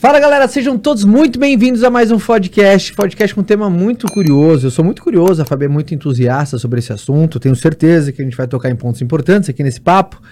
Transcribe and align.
Fala 0.00 0.20
galera, 0.20 0.46
sejam 0.46 0.78
todos 0.78 1.02
muito 1.02 1.40
bem-vindos 1.40 1.82
a 1.82 1.90
mais 1.90 2.12
um 2.12 2.20
podcast, 2.20 2.94
podcast 2.94 3.34
com 3.34 3.40
um 3.40 3.44
tema 3.44 3.68
muito 3.68 4.06
curioso. 4.06 4.68
Eu 4.68 4.70
sou 4.70 4.84
muito 4.84 5.02
curioso, 5.02 5.42
a 5.42 5.44
Fabi 5.44 5.64
é 5.64 5.68
muito 5.68 5.92
entusiasta 5.92 6.56
sobre 6.56 6.78
esse 6.78 6.92
assunto, 6.92 7.40
tenho 7.40 7.56
certeza 7.56 8.12
que 8.12 8.22
a 8.22 8.24
gente 8.24 8.36
vai 8.36 8.46
tocar 8.46 8.70
em 8.70 8.76
pontos 8.76 9.02
importantes 9.02 9.50
aqui 9.50 9.60
nesse 9.60 9.80
papo. 9.80 10.22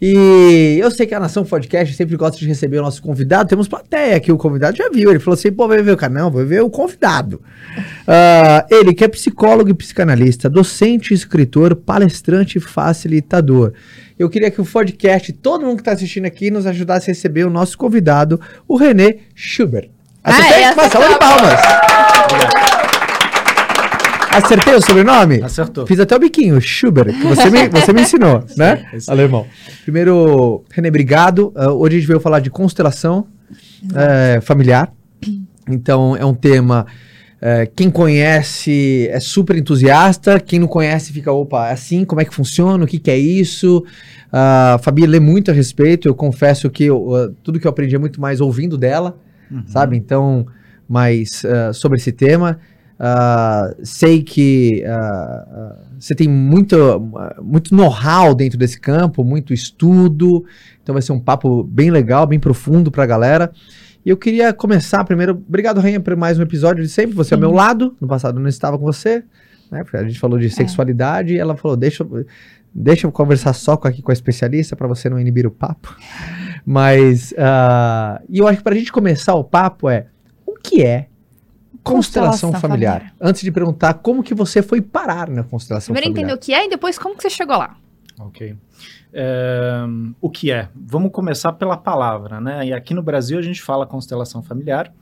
E 0.00 0.78
eu 0.80 0.88
sei 0.92 1.04
que 1.04 1.14
a 1.16 1.18
Nação 1.18 1.44
Podcast 1.44 1.92
sempre 1.96 2.16
gosta 2.16 2.38
de 2.38 2.46
receber 2.46 2.78
o 2.78 2.82
nosso 2.82 3.02
convidado. 3.02 3.48
Temos 3.48 3.66
plateia 3.66 4.14
aqui, 4.14 4.30
o 4.30 4.38
convidado 4.38 4.76
já 4.76 4.88
viu. 4.88 5.10
Ele 5.10 5.18
falou 5.18 5.34
assim: 5.34 5.50
pô, 5.50 5.66
vai 5.66 5.82
ver 5.82 5.90
o 5.90 5.96
canal, 5.96 6.30
vai 6.30 6.44
ver 6.44 6.62
o 6.62 6.70
convidado. 6.70 7.42
Uh, 8.06 8.62
ele 8.70 8.94
que 8.94 9.02
é 9.02 9.08
psicólogo 9.08 9.70
e 9.70 9.74
psicanalista, 9.74 10.48
docente, 10.48 11.12
escritor, 11.12 11.74
palestrante 11.74 12.58
e 12.58 12.60
facilitador. 12.60 13.72
Eu 14.18 14.28
queria 14.28 14.50
que 14.50 14.60
o 14.60 14.64
podcast, 14.64 15.32
todo 15.32 15.64
mundo 15.64 15.76
que 15.76 15.82
está 15.82 15.92
assistindo 15.92 16.24
aqui, 16.24 16.50
nos 16.50 16.66
ajudasse 16.66 17.08
a 17.08 17.14
receber 17.14 17.46
o 17.46 17.50
nosso 17.50 17.78
convidado, 17.78 18.40
o 18.66 18.76
René 18.76 19.18
Schubert. 19.32 19.90
Acertei? 20.24 20.64
Ah, 20.64 20.70
é, 20.70 20.72
Uma 20.72 20.88
salva 20.88 21.08
de 21.08 21.18
palmas. 21.20 21.60
Acertei 24.32 24.74
o 24.74 24.82
sobrenome? 24.82 25.40
Acertou. 25.40 25.86
Fiz 25.86 26.00
até 26.00 26.16
o 26.16 26.18
biquinho, 26.18 26.60
Schubert, 26.60 27.12
que 27.12 27.26
você 27.28 27.48
me, 27.48 27.68
você 27.68 27.92
me 27.92 28.02
ensinou, 28.02 28.44
né? 28.58 28.84
Sim, 28.98 29.10
Alemão. 29.10 29.46
Primeiro, 29.84 30.64
René, 30.68 30.88
obrigado. 30.88 31.52
Uh, 31.56 31.70
hoje 31.70 31.96
a 31.96 31.98
gente 32.00 32.08
veio 32.08 32.18
falar 32.20 32.40
de 32.40 32.50
constelação 32.50 33.24
uh, 33.84 34.42
familiar. 34.42 34.92
Então, 35.68 36.16
é 36.16 36.24
um 36.24 36.34
tema. 36.34 36.86
Uh, 37.38 37.70
quem 37.76 37.88
conhece 37.88 39.08
é 39.10 39.20
super 39.20 39.56
entusiasta, 39.56 40.40
quem 40.40 40.58
não 40.58 40.66
conhece 40.66 41.12
fica, 41.12 41.30
opa, 41.30 41.68
é 41.68 41.72
assim, 41.72 42.04
como 42.04 42.20
é 42.20 42.24
que 42.24 42.34
funciona, 42.34 42.82
o 42.82 42.86
que, 42.86 42.98
que 42.98 43.10
é 43.10 43.16
isso? 43.16 43.78
Uh, 44.32 44.74
a 44.74 44.80
Fabi 44.82 45.06
lê 45.06 45.20
muito 45.20 45.50
a 45.50 45.54
respeito, 45.54 46.08
eu 46.08 46.14
confesso 46.14 46.68
que 46.68 46.84
eu, 46.84 47.00
uh, 47.08 47.30
tudo 47.42 47.60
que 47.60 47.66
eu 47.66 47.70
aprendi 47.70 47.94
é 47.94 47.98
muito 47.98 48.20
mais 48.20 48.40
ouvindo 48.40 48.76
dela, 48.76 49.16
uhum. 49.50 49.62
sabe? 49.66 49.96
Então, 49.96 50.46
mais 50.88 51.42
sobre 51.74 51.98
esse 51.98 52.10
tema. 52.10 52.58
Uh, 52.98 53.78
sei 53.84 54.24
que 54.24 54.82
uh, 54.84 55.76
você 56.00 56.16
tem 56.16 56.28
muito, 56.28 56.76
muito 57.40 57.72
know-how 57.72 58.34
dentro 58.34 58.58
desse 58.58 58.80
campo, 58.80 59.22
muito 59.22 59.54
estudo, 59.54 60.44
então 60.82 60.92
vai 60.92 61.00
ser 61.00 61.12
um 61.12 61.20
papo 61.20 61.62
bem 61.62 61.92
legal, 61.92 62.26
bem 62.26 62.40
profundo 62.40 62.90
para 62.90 63.04
a 63.04 63.06
galera. 63.06 63.52
E 64.08 64.10
eu 64.10 64.16
queria 64.16 64.54
começar 64.54 65.04
primeiro. 65.04 65.32
Obrigado, 65.46 65.82
Rainha, 65.82 66.00
por 66.00 66.16
mais 66.16 66.38
um 66.38 66.42
episódio 66.42 66.82
de 66.82 66.88
sempre. 66.88 67.14
Você 67.14 67.28
Sim. 67.28 67.34
ao 67.34 67.40
meu 67.40 67.52
lado. 67.52 67.94
No 68.00 68.08
passado 68.08 68.38
eu 68.38 68.40
não 68.40 68.48
estava 68.48 68.78
com 68.78 68.84
você, 68.86 69.22
né? 69.70 69.84
Porque 69.84 69.98
a 69.98 70.02
gente 70.02 70.18
falou 70.18 70.38
de 70.38 70.46
é. 70.46 70.48
sexualidade 70.48 71.34
e 71.34 71.38
ela 71.38 71.54
falou: 71.54 71.76
deixa, 71.76 72.06
deixa 72.72 73.06
eu 73.06 73.12
conversar 73.12 73.52
só 73.52 73.76
com, 73.76 73.86
aqui 73.86 74.00
com 74.00 74.10
a 74.10 74.14
especialista 74.14 74.74
para 74.74 74.88
você 74.88 75.10
não 75.10 75.20
inibir 75.20 75.46
o 75.46 75.50
papo. 75.50 75.94
Mas. 76.64 77.32
Uh, 77.32 78.24
e 78.30 78.38
eu 78.38 78.48
acho 78.48 78.56
que 78.56 78.64
para 78.64 78.74
a 78.74 78.78
gente 78.78 78.90
começar 78.90 79.34
o 79.34 79.44
papo 79.44 79.90
é: 79.90 80.06
o 80.46 80.54
que 80.54 80.82
é 80.82 81.08
constelação, 81.82 82.50
familiar. 82.54 83.00
familiar. 83.00 83.14
Antes 83.20 83.42
de 83.42 83.52
perguntar 83.52 83.92
como 83.92 84.22
que 84.22 84.32
você 84.32 84.62
foi 84.62 84.80
parar 84.80 85.28
na 85.28 85.42
constelação 85.42 85.92
Primeiro 85.92 86.14
familiar. 86.14 86.30
entender 86.30 86.34
o 86.34 86.42
que 86.42 86.54
é 86.54 86.64
e 86.64 86.70
depois 86.70 86.98
como 86.98 87.14
que 87.14 87.22
você 87.22 87.28
chegou 87.28 87.58
lá. 87.58 87.76
Ok. 88.20 88.56
É, 89.12 89.84
o 90.20 90.28
que 90.28 90.50
é? 90.50 90.68
Vamos 90.74 91.12
começar 91.12 91.52
pela 91.52 91.76
palavra, 91.76 92.40
né? 92.40 92.66
E 92.66 92.72
aqui 92.72 92.92
no 92.94 93.02
Brasil 93.02 93.38
a 93.38 93.42
gente 93.42 93.62
fala 93.62 93.86
constelação 93.86 94.42
familiar 94.42 94.92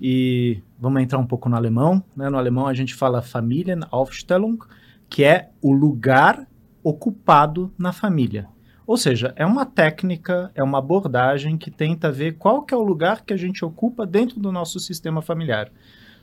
e 0.00 0.62
vamos 0.78 1.02
entrar 1.02 1.18
um 1.18 1.26
pouco 1.26 1.48
no 1.48 1.56
alemão, 1.56 2.02
né? 2.16 2.30
No 2.30 2.38
alemão 2.38 2.66
a 2.66 2.74
gente 2.74 2.94
fala 2.94 3.20
Familienaufstellung, 3.20 4.58
que 5.08 5.24
é 5.24 5.50
o 5.60 5.72
lugar 5.72 6.46
ocupado 6.82 7.72
na 7.76 7.92
família. 7.92 8.48
Ou 8.86 8.96
seja, 8.96 9.32
é 9.36 9.46
uma 9.46 9.64
técnica, 9.66 10.50
é 10.54 10.62
uma 10.62 10.78
abordagem 10.78 11.56
que 11.56 11.70
tenta 11.70 12.10
ver 12.10 12.36
qual 12.36 12.62
que 12.62 12.74
é 12.74 12.76
o 12.76 12.82
lugar 12.82 13.24
que 13.24 13.32
a 13.32 13.36
gente 13.36 13.64
ocupa 13.64 14.06
dentro 14.06 14.40
do 14.40 14.50
nosso 14.50 14.80
sistema 14.80 15.22
familiar. 15.22 15.70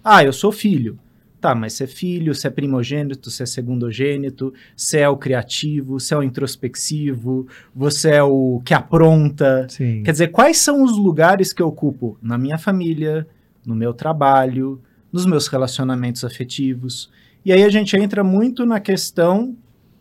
Ah, 0.03 0.23
eu 0.23 0.33
sou 0.33 0.51
filho. 0.51 0.99
Tá, 1.39 1.53
mas 1.53 1.73
você 1.73 1.83
é 1.83 1.87
filho, 1.87 2.33
você 2.33 2.47
é 2.47 2.49
primogênito, 2.49 3.29
você 3.29 3.43
é 3.43 3.45
segundogênito, 3.45 4.51
você 4.75 4.99
é 4.99 5.09
o 5.09 5.15
criativo, 5.15 5.99
você 5.99 6.15
é 6.15 6.17
o 6.17 6.23
introspectivo, 6.23 7.47
você 7.75 8.11
é 8.11 8.23
o 8.23 8.59
que 8.65 8.73
apronta. 8.73 9.67
Sim. 9.69 10.01
Quer 10.03 10.11
dizer, 10.11 10.27
quais 10.29 10.57
são 10.57 10.83
os 10.83 10.97
lugares 10.97 11.53
que 11.53 11.61
eu 11.61 11.67
ocupo 11.67 12.17
na 12.21 12.37
minha 12.39 12.57
família, 12.57 13.27
no 13.63 13.75
meu 13.75 13.93
trabalho, 13.93 14.81
nos 15.13 15.27
meus 15.27 15.47
relacionamentos 15.47 16.23
afetivos? 16.23 17.11
E 17.45 17.53
aí 17.53 17.63
a 17.63 17.69
gente 17.69 17.95
entra 17.95 18.23
muito 18.23 18.65
na 18.65 18.79
questão 18.79 19.55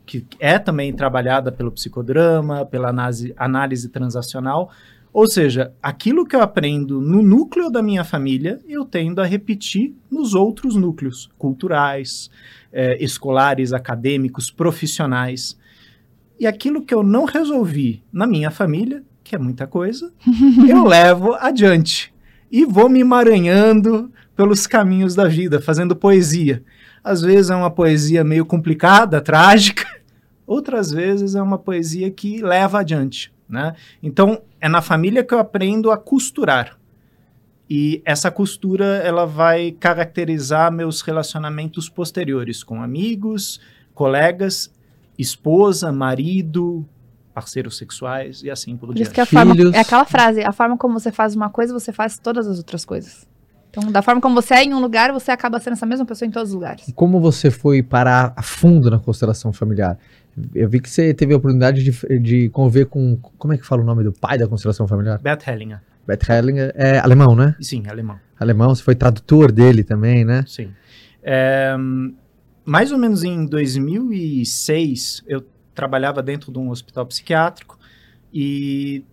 que 0.06 0.24
é 0.38 0.58
também 0.58 0.92
trabalhada 0.92 1.50
pelo 1.50 1.72
psicodrama, 1.72 2.64
pela 2.64 2.88
análise, 2.88 3.34
análise 3.36 3.88
transacional, 3.88 4.70
ou 5.16 5.27
seja, 5.27 5.72
aquilo 5.82 6.27
que 6.27 6.37
eu 6.37 6.43
aprendo 6.43 7.00
no 7.00 7.22
núcleo 7.22 7.71
da 7.71 7.82
minha 7.82 8.04
família, 8.04 8.60
eu 8.69 8.84
tendo 8.84 9.19
a 9.19 9.25
repetir 9.25 9.94
nos 10.10 10.34
outros 10.34 10.77
núcleos 10.77 11.31
culturais, 11.38 12.31
é, 12.71 13.03
escolares, 13.03 13.72
acadêmicos, 13.72 14.50
profissionais. 14.50 15.56
E 16.38 16.47
aquilo 16.47 16.84
que 16.84 16.93
eu 16.93 17.03
não 17.03 17.25
resolvi 17.25 18.04
na 18.12 18.27
minha 18.27 18.50
família, 18.50 19.03
que 19.25 19.34
é 19.34 19.38
muita 19.38 19.66
coisa, 19.66 20.12
eu 20.69 20.84
levo 20.84 21.33
adiante. 21.37 22.12
E 22.53 22.66
vou 22.66 22.91
me 22.91 23.00
emaranhando 23.00 24.12
pelos 24.37 24.66
caminhos 24.66 25.15
da 25.15 25.27
vida, 25.27 25.62
fazendo 25.62 25.97
poesia. 25.97 26.62
Às 27.03 27.22
vezes 27.22 27.50
é 27.50 27.56
uma 27.56 27.71
poesia 27.71 28.22
meio 28.22 28.44
complicada, 28.44 29.22
trágica, 29.22 29.87
outras 30.47 30.91
vezes 30.91 31.34
é 31.34 31.41
uma 31.41 31.56
poesia 31.56 32.10
que 32.10 32.43
leva 32.43 32.81
adiante. 32.81 33.34
Né? 33.49 33.75
Então, 34.03 34.43
é 34.61 34.69
na 34.69 34.83
família 34.83 35.23
que 35.23 35.33
eu 35.33 35.39
aprendo 35.39 35.91
a 35.91 35.97
costurar. 35.97 36.77
E 37.69 38.01
essa 38.05 38.31
costura 38.31 38.84
ela 38.99 39.27
vai 39.27 39.73
caracterizar 39.73 40.71
meus 40.71 41.01
relacionamentos 41.01 41.89
posteriores 41.89 42.62
com 42.62 42.83
amigos, 42.83 43.61
colegas, 43.93 44.71
esposa, 45.19 45.91
marido, 45.91 46.87
parceiros 47.34 47.77
sexuais 47.77 48.43
e 48.43 48.51
assim 48.51 48.77
por, 48.77 48.87
por 48.87 48.95
diante. 48.95 49.11
Que 49.11 49.21
a 49.21 49.27
forma, 49.27 49.55
é 49.75 49.81
aquela 49.81 50.05
frase, 50.05 50.43
a 50.43 50.53
forma 50.53 50.77
como 50.77 50.99
você 50.99 51.11
faz 51.11 51.34
uma 51.34 51.51
coisa, 51.51 51.73
você 51.73 51.93
faz 51.93 52.19
todas 52.19 52.47
as 52.47 52.59
outras 52.59 52.84
coisas. 52.84 53.27
Então, 53.69 53.93
da 53.93 54.01
forma 54.01 54.23
como 54.23 54.34
você 54.34 54.55
é 54.55 54.65
em 54.65 54.73
um 54.73 54.81
lugar, 54.81 55.13
você 55.13 55.31
acaba 55.31 55.61
sendo 55.61 55.75
essa 55.75 55.84
mesma 55.84 56.07
pessoa 56.07 56.27
em 56.27 56.31
todos 56.31 56.49
os 56.49 56.55
lugares. 56.55 56.89
E 56.89 56.93
como 56.93 57.21
você 57.21 57.51
foi 57.51 57.83
parar 57.83 58.33
a 58.34 58.43
fundo 58.43 58.91
na 58.91 58.99
constelação 58.99 59.53
familiar? 59.53 59.99
Eu 60.54 60.69
vi 60.69 60.80
que 60.80 60.91
você 60.91 61.14
teve 61.14 61.32
a 61.32 61.36
oportunidade 61.36 61.82
de, 61.82 62.19
de 62.19 62.48
conviver 62.50 62.86
com. 62.86 63.16
Como 63.16 63.54
é 63.54 63.58
que 63.58 63.66
fala 63.66 63.82
o 63.82 63.84
nome 63.84 64.04
do 64.04 64.12
pai 64.12 64.36
da 64.36 64.47
constelação 64.47 64.86
familiar? 64.86 65.19
Bert 65.19 65.47
Hellinger. 65.47 65.80
Bert 66.06 66.28
Hellinger 66.28 66.72
é 66.74 66.98
alemão, 66.98 67.34
né? 67.34 67.56
Sim, 67.60 67.84
alemão. 67.88 68.19
Alemão, 68.38 68.74
você 68.74 68.82
foi 68.82 68.94
tradutor 68.94 69.50
dele 69.50 69.82
também, 69.82 70.24
né? 70.24 70.44
Sim. 70.47 70.70
É, 71.22 71.74
mais 72.64 72.92
ou 72.92 72.98
menos 72.98 73.24
em 73.24 73.47
2006, 73.47 75.24
eu 75.26 75.44
trabalhava 75.74 76.22
dentro 76.22 76.53
de 76.53 76.58
um 76.58 76.70
hospital 76.70 77.06
psiquiátrico 77.06 77.78
e 78.32 79.04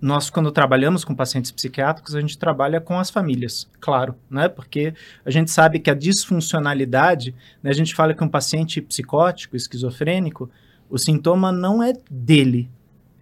nós, 0.00 0.28
quando 0.28 0.52
trabalhamos 0.52 1.02
com 1.04 1.14
pacientes 1.14 1.50
psiquiátricos, 1.50 2.14
a 2.14 2.20
gente 2.20 2.36
trabalha 2.36 2.78
com 2.80 2.98
as 2.98 3.08
famílias, 3.08 3.70
claro, 3.80 4.14
né? 4.28 4.48
Porque 4.48 4.92
a 5.24 5.30
gente 5.30 5.50
sabe 5.50 5.78
que 5.78 5.90
a 5.90 5.94
disfuncionalidade, 5.94 7.34
né? 7.62 7.70
a 7.70 7.74
gente 7.74 7.94
fala 7.94 8.12
que 8.12 8.22
um 8.22 8.28
paciente 8.28 8.82
psicótico, 8.82 9.56
esquizofrênico, 9.56 10.50
o 10.88 10.98
sintoma 10.98 11.50
não 11.50 11.82
é 11.82 11.92
dele, 12.10 12.70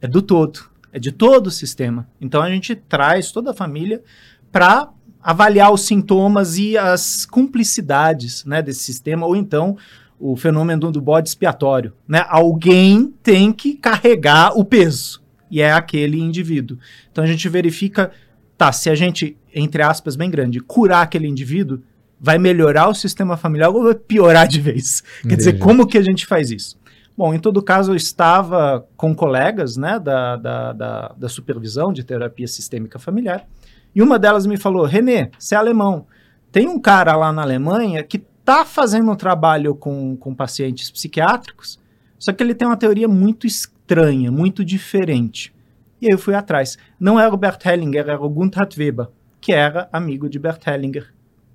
é 0.01 0.07
do 0.07 0.21
todo, 0.21 0.61
é 0.93 0.99
de 0.99 1.13
todo 1.13 1.47
o 1.47 1.51
sistema. 1.51 2.09
Então 2.21 2.43
a 2.43 2.51
gente 2.51 2.75
traz 2.75 3.33
toda 3.33 3.53
a 3.53 3.55
família 3.55 4.03
para 4.51 4.91
avaliar 5.23 5.73
os 5.73 5.83
sintomas 5.83 6.59
e 6.59 6.77
as 6.77 7.25
cumplicidades 7.25 8.45
né, 8.45 8.61
desse 8.61 8.81
sistema, 8.81 9.27
ou 9.27 9.37
então 9.37 9.77
o 10.19 10.37
fenômeno 10.37 10.91
do 10.91 11.01
bode 11.01 11.29
expiatório. 11.29 11.93
Né? 12.07 12.25
Alguém 12.29 13.13
tem 13.23 13.53
que 13.53 13.75
carregar 13.75 14.57
o 14.57 14.65
peso, 14.65 15.23
e 15.51 15.61
é 15.61 15.73
aquele 15.73 16.19
indivíduo. 16.19 16.79
Então 17.11 17.23
a 17.23 17.27
gente 17.27 17.49
verifica, 17.49 18.11
tá, 18.57 18.73
se 18.73 18.89
a 18.91 18.95
gente, 18.95 19.37
entre 19.55 19.83
aspas, 19.83 20.17
bem 20.17 20.31
grande, 20.31 20.61
curar 20.61 21.03
aquele 21.03 21.29
indivíduo, 21.29 21.81
vai 22.19 22.39
melhorar 22.39 22.89
o 22.89 22.95
sistema 22.95 23.37
familiar 23.37 23.71
ou 23.71 23.83
vai 23.83 23.95
piorar 23.95 24.47
de 24.47 24.61
vez? 24.61 25.03
Quer 25.29 25.37
dizer, 25.37 25.59
como 25.59 25.87
que 25.87 25.99
a 25.99 26.03
gente 26.03 26.25
faz 26.25 26.51
isso? 26.51 26.79
Bom, 27.17 27.35
em 27.35 27.39
todo 27.39 27.63
caso, 27.63 27.93
eu 27.93 27.97
estava 27.97 28.87
com 28.97 29.15
colegas 29.15 29.77
né, 29.77 29.99
da, 29.99 30.37
da, 30.37 30.73
da, 30.73 31.09
da 31.17 31.29
supervisão 31.29 31.93
de 31.93 32.03
terapia 32.03 32.49
sistêmica 32.49 32.99
familiar, 32.99 33.47
e 33.95 34.03
uma 34.03 34.19
delas 34.19 34.47
me 34.47 34.57
falou: 34.57 34.85
Renê, 34.85 35.31
você 35.39 35.55
é 35.55 35.59
alemão. 35.59 36.07
Tem 36.51 36.69
um 36.69 36.81
cara 36.81 37.15
lá 37.17 37.33
na 37.33 37.43
Alemanha 37.43 38.03
que 38.03 38.23
está 38.41 38.65
fazendo 38.65 39.11
um 39.11 39.17
trabalho 39.17 39.75
com, 39.75 40.17
com 40.17 40.35
pacientes 40.35 40.91
psiquiátricos, 40.91 41.79
só 42.19 42.33
que 42.33 42.43
ele 42.43 42.55
tem 42.55 42.67
uma 42.67 42.77
teoria 42.77 43.09
muito 43.09 43.47
estranha, 43.47 44.31
muito 44.31 44.65
diferente. 44.65 45.55
E 46.01 46.07
aí 46.07 46.13
eu 46.13 46.19
fui 46.19 46.35
atrás. 46.35 46.77
Não 46.99 47.19
era 47.21 47.33
o 47.33 47.37
Bert 47.37 47.65
Hellinger, 47.65 48.09
era 48.09 48.21
o 48.21 48.29
Gunther 48.29 48.69
Weber, 48.77 49.09
que 49.41 49.53
era 49.53 49.89
amigo 49.93 50.29
de 50.29 50.39
Bert 50.39 50.67
Hellinger 50.67 51.13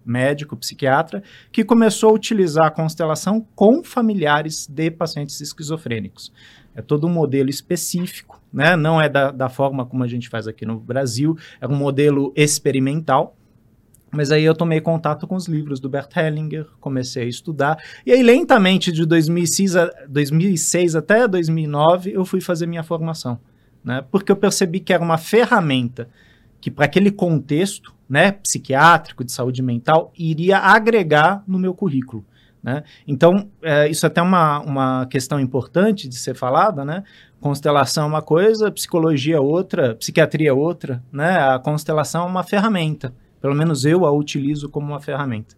médico, 0.08 0.56
psiquiatra, 0.56 1.22
que 1.52 1.64
começou 1.64 2.10
a 2.10 2.14
utilizar 2.14 2.66
a 2.66 2.72
constelação 2.72 3.46
com 3.56 3.84
familiares 3.84 4.68
de 4.68 4.90
pacientes 4.90 5.40
esquizofrênicos. 5.42 6.32
É 6.76 6.82
todo 6.82 7.08
um 7.08 7.10
modelo 7.10 7.50
específico, 7.50 8.42
né? 8.54 8.76
Não 8.76 9.02
é 9.02 9.10
da, 9.10 9.32
da 9.32 9.50
forma 9.50 9.86
como 9.86 10.04
a 10.04 10.08
gente 10.08 10.30
faz 10.30 10.48
aqui 10.48 10.66
no 10.66 10.80
Brasil, 10.80 11.36
é 11.60 11.68
um 11.68 11.76
modelo 11.76 12.32
experimental. 12.36 13.36
Mas 14.12 14.32
aí 14.32 14.44
eu 14.44 14.56
tomei 14.56 14.80
contato 14.80 15.28
com 15.28 15.36
os 15.36 15.48
livros 15.48 15.80
do 15.80 15.90
Bert 15.90 16.16
Hellinger, 16.16 16.66
comecei 16.80 17.24
a 17.24 17.28
estudar. 17.28 17.78
E 18.06 18.12
aí, 18.12 18.24
lentamente, 18.24 18.92
de 18.92 19.06
2006, 19.06 19.76
a, 19.76 19.92
2006 20.08 20.96
até 20.96 21.28
2009, 21.28 22.14
eu 22.14 22.24
fui 22.24 22.40
fazer 22.40 22.68
minha 22.68 22.84
formação. 22.84 23.38
Né? 23.84 24.04
Porque 24.10 24.32
eu 24.32 24.38
percebi 24.38 24.80
que 24.80 24.94
era 24.94 25.04
uma 25.04 25.18
ferramenta 25.18 26.08
que, 26.62 26.72
para 26.72 26.86
aquele 26.86 27.12
contexto 27.12 27.94
né, 28.10 28.32
psiquiátrico, 28.32 29.24
de 29.24 29.32
saúde 29.32 29.62
mental, 29.62 30.12
iria 30.18 30.60
agregar 30.60 31.44
no 31.48 31.60
meu 31.60 31.74
currículo. 31.74 32.26
Né? 32.64 32.84
Então, 33.08 33.50
é, 33.62 33.88
isso 33.88 34.06
é 34.06 34.08
até 34.08 34.22
uma, 34.22 34.60
uma 34.60 35.06
questão 35.06 35.40
importante 35.40 36.08
de 36.08 36.16
ser 36.16 36.36
falada, 36.36 36.84
né? 36.84 37.04
Constelação 37.40 38.06
é 38.06 38.08
uma 38.08 38.22
coisa, 38.22 38.72
psicologia 38.72 39.38
é 39.38 39.40
outra, 39.40 39.96
psiquiatria 39.96 40.50
é 40.50 40.54
outra, 40.54 41.04
né? 41.12 41.38
A 41.38 41.60
constelação 41.60 42.24
é 42.24 42.26
uma 42.26 42.44
ferramenta. 42.44 43.14
Pelo 43.40 43.56
menos 43.56 43.86
eu 43.86 44.06
a 44.06 44.12
utilizo 44.12 44.70
como 44.70 44.88
uma 44.88 45.00
ferramenta. 45.00 45.56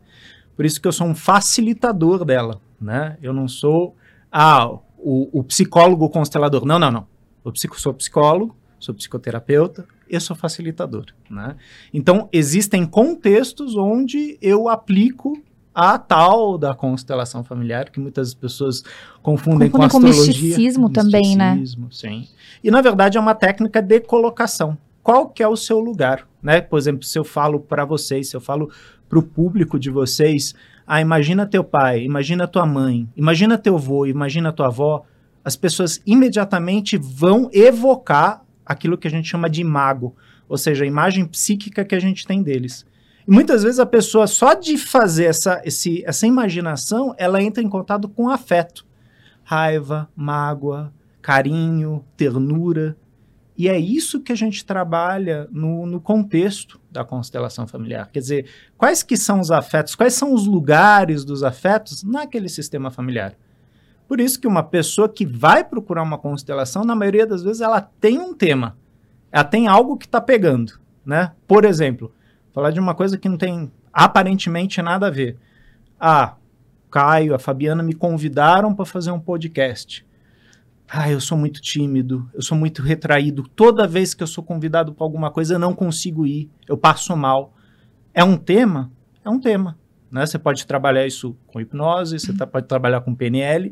Por 0.56 0.66
isso 0.66 0.82
que 0.82 0.88
eu 0.88 0.92
sou 0.92 1.08
um 1.08 1.16
facilitador 1.16 2.26
dela, 2.26 2.60
né? 2.80 3.18
Eu 3.22 3.34
não 3.34 3.48
sou 3.48 3.96
ah, 4.32 4.70
o, 4.98 5.40
o 5.40 5.44
psicólogo 5.44 6.10
constelador. 6.10 6.66
Não, 6.66 6.78
não, 6.78 6.92
não. 6.92 7.08
Eu 7.46 7.54
sou 7.56 7.94
psicólogo, 7.94 8.56
sou 8.78 8.94
psicoterapeuta, 8.94 9.86
eu 10.10 10.20
sou 10.20 10.36
facilitador, 10.36 11.06
né? 11.30 11.56
Então, 11.94 12.28
existem 12.32 12.86
contextos 12.86 13.76
onde 13.76 14.38
eu 14.42 14.68
aplico 14.68 15.42
a 15.74 15.98
tal 15.98 16.58
da 16.58 16.74
constelação 16.74 17.44
familiar, 17.44 17.90
que 17.90 18.00
muitas 18.00 18.34
pessoas 18.34 18.84
confundem 19.22 19.70
com 19.70 19.82
astrologia. 19.82 20.24
com 20.24 20.28
misticismo 20.28 20.90
também, 20.90 21.36
né? 21.36 21.54
misticismo, 21.54 21.92
Sim. 21.92 22.28
E, 22.64 22.72
na 22.72 22.82
verdade, 22.82 23.18
é 23.18 23.22
uma 23.22 23.36
técnica 23.36 23.82
de 23.82 24.00
colocação. 24.02 24.78
Qual 25.02 25.30
que 25.30 25.42
é 25.42 25.48
o 25.48 25.56
seu 25.56 25.80
lugar? 25.80 26.28
né? 26.42 26.62
Por 26.62 26.80
exemplo, 26.80 27.04
se 27.04 27.18
eu 27.18 27.24
falo 27.24 27.60
para 27.60 27.86
vocês, 27.86 28.30
se 28.30 28.36
eu 28.36 28.42
falo 28.42 28.72
para 29.08 29.20
o 29.20 29.24
público 29.24 29.80
de 29.80 29.90
vocês, 29.90 30.56
ah, 30.86 31.02
imagina 31.02 31.46
teu 31.46 31.64
pai, 31.64 32.04
imagina 32.04 32.48
tua 32.48 32.66
mãe, 32.66 33.08
imagina 33.16 33.58
teu 33.58 33.76
avô, 33.76 34.06
imagina 34.06 34.52
tua 34.52 34.68
avó, 34.68 35.04
as 35.44 35.56
pessoas 35.56 36.02
imediatamente 36.06 36.98
vão 36.98 37.50
evocar 37.54 38.44
aquilo 38.70 39.00
que 39.00 39.08
a 39.08 39.12
gente 39.12 39.28
chama 39.28 39.50
de 39.50 39.62
imago, 39.62 40.16
ou 40.48 40.56
seja, 40.56 40.84
a 40.84 40.88
imagem 40.88 41.26
psíquica 41.26 41.84
que 41.84 41.96
a 41.96 42.00
gente 42.00 42.28
tem 42.28 42.44
deles. 42.44 42.86
E 43.28 43.32
muitas 43.32 43.64
vezes 43.64 43.80
a 43.80 43.86
pessoa, 43.86 44.28
só 44.28 44.54
de 44.54 44.78
fazer 44.78 45.26
essa, 45.26 45.60
esse, 45.66 46.04
essa 46.06 46.28
imaginação, 46.28 47.16
ela 47.18 47.42
entra 47.42 47.64
em 47.64 47.68
contato 47.68 48.08
com 48.08 48.30
afeto. 48.30 48.86
Raiva, 49.44 50.08
mágoa, 50.16 50.94
carinho, 51.20 52.06
ternura. 52.16 52.96
E 53.58 53.68
é 53.68 53.78
isso 53.78 54.22
que 54.22 54.32
a 54.32 54.36
gente 54.36 54.64
trabalha 54.64 55.48
no, 55.52 55.88
no, 55.88 56.00
contexto 56.00 56.80
da 56.92 57.04
constelação 57.04 57.68
familiar. 57.68 58.10
Quer 58.12 58.20
dizer, 58.20 58.46
quais 58.78 59.02
que 59.02 59.18
são 59.18 59.40
os 59.40 59.50
afetos, 59.50 59.96
quais 59.96 60.14
são 60.14 60.32
os 60.32 60.46
lugares 60.46 61.26
dos 61.26 61.44
afetos 61.44 62.04
naquele 62.04 62.48
sistema 62.48 62.92
familiar. 62.92 63.36
Por 64.10 64.20
isso 64.20 64.42
que 64.42 64.48
uma 64.48 64.64
pessoa 64.64 65.08
que 65.08 65.24
vai 65.24 65.64
procurar 65.64 66.02
uma 66.02 66.18
constelação, 66.18 66.84
na 66.84 66.96
maioria 66.96 67.28
das 67.28 67.44
vezes, 67.44 67.62
ela 67.62 67.80
tem 67.80 68.18
um 68.18 68.34
tema. 68.34 68.76
Ela 69.32 69.44
tem 69.44 69.68
algo 69.68 69.96
que 69.96 70.08
está 70.08 70.20
pegando. 70.20 70.80
Né? 71.06 71.32
Por 71.48 71.64
exemplo, 71.64 72.12
falar 72.52 72.72
de 72.72 72.80
uma 72.80 72.96
coisa 72.96 73.20
que 73.20 73.30
não 73.30 73.38
tem 73.38 73.72
aparentemente 73.94 74.82
nada 74.82 75.06
a 75.06 75.12
ver. 75.12 75.38
Ah, 76.00 76.34
Caio, 76.90 77.36
a 77.36 77.40
Fabiana 77.40 77.84
me 77.84 77.94
convidaram 77.94 78.74
para 78.74 78.84
fazer 78.84 79.12
um 79.12 79.20
podcast. 79.20 80.04
Ah, 80.90 81.12
eu 81.12 81.22
sou 81.22 81.38
muito 81.38 81.62
tímido, 81.62 82.28
eu 82.34 82.42
sou 82.42 82.58
muito 82.58 82.82
retraído. 82.82 83.44
Toda 83.56 83.88
vez 83.88 84.16
que 84.16 84.24
eu 84.24 84.28
sou 84.28 84.44
convidado 84.44 84.92
para 84.92 85.06
alguma 85.06 85.30
coisa, 85.30 85.54
eu 85.54 85.60
não 85.60 85.76
consigo 85.76 86.26
ir, 86.26 86.50
eu 86.68 86.76
passo 86.76 87.16
mal. 87.16 87.54
É 88.12 88.24
um 88.24 88.36
tema? 88.36 88.92
É 89.24 89.30
um 89.30 89.40
tema. 89.40 89.78
Né? 90.12 90.26
Você 90.26 90.40
pode 90.40 90.66
trabalhar 90.66 91.06
isso 91.06 91.38
com 91.46 91.62
hipnose, 91.62 92.20
você 92.20 92.34
tá, 92.34 92.48
pode 92.48 92.66
trabalhar 92.66 93.02
com 93.02 93.14
PNL, 93.14 93.72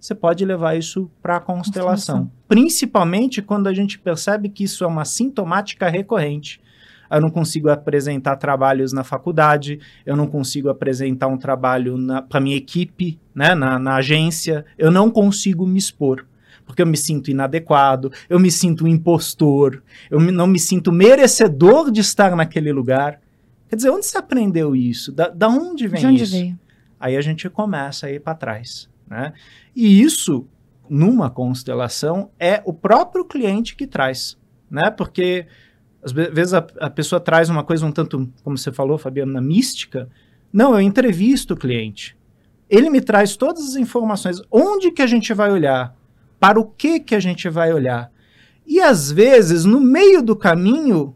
você 0.00 0.14
pode 0.14 0.44
levar 0.44 0.76
isso 0.76 1.10
para 1.22 1.36
a 1.36 1.40
constelação. 1.40 2.16
constelação. 2.16 2.30
Principalmente 2.46 3.42
quando 3.42 3.66
a 3.66 3.74
gente 3.74 3.98
percebe 3.98 4.48
que 4.48 4.64
isso 4.64 4.84
é 4.84 4.86
uma 4.86 5.04
sintomática 5.04 5.88
recorrente. 5.88 6.60
Eu 7.10 7.20
não 7.22 7.30
consigo 7.30 7.70
apresentar 7.70 8.36
trabalhos 8.36 8.92
na 8.92 9.02
faculdade, 9.02 9.80
eu 10.04 10.14
não 10.14 10.26
consigo 10.26 10.68
apresentar 10.68 11.26
um 11.26 11.38
trabalho 11.38 11.96
para 12.28 12.40
minha 12.40 12.56
equipe, 12.56 13.18
né, 13.34 13.54
na, 13.54 13.78
na 13.78 13.96
agência, 13.96 14.64
eu 14.76 14.90
não 14.90 15.10
consigo 15.10 15.66
me 15.66 15.78
expor 15.78 16.26
porque 16.66 16.82
eu 16.82 16.86
me 16.86 16.98
sinto 16.98 17.30
inadequado, 17.30 18.12
eu 18.28 18.38
me 18.38 18.50
sinto 18.50 18.84
um 18.84 18.86
impostor, 18.86 19.82
eu 20.10 20.20
me, 20.20 20.30
não 20.30 20.46
me 20.46 20.58
sinto 20.58 20.92
merecedor 20.92 21.90
de 21.90 22.02
estar 22.02 22.36
naquele 22.36 22.70
lugar. 22.70 23.22
Quer 23.70 23.76
dizer, 23.76 23.88
onde 23.88 24.04
você 24.04 24.18
aprendeu 24.18 24.76
isso? 24.76 25.10
Da, 25.10 25.30
da 25.30 25.48
onde 25.48 25.88
vem 25.88 25.98
de 25.98 26.06
onde 26.06 26.22
isso? 26.24 26.32
Veio? 26.32 26.58
Aí 27.00 27.16
a 27.16 27.22
gente 27.22 27.48
começa 27.48 28.06
a 28.06 28.12
ir 28.12 28.20
para 28.20 28.34
trás. 28.34 28.86
Né? 29.08 29.32
E 29.74 30.00
isso, 30.02 30.46
numa 30.88 31.30
constelação, 31.30 32.30
é 32.38 32.62
o 32.64 32.72
próprio 32.72 33.24
cliente 33.24 33.74
que 33.74 33.86
traz. 33.86 34.36
Né? 34.70 34.90
Porque 34.90 35.46
às 36.02 36.12
vezes 36.12 36.54
a, 36.54 36.66
a 36.80 36.90
pessoa 36.90 37.20
traz 37.20 37.48
uma 37.48 37.64
coisa 37.64 37.84
um 37.84 37.92
tanto, 37.92 38.30
como 38.42 38.56
você 38.56 38.70
falou, 38.70 38.98
Fabiano, 38.98 39.32
na 39.32 39.40
mística. 39.40 40.08
Não, 40.52 40.72
eu 40.74 40.80
entrevisto 40.80 41.54
o 41.54 41.56
cliente. 41.56 42.16
Ele 42.68 42.90
me 42.90 43.00
traz 43.00 43.36
todas 43.36 43.64
as 43.64 43.76
informações. 43.76 44.40
Onde 44.50 44.90
que 44.90 45.02
a 45.02 45.06
gente 45.06 45.32
vai 45.32 45.50
olhar? 45.50 45.96
para 46.38 46.58
o 46.58 46.64
que 46.64 47.00
que 47.00 47.14
a 47.14 47.20
gente 47.20 47.48
vai 47.48 47.72
olhar. 47.72 48.10
E 48.66 48.80
às 48.80 49.10
vezes, 49.10 49.64
no 49.64 49.80
meio 49.80 50.22
do 50.22 50.36
caminho, 50.36 51.14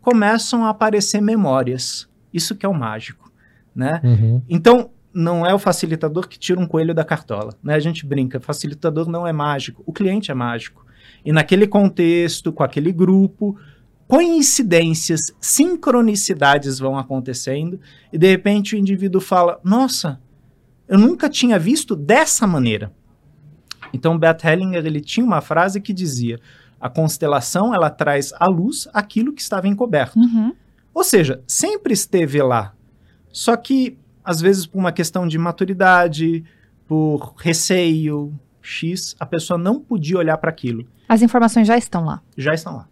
começam 0.00 0.64
a 0.64 0.70
aparecer 0.70 1.20
memórias. 1.20 2.08
Isso 2.32 2.54
que 2.54 2.66
é 2.66 2.68
o 2.68 2.74
mágico, 2.74 3.30
né? 3.74 4.00
Uhum. 4.04 4.42
Então, 4.48 4.90
não 5.16 5.46
é 5.46 5.54
o 5.54 5.58
facilitador 5.58 6.28
que 6.28 6.38
tira 6.38 6.60
um 6.60 6.66
coelho 6.66 6.94
da 6.94 7.02
cartola, 7.02 7.54
né? 7.62 7.74
A 7.74 7.80
gente 7.80 8.04
brinca, 8.04 8.38
facilitador 8.38 9.08
não 9.08 9.26
é 9.26 9.32
mágico, 9.32 9.82
o 9.86 9.92
cliente 9.92 10.30
é 10.30 10.34
mágico. 10.34 10.84
E 11.24 11.32
naquele 11.32 11.66
contexto, 11.66 12.52
com 12.52 12.62
aquele 12.62 12.92
grupo, 12.92 13.58
coincidências, 14.06 15.20
sincronicidades 15.40 16.78
vão 16.78 16.98
acontecendo 16.98 17.80
e 18.12 18.18
de 18.18 18.28
repente 18.28 18.76
o 18.76 18.78
indivíduo 18.78 19.20
fala: 19.20 19.58
"Nossa, 19.64 20.20
eu 20.86 20.98
nunca 20.98 21.30
tinha 21.30 21.58
visto 21.58 21.96
dessa 21.96 22.46
maneira". 22.46 22.92
Então, 23.94 24.18
Bert 24.18 24.44
Hellinger 24.44 24.84
ele 24.84 25.00
tinha 25.00 25.24
uma 25.24 25.40
frase 25.40 25.80
que 25.80 25.94
dizia: 25.94 26.38
a 26.78 26.90
constelação 26.90 27.74
ela 27.74 27.88
traz 27.88 28.34
à 28.34 28.46
luz 28.46 28.86
aquilo 28.92 29.32
que 29.32 29.40
estava 29.40 29.66
encoberto. 29.66 30.18
Uhum. 30.18 30.54
Ou 30.92 31.02
seja, 31.02 31.42
sempre 31.46 31.94
esteve 31.94 32.42
lá. 32.42 32.74
Só 33.32 33.56
que, 33.56 33.98
às 34.26 34.40
vezes, 34.40 34.66
por 34.66 34.78
uma 34.78 34.90
questão 34.90 35.26
de 35.26 35.38
maturidade, 35.38 36.44
por 36.88 37.34
receio, 37.38 38.34
X, 38.60 39.14
a 39.20 39.24
pessoa 39.24 39.56
não 39.56 39.80
podia 39.80 40.18
olhar 40.18 40.36
para 40.38 40.50
aquilo. 40.50 40.84
As 41.08 41.22
informações 41.22 41.68
já 41.68 41.78
estão 41.78 42.04
lá. 42.04 42.20
Já 42.36 42.52
estão 42.52 42.76
lá. 42.76 42.88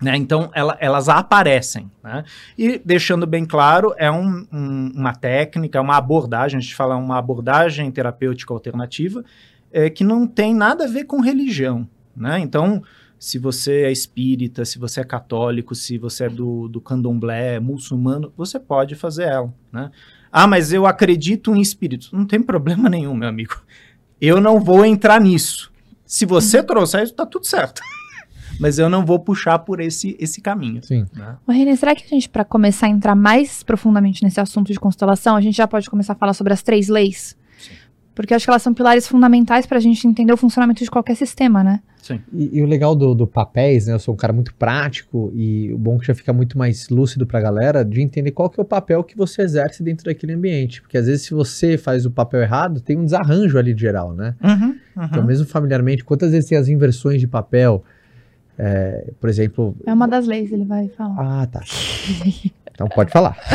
Né? 0.00 0.16
Então, 0.16 0.50
ela, 0.54 0.76
elas 0.78 1.08
aparecem. 1.08 1.90
Né? 2.02 2.22
E, 2.56 2.80
deixando 2.84 3.26
bem 3.26 3.44
claro, 3.44 3.92
é 3.98 4.08
um, 4.08 4.46
um, 4.52 4.92
uma 4.94 5.14
técnica, 5.14 5.80
uma 5.80 5.96
abordagem, 5.96 6.58
a 6.58 6.60
gente 6.60 6.76
fala 6.76 6.96
uma 6.96 7.18
abordagem 7.18 7.90
terapêutica 7.90 8.54
alternativa, 8.54 9.24
é, 9.72 9.90
que 9.90 10.04
não 10.04 10.26
tem 10.26 10.54
nada 10.54 10.84
a 10.84 10.88
ver 10.88 11.04
com 11.04 11.20
religião, 11.20 11.88
né? 12.16 12.38
Então, 12.38 12.82
se 13.18 13.38
você 13.38 13.82
é 13.82 13.92
espírita, 13.92 14.64
se 14.64 14.78
você 14.78 15.00
é 15.00 15.04
católico, 15.04 15.74
se 15.74 15.98
você 15.98 16.24
é 16.24 16.28
do, 16.28 16.68
do 16.68 16.80
candomblé, 16.80 17.58
muçulmano, 17.58 18.32
você 18.36 18.60
pode 18.60 18.94
fazer 18.94 19.24
ela, 19.24 19.52
né? 19.72 19.90
Ah, 20.38 20.46
mas 20.46 20.70
eu 20.70 20.86
acredito 20.86 21.56
em 21.56 21.62
espíritos. 21.62 22.12
Não 22.12 22.26
tem 22.26 22.42
problema 22.42 22.90
nenhum, 22.90 23.14
meu 23.14 23.26
amigo. 23.26 23.56
Eu 24.20 24.38
não 24.38 24.60
vou 24.60 24.84
entrar 24.84 25.18
nisso. 25.18 25.72
Se 26.04 26.26
você 26.26 26.62
trouxer 26.62 27.04
isso, 27.04 27.14
tá 27.14 27.24
tudo 27.24 27.46
certo. 27.46 27.80
mas 28.60 28.78
eu 28.78 28.90
não 28.90 29.02
vou 29.02 29.18
puxar 29.18 29.58
por 29.60 29.80
esse, 29.80 30.14
esse 30.20 30.42
caminho. 30.42 30.82
Sim. 30.84 31.06
Né? 31.14 31.36
René, 31.48 31.74
será 31.74 31.94
que 31.94 32.04
a 32.04 32.08
gente, 32.08 32.28
para 32.28 32.44
começar 32.44 32.86
a 32.86 32.90
entrar 32.90 33.14
mais 33.14 33.62
profundamente 33.62 34.22
nesse 34.22 34.38
assunto 34.38 34.70
de 34.70 34.78
constelação, 34.78 35.36
a 35.36 35.40
gente 35.40 35.56
já 35.56 35.66
pode 35.66 35.88
começar 35.88 36.12
a 36.12 36.16
falar 36.16 36.34
sobre 36.34 36.52
as 36.52 36.62
três 36.62 36.88
leis? 36.88 37.35
Porque 38.16 38.32
acho 38.32 38.46
que 38.46 38.50
elas 38.50 38.62
são 38.62 38.72
pilares 38.72 39.06
fundamentais 39.06 39.66
para 39.66 39.76
a 39.76 39.80
gente 39.80 40.08
entender 40.08 40.32
o 40.32 40.38
funcionamento 40.38 40.82
de 40.82 40.90
qualquer 40.90 41.14
sistema, 41.14 41.62
né? 41.62 41.80
Sim. 42.02 42.18
E, 42.32 42.58
e 42.58 42.62
o 42.62 42.66
legal 42.66 42.96
do, 42.96 43.14
do, 43.14 43.26
papéis, 43.26 43.86
né? 43.86 43.92
Eu 43.92 43.98
sou 43.98 44.14
um 44.14 44.16
cara 44.16 44.32
muito 44.32 44.54
prático 44.54 45.30
e 45.34 45.70
o 45.70 45.76
bom 45.76 45.96
é 45.96 45.98
que 45.98 46.06
já 46.06 46.14
fica 46.14 46.32
muito 46.32 46.56
mais 46.56 46.88
lúcido 46.88 47.26
para 47.26 47.38
a 47.38 47.42
galera 47.42 47.84
de 47.84 48.00
entender 48.00 48.30
qual 48.30 48.48
que 48.48 48.58
é 48.58 48.62
o 48.62 48.64
papel 48.64 49.04
que 49.04 49.14
você 49.14 49.42
exerce 49.42 49.82
dentro 49.82 50.06
daquele 50.06 50.32
ambiente. 50.32 50.80
Porque 50.80 50.96
às 50.96 51.06
vezes 51.06 51.26
se 51.26 51.34
você 51.34 51.76
faz 51.76 52.06
o 52.06 52.10
papel 52.10 52.40
errado, 52.40 52.80
tem 52.80 52.96
um 52.96 53.04
desarranjo 53.04 53.58
ali 53.58 53.74
de 53.74 53.82
geral, 53.82 54.14
né? 54.14 54.34
Uhum, 54.42 54.68
uhum. 54.96 55.04
Então 55.04 55.22
mesmo 55.22 55.46
familiarmente, 55.46 56.02
quantas 56.02 56.30
vezes 56.30 56.48
tem 56.48 56.56
as 56.56 56.68
inversões 56.68 57.20
de 57.20 57.28
papel? 57.28 57.84
É, 58.58 59.12
por 59.20 59.28
exemplo... 59.28 59.76
É 59.84 59.92
uma 59.92 60.08
das 60.08 60.26
leis, 60.26 60.50
ele 60.50 60.64
vai 60.64 60.88
falar. 60.88 61.42
Ah, 61.42 61.46
tá. 61.46 61.60
Então 62.76 62.86
pode 62.88 63.10
falar. 63.10 63.36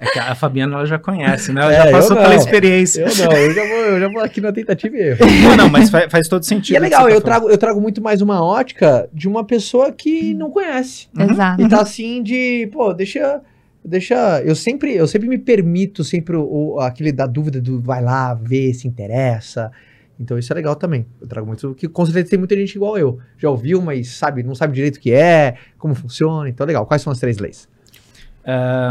É 0.00 0.06
que 0.12 0.18
a 0.20 0.32
Fabiana 0.32 0.76
ela 0.76 0.86
já 0.86 0.96
conhece, 0.96 1.52
né? 1.52 1.60
Ela 1.60 1.72
é, 1.72 1.76
já 1.76 1.90
passou 1.90 2.16
pela 2.16 2.36
experiência. 2.36 3.02
Eu 3.02 3.16
não, 3.16 3.32
eu 3.36 3.52
já 3.52 3.66
vou, 3.66 3.76
eu 3.78 4.00
já 4.00 4.08
vou 4.08 4.22
aqui 4.22 4.40
na 4.40 4.52
tentativa 4.52 4.96
e 4.96 5.00
erro. 5.00 5.18
Não, 5.42 5.56
não, 5.56 5.68
mas 5.68 5.90
faz, 5.90 6.06
faz 6.08 6.28
todo 6.28 6.44
sentido. 6.44 6.74
E 6.74 6.76
é 6.76 6.78
legal, 6.78 7.08
tá 7.08 7.10
eu, 7.10 7.20
trago, 7.20 7.50
eu 7.50 7.58
trago 7.58 7.80
muito 7.80 8.00
mais 8.00 8.22
uma 8.22 8.40
ótica 8.40 9.08
de 9.12 9.26
uma 9.26 9.44
pessoa 9.44 9.90
que 9.90 10.34
não 10.34 10.50
conhece. 10.52 11.08
Uhum. 11.18 11.32
Exato. 11.32 11.62
E 11.62 11.68
tá 11.68 11.80
assim 11.80 12.22
de, 12.22 12.68
pô, 12.72 12.94
deixa 12.94 13.40
deixa. 13.84 14.40
Eu 14.44 14.54
sempre, 14.54 14.94
eu 14.94 15.08
sempre 15.08 15.28
me 15.28 15.38
permito 15.38 16.04
sempre 16.04 16.36
o, 16.36 16.44
o, 16.76 16.80
aquele 16.80 17.10
da 17.10 17.26
dúvida 17.26 17.60
do 17.60 17.80
vai 17.80 18.00
lá, 18.00 18.34
ver, 18.34 18.74
se 18.74 18.86
interessa. 18.86 19.72
Então 20.18 20.38
isso 20.38 20.52
é 20.52 20.56
legal 20.56 20.74
também. 20.74 21.06
Eu 21.20 21.26
trago 21.26 21.46
muito. 21.46 21.74
Que 21.74 21.88
com 21.88 22.04
certeza 22.04 22.30
tem 22.30 22.38
muita 22.38 22.56
gente 22.56 22.74
igual 22.74 22.98
eu. 22.98 23.18
Já 23.36 23.50
ouviu, 23.50 23.80
mas 23.80 24.08
sabe, 24.08 24.42
não 24.42 24.54
sabe 24.54 24.74
direito 24.74 24.96
o 24.96 25.00
que 25.00 25.12
é, 25.12 25.56
como 25.78 25.94
funciona. 25.94 26.48
Então 26.48 26.66
legal. 26.66 26.86
Quais 26.86 27.02
são 27.02 27.12
as 27.12 27.20
três 27.20 27.38
leis? 27.38 27.68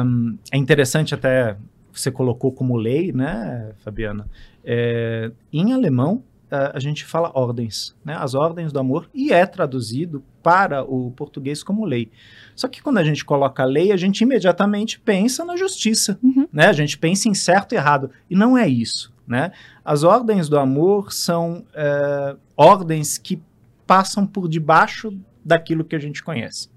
Um, 0.05 0.37
é 0.51 0.57
interessante 0.57 1.13
até 1.13 1.57
você 1.91 2.11
colocou 2.11 2.51
como 2.51 2.77
lei, 2.77 3.11
né, 3.11 3.71
Fabiana? 3.83 4.27
É, 4.63 5.31
em 5.51 5.73
alemão 5.73 6.23
a 6.49 6.79
gente 6.79 7.03
fala 7.03 7.31
ordens, 7.33 7.93
né? 8.05 8.15
As 8.17 8.33
ordens 8.33 8.71
do 8.71 8.79
amor 8.79 9.09
e 9.13 9.33
é 9.33 9.45
traduzido 9.45 10.23
para 10.41 10.81
o 10.83 11.11
português 11.11 11.61
como 11.61 11.85
lei. 11.85 12.09
Só 12.55 12.69
que 12.69 12.81
quando 12.81 12.99
a 12.99 13.03
gente 13.03 13.25
coloca 13.25 13.65
lei, 13.65 13.91
a 13.91 13.97
gente 13.97 14.21
imediatamente 14.21 14.97
pensa 14.99 15.43
na 15.43 15.57
justiça, 15.57 16.17
uhum. 16.23 16.47
né? 16.51 16.67
A 16.67 16.73
gente 16.73 16.97
pensa 16.97 17.27
em 17.27 17.33
certo 17.33 17.73
e 17.73 17.75
errado. 17.75 18.09
E 18.29 18.35
não 18.35 18.57
é 18.57 18.67
isso, 18.67 19.11
né? 19.27 19.51
As 19.83 20.03
ordens 20.03 20.47
do 20.47 20.57
amor 20.57 21.11
são 21.11 21.65
é, 21.73 22.35
ordens 22.55 23.17
que 23.17 23.41
passam 23.85 24.25
por 24.25 24.47
debaixo 24.47 25.13
daquilo 25.43 25.83
que 25.83 25.95
a 25.95 25.99
gente 25.99 26.23
conhece. 26.23 26.69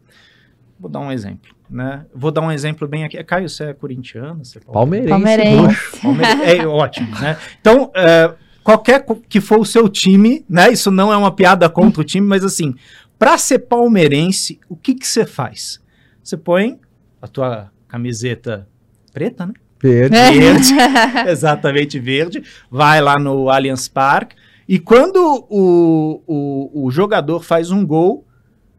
Vou 0.78 0.90
dar 0.90 1.00
um 1.00 1.12
exemplo, 1.12 1.54
né? 1.68 2.06
Vou 2.14 2.30
dar 2.30 2.40
um 2.40 2.50
exemplo 2.50 2.88
bem 2.88 3.04
aqui. 3.04 3.22
Caio, 3.22 3.48
você 3.48 3.64
é 3.64 3.74
corintiano? 3.74 4.44
Você 4.44 4.58
é 4.58 4.60
palmeirense. 4.60 5.10
Palmeirense. 5.10 6.00
Palmeirense. 6.00 6.42
É 6.42 6.66
ótimo, 6.66 7.20
né? 7.20 7.36
Então, 7.60 7.90
é, 7.94 8.34
qualquer 8.64 9.04
que 9.28 9.40
for 9.40 9.60
o 9.60 9.64
seu 9.64 9.88
time, 9.88 10.44
né? 10.48 10.70
Isso 10.70 10.90
não 10.90 11.12
é 11.12 11.16
uma 11.16 11.34
piada 11.34 11.68
contra 11.68 12.00
o 12.00 12.04
time, 12.04 12.26
mas 12.26 12.42
assim, 12.44 12.74
para 13.18 13.36
ser 13.36 13.60
palmeirense, 13.60 14.58
o 14.68 14.74
que 14.74 14.94
que 14.94 15.06
você 15.06 15.26
faz? 15.26 15.80
Você 16.22 16.36
põe 16.36 16.80
a 17.20 17.28
tua 17.28 17.70
camiseta 17.86 18.66
preta, 19.12 19.44
né? 19.44 19.52
Verde. 19.82 20.16
Verde, 20.16 20.74
exatamente 21.28 21.98
verde. 21.98 22.42
Vai 22.70 23.00
lá 23.00 23.18
no 23.18 23.48
Allianz 23.48 23.88
Parque 23.88 24.36
e 24.70 24.78
quando 24.78 25.46
o, 25.50 26.22
o, 26.28 26.86
o 26.86 26.90
jogador 26.92 27.42
faz 27.42 27.72
um 27.72 27.84
gol, 27.84 28.24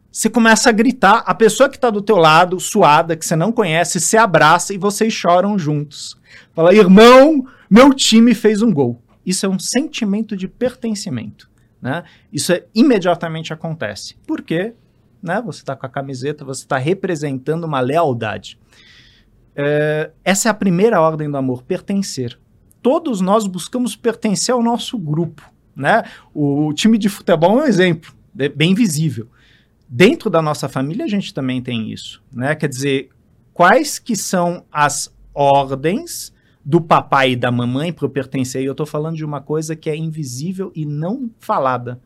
você 0.10 0.30
começa 0.30 0.70
a 0.70 0.72
gritar, 0.72 1.22
a 1.26 1.36
pessoa 1.36 1.68
que 1.68 1.76
está 1.76 1.90
do 1.90 2.02
teu 2.02 2.16
lado, 2.16 2.62
suada, 2.62 3.18
que 3.18 3.26
você 3.26 3.36
não 3.36 3.52
conhece, 3.52 4.00
se 4.00 4.16
abraça 4.16 4.74
e 4.74 4.78
vocês 4.78 5.12
choram 5.12 5.60
juntos. 5.60 6.18
Fala, 6.54 6.74
irmão, 6.74 7.46
meu 7.70 7.94
time 7.94 8.34
fez 8.34 8.62
um 8.62 8.74
gol. 8.74 9.02
Isso 9.26 9.46
é 9.46 9.50
um 9.50 9.60
sentimento 9.60 10.38
de 10.38 10.48
pertencimento. 10.48 11.52
Né? 11.82 12.06
Isso 12.32 12.54
é, 12.54 12.64
imediatamente 12.74 13.52
acontece. 13.52 14.16
Por 14.26 14.42
quê? 14.42 14.74
Né? 15.22 15.42
Você 15.46 15.60
está 15.60 15.76
com 15.76 15.86
a 15.86 15.90
camiseta, 15.90 16.46
você 16.46 16.62
está 16.62 16.78
representando 16.78 17.66
uma 17.66 17.82
lealdade. 17.82 18.58
É, 19.56 20.12
essa 20.24 20.50
é 20.50 20.52
a 20.52 20.54
primeira 20.54 21.02
ordem 21.02 21.30
do 21.30 21.38
amor, 21.38 21.64
pertencer. 21.64 22.40
Todos 22.82 23.22
nós 23.22 23.46
buscamos 23.48 23.96
pertencer 23.96 24.54
ao 24.54 24.64
nosso 24.64 24.98
grupo. 24.98 25.52
Né? 25.76 26.04
O, 26.34 26.74
time 26.74 26.98
de 26.98 27.10
futebol 27.10 27.60
é 27.60 27.64
um 27.64 27.68
exemplo, 27.68 28.14
é 28.38 28.50
bem 28.50 28.74
visível. 28.74 29.28
Dentro 29.88 30.30
da 30.30 30.42
nossa 30.42 30.70
família, 30.70 31.06
a 31.06 31.08
gente 31.08 31.34
também 31.34 31.62
tem 31.62 31.92
isso. 31.92 32.22
Né? 32.32 32.56
Quer 32.56 32.70
dizer, 32.70 33.10
quais 33.54 34.00
que 34.00 34.16
são 34.16 34.66
as 34.72 35.14
ordens 35.34 36.34
do 36.64 36.80
papai 36.80 37.32
e 37.32 37.36
da 37.36 37.52
mamãe 37.52 37.92
para 37.92 38.06
eu 38.06 38.10
pertencer, 38.10 38.62
e 38.62 38.66
eu 38.66 38.72
estou 38.72 38.86
falando 38.86 39.16
de 39.16 39.26
uma 39.26 39.42
coisa 39.42 39.76
que 39.76 39.90
é 39.90 39.96
invisível 39.96 40.72
e 40.76 40.86
não 40.86 41.30
falada. 41.40 42.00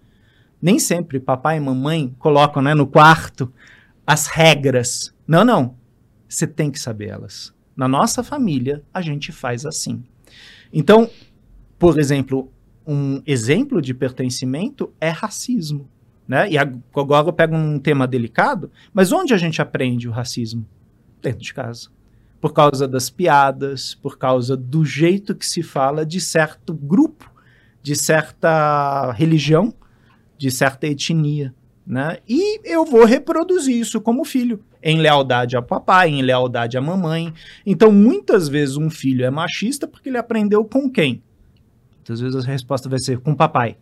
Nem 0.62 0.80
sempre 0.80 1.20
papai 1.20 1.58
e 1.58 1.60
mamãe 1.60 2.16
colocam 2.18 2.62
né, 2.62 2.74
no 2.74 2.88
quarto 2.88 3.52
as 4.08 4.28
regras. 4.28 5.14
Não, 5.28 5.44
não. 5.44 5.76
Você 6.36 6.46
tem 6.46 6.70
que 6.70 6.80
saber 6.80 7.08
elas. 7.08 7.54
Na 7.76 7.88
nossa 7.88 8.24
família, 8.24 8.84
a 8.94 9.02
gente 9.02 9.32
faz 9.32 9.66
assim. 9.66 10.04
Então, 10.72 11.10
por 11.80 11.98
exemplo, 11.98 12.52
um 12.86 13.22
exemplo 13.26 13.82
de 13.82 13.94
pertencimento 13.94 14.94
é 15.00 15.10
racismo. 15.10 15.90
Né? 16.28 16.52
E 16.52 16.58
agora 16.58 17.28
eu 17.28 17.34
pego 17.34 17.56
um 17.56 17.80
tema 17.80 18.06
delicado, 18.08 18.70
mas 18.94 19.12
onde 19.12 19.34
a 19.34 19.38
gente 19.38 19.62
aprende 19.62 20.10
o 20.10 20.12
racismo? 20.12 20.66
Dentro 21.22 21.42
de 21.42 21.54
casa 21.54 21.90
por 22.42 22.54
causa 22.54 22.88
das 22.88 23.10
piadas, 23.10 23.96
por 23.96 24.20
causa 24.20 24.56
do 24.56 24.86
jeito 24.86 25.34
que 25.34 25.46
se 25.46 25.64
fala 25.64 26.06
de 26.06 26.22
certo 26.22 26.76
grupo, 26.76 27.32
de 27.82 27.96
certa 27.96 29.12
religião, 29.14 29.74
de 30.38 30.52
certa 30.52 30.86
etnia. 30.86 31.56
Né? 31.88 32.20
E 32.28 32.60
eu 32.64 32.86
vou 32.86 33.04
reproduzir 33.04 33.76
isso 33.76 34.00
como 34.00 34.24
filho, 34.24 34.64
em 34.86 35.00
lealdade 35.00 35.56
ao 35.56 35.64
papai, 35.64 36.12
em 36.12 36.22
lealdade 36.22 36.78
à 36.78 36.82
mamãe. 36.82 37.34
Então, 37.66 37.92
muitas 37.92 38.48
vezes 38.48 38.78
um 38.78 38.88
filho 38.88 39.26
é 39.26 39.32
machista 39.32 39.88
porque 39.88 40.10
ele 40.10 40.18
aprendeu 40.18 40.64
com 40.64 40.88
quem? 40.88 41.24
Muitas 41.96 42.20
vezes 42.20 42.46
a 42.46 42.48
resposta 42.48 42.88
vai 42.88 43.00
ser 43.00 43.18
com 43.18 43.32
o 43.32 43.36
papai. 43.36 43.78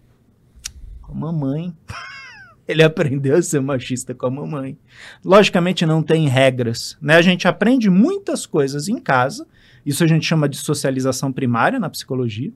Com 1.01 1.12
a 1.12 1.15
mamãe. 1.15 1.74
Ele 2.65 2.81
aprendeu 2.81 3.36
a 3.36 3.41
ser 3.41 3.60
machista 3.60 4.15
com 4.15 4.25
a 4.25 4.31
mamãe. 4.31 4.77
Logicamente 5.25 5.86
não 5.86 6.01
tem 6.01 6.29
regras, 6.29 6.98
né? 7.01 7.17
A 7.17 7.22
gente 7.22 7.45
aprende 7.45 7.89
muitas 7.89 8.45
coisas 8.45 8.88
em 8.88 8.98
casa, 9.01 9.45
isso 9.86 10.01
a 10.01 10.07
gente 10.07 10.25
chama 10.25 10.48
de 10.48 10.55
socialização 10.55 11.29
primária 11.29 11.77
na 11.77 11.89
psicologia, 11.89 12.53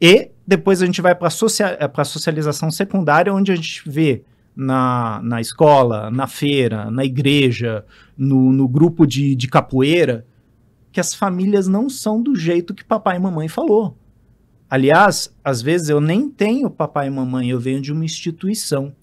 e 0.00 0.32
depois 0.44 0.82
a 0.82 0.86
gente 0.86 1.00
vai 1.00 1.14
para 1.14 1.28
a 1.28 2.04
socialização 2.04 2.72
secundária, 2.72 3.32
onde 3.32 3.52
a 3.52 3.54
gente 3.54 3.88
vê 3.88 4.24
na, 4.54 5.20
na 5.22 5.40
escola, 5.40 6.10
na 6.10 6.26
feira, 6.26 6.90
na 6.90 7.04
igreja, 7.04 7.84
no, 8.16 8.52
no 8.52 8.68
grupo 8.68 9.06
de, 9.06 9.34
de 9.34 9.48
capoeira, 9.48 10.26
que 10.92 11.00
as 11.00 11.14
famílias 11.14 11.68
não 11.68 11.88
são 11.88 12.22
do 12.22 12.34
jeito 12.34 12.74
que 12.74 12.84
papai 12.84 13.16
e 13.16 13.20
mamãe 13.20 13.48
falou. 13.48 13.96
Aliás, 14.68 15.34
às 15.42 15.62
vezes 15.62 15.88
eu 15.88 16.00
nem 16.00 16.28
tenho 16.28 16.70
papai 16.70 17.08
e 17.08 17.10
mamãe, 17.10 17.48
eu 17.48 17.58
venho 17.58 17.80
de 17.80 17.92
uma 17.92 18.04
instituição. 18.04 18.94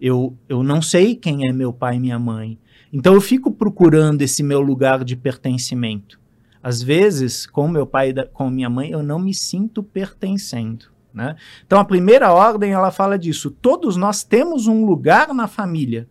Eu, 0.00 0.36
eu 0.48 0.62
não 0.62 0.80
sei 0.80 1.14
quem 1.14 1.46
é 1.48 1.52
meu 1.52 1.72
pai 1.72 1.96
e 1.96 2.00
minha 2.00 2.18
mãe. 2.18 2.58
Então 2.92 3.14
eu 3.14 3.20
fico 3.20 3.50
procurando 3.50 4.22
esse 4.22 4.42
meu 4.42 4.60
lugar 4.60 5.04
de 5.04 5.16
pertencimento. 5.16 6.20
Às 6.62 6.82
vezes, 6.82 7.46
com 7.46 7.66
meu 7.66 7.86
pai 7.86 8.10
e 8.10 8.24
com 8.26 8.48
minha 8.48 8.70
mãe, 8.70 8.90
eu 8.90 9.02
não 9.02 9.18
me 9.18 9.34
sinto 9.34 9.82
pertencendo. 9.82 10.91
Né? 11.12 11.36
Então 11.66 11.78
a 11.78 11.84
primeira 11.84 12.32
ordem 12.32 12.72
ela 12.72 12.90
fala 12.90 13.18
disso. 13.18 13.50
Todos 13.50 13.96
nós 13.96 14.24
temos 14.24 14.66
um 14.66 14.84
lugar 14.84 15.34
na 15.34 15.46
família. 15.46 16.08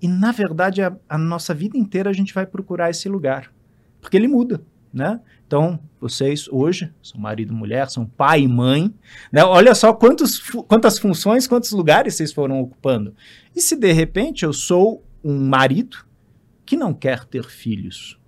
E 0.00 0.08
na 0.08 0.32
verdade, 0.32 0.82
a, 0.82 0.94
a 1.08 1.18
nossa 1.18 1.54
vida 1.54 1.76
inteira 1.76 2.10
a 2.10 2.12
gente 2.12 2.34
vai 2.34 2.46
procurar 2.46 2.90
esse 2.90 3.08
lugar. 3.08 3.52
Porque 4.00 4.16
ele 4.16 4.28
muda. 4.28 4.62
Né? 4.92 5.20
Então, 5.46 5.78
vocês 6.00 6.48
hoje 6.50 6.92
são 7.02 7.20
marido 7.20 7.52
e 7.52 7.56
mulher, 7.56 7.88
são 7.88 8.04
pai 8.04 8.42
e 8.42 8.48
mãe. 8.48 8.92
Né? 9.30 9.44
Olha 9.44 9.74
só 9.74 9.92
quantos, 9.92 10.40
quantas 10.66 10.98
funções, 10.98 11.46
quantos 11.46 11.70
lugares 11.72 12.14
vocês 12.14 12.32
foram 12.32 12.60
ocupando. 12.60 13.14
E 13.54 13.60
se 13.60 13.76
de 13.76 13.92
repente 13.92 14.44
eu 14.44 14.52
sou 14.52 15.04
um 15.22 15.38
marido 15.38 15.98
que 16.66 16.76
não 16.76 16.92
quer 16.92 17.24
ter 17.24 17.44
filhos? 17.44 18.18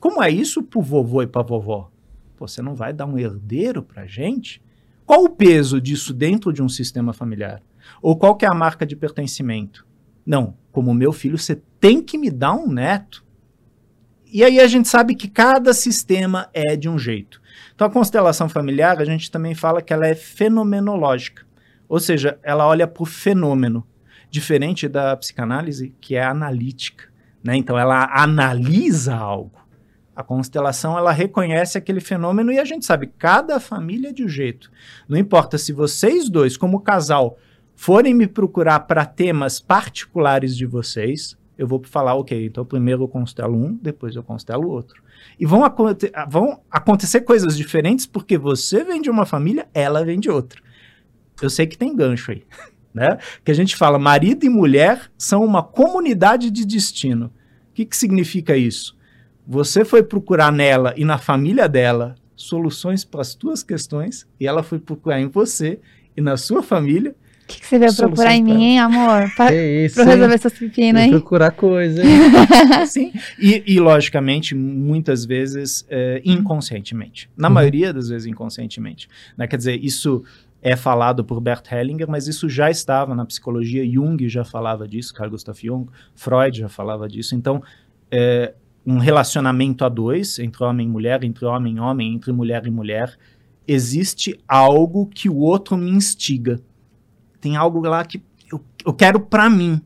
Como 0.00 0.22
é 0.22 0.30
isso 0.30 0.62
para 0.62 0.78
o 0.78 0.82
vovô 0.82 1.22
e 1.22 1.26
para 1.26 1.40
a 1.40 1.44
vovó? 1.44 1.90
Você 2.38 2.62
não 2.62 2.74
vai 2.74 2.92
dar 2.92 3.06
um 3.06 3.18
herdeiro 3.18 3.82
para 3.82 4.06
gente? 4.06 4.62
Qual 5.08 5.24
o 5.24 5.30
peso 5.30 5.80
disso 5.80 6.12
dentro 6.12 6.52
de 6.52 6.62
um 6.62 6.68
sistema 6.68 7.14
familiar? 7.14 7.62
Ou 8.02 8.14
qual 8.14 8.36
que 8.36 8.44
é 8.44 8.48
a 8.48 8.52
marca 8.52 8.84
de 8.84 8.94
pertencimento? 8.94 9.86
Não, 10.24 10.54
como 10.70 10.92
meu 10.92 11.14
filho, 11.14 11.38
você 11.38 11.62
tem 11.80 12.02
que 12.02 12.18
me 12.18 12.30
dar 12.30 12.52
um 12.52 12.70
neto. 12.70 13.24
E 14.30 14.44
aí 14.44 14.60
a 14.60 14.66
gente 14.66 14.86
sabe 14.86 15.14
que 15.14 15.26
cada 15.26 15.72
sistema 15.72 16.50
é 16.52 16.76
de 16.76 16.90
um 16.90 16.98
jeito. 16.98 17.40
Então 17.74 17.86
a 17.86 17.90
constelação 17.90 18.50
familiar, 18.50 19.00
a 19.00 19.04
gente 19.06 19.30
também 19.30 19.54
fala 19.54 19.80
que 19.80 19.94
ela 19.94 20.06
é 20.06 20.14
fenomenológica. 20.14 21.46
Ou 21.88 21.98
seja, 21.98 22.38
ela 22.42 22.66
olha 22.66 22.86
para 22.86 23.02
o 23.02 23.06
fenômeno, 23.06 23.86
diferente 24.30 24.86
da 24.86 25.16
psicanálise, 25.16 25.94
que 26.02 26.16
é 26.16 26.22
analítica. 26.22 27.04
Né? 27.42 27.56
Então 27.56 27.78
ela 27.78 28.10
analisa 28.12 29.16
algo. 29.16 29.58
A 30.18 30.24
constelação 30.24 30.98
ela 30.98 31.12
reconhece 31.12 31.78
aquele 31.78 32.00
fenômeno 32.00 32.50
e 32.50 32.58
a 32.58 32.64
gente 32.64 32.84
sabe, 32.84 33.06
cada 33.06 33.60
família 33.60 34.08
é 34.08 34.12
de 34.12 34.24
um 34.24 34.28
jeito. 34.28 34.68
Não 35.08 35.16
importa 35.16 35.56
se 35.56 35.72
vocês 35.72 36.28
dois, 36.28 36.56
como 36.56 36.80
casal, 36.80 37.38
forem 37.76 38.12
me 38.12 38.26
procurar 38.26 38.80
para 38.80 39.06
temas 39.06 39.60
particulares 39.60 40.56
de 40.56 40.66
vocês, 40.66 41.38
eu 41.56 41.68
vou 41.68 41.80
falar, 41.84 42.16
ok, 42.16 42.46
então 42.46 42.64
primeiro 42.64 43.04
eu 43.04 43.08
constelo 43.08 43.56
um, 43.56 43.78
depois 43.80 44.16
eu 44.16 44.24
constelo 44.24 44.68
outro. 44.68 45.00
E 45.38 45.46
vão, 45.46 45.64
aconte 45.64 46.10
vão 46.28 46.62
acontecer 46.68 47.20
coisas 47.20 47.56
diferentes 47.56 48.04
porque 48.04 48.36
você 48.36 48.82
vem 48.82 49.00
de 49.00 49.08
uma 49.08 49.24
família, 49.24 49.68
ela 49.72 50.04
vem 50.04 50.18
de 50.18 50.28
outra. 50.28 50.60
Eu 51.40 51.48
sei 51.48 51.64
que 51.64 51.78
tem 51.78 51.94
gancho 51.94 52.32
aí, 52.32 52.42
né? 52.92 53.18
Que 53.44 53.52
a 53.52 53.54
gente 53.54 53.76
fala, 53.76 54.00
marido 54.00 54.44
e 54.44 54.48
mulher 54.48 55.12
são 55.16 55.44
uma 55.44 55.62
comunidade 55.62 56.50
de 56.50 56.66
destino. 56.66 57.26
O 57.70 57.74
que, 57.74 57.86
que 57.86 57.96
significa 57.96 58.56
isso? 58.56 58.97
Você 59.50 59.82
foi 59.84 60.02
procurar 60.02 60.52
nela 60.52 60.92
e 60.96 61.04
na 61.06 61.16
família 61.16 61.66
dela 61.66 62.14
soluções 62.36 63.02
para 63.04 63.22
as 63.22 63.34
tuas 63.34 63.62
questões 63.62 64.26
e 64.38 64.46
ela 64.46 64.62
foi 64.62 64.78
procurar 64.78 65.18
em 65.20 65.26
você 65.26 65.80
e 66.14 66.20
na 66.20 66.36
sua 66.36 66.62
família. 66.62 67.12
O 67.12 67.48
que, 67.48 67.60
que 67.60 67.66
você 67.66 67.78
veio 67.78 67.96
procurar 67.96 68.34
em 68.34 68.42
mim, 68.44 68.62
hein, 68.62 68.78
amor? 68.78 69.26
Pra, 69.34 69.50
É 69.50 69.86
isso. 69.86 69.94
pra 69.94 70.04
eu 70.04 70.08
resolver 70.10 70.34
essas 70.34 70.52
pepinas, 70.52 71.00
Vou 71.02 71.14
hein? 71.14 71.18
procurar 71.18 71.50
coisa, 71.52 72.02
hein? 72.04 72.10
Sim. 72.86 73.10
E, 73.38 73.62
e, 73.66 73.80
logicamente, 73.80 74.54
muitas 74.54 75.24
vezes 75.24 75.86
é, 75.88 76.20
inconscientemente. 76.26 77.30
Na 77.34 77.48
Uhum. 77.48 77.54
maioria 77.54 77.90
das 77.90 78.10
vezes 78.10 78.26
inconscientemente. 78.26 79.08
Né? 79.34 79.46
Quer 79.46 79.56
dizer, 79.56 79.82
isso 79.82 80.22
é 80.60 80.76
falado 80.76 81.24
por 81.24 81.40
Bert 81.40 81.64
Hellinger, 81.72 82.06
mas 82.06 82.28
isso 82.28 82.50
já 82.50 82.70
estava 82.70 83.14
na 83.14 83.24
psicologia. 83.24 83.82
Jung 83.90 84.28
já 84.28 84.44
falava 84.44 84.86
disso, 84.86 85.14
Carl 85.14 85.30
Gustav 85.30 85.56
Jung, 85.58 85.88
Freud 86.14 86.58
já 86.58 86.68
falava 86.68 87.08
disso. 87.08 87.34
Então, 87.34 87.62
é, 88.10 88.52
um 88.90 88.96
relacionamento 88.96 89.84
a 89.84 89.88
dois, 89.90 90.38
entre 90.38 90.64
homem 90.64 90.86
e 90.86 90.90
mulher, 90.90 91.22
entre 91.22 91.44
homem 91.44 91.76
e 91.76 91.78
homem, 91.78 92.14
entre 92.14 92.32
mulher 92.32 92.66
e 92.66 92.70
mulher, 92.70 93.18
existe 93.66 94.40
algo 94.48 95.06
que 95.06 95.28
o 95.28 95.36
outro 95.36 95.76
me 95.76 95.90
instiga. 95.90 96.58
Tem 97.38 97.54
algo 97.54 97.80
lá 97.80 98.02
que 98.02 98.22
eu, 98.50 98.64
eu 98.86 98.94
quero 98.94 99.20
pra 99.20 99.50
mim. 99.50 99.82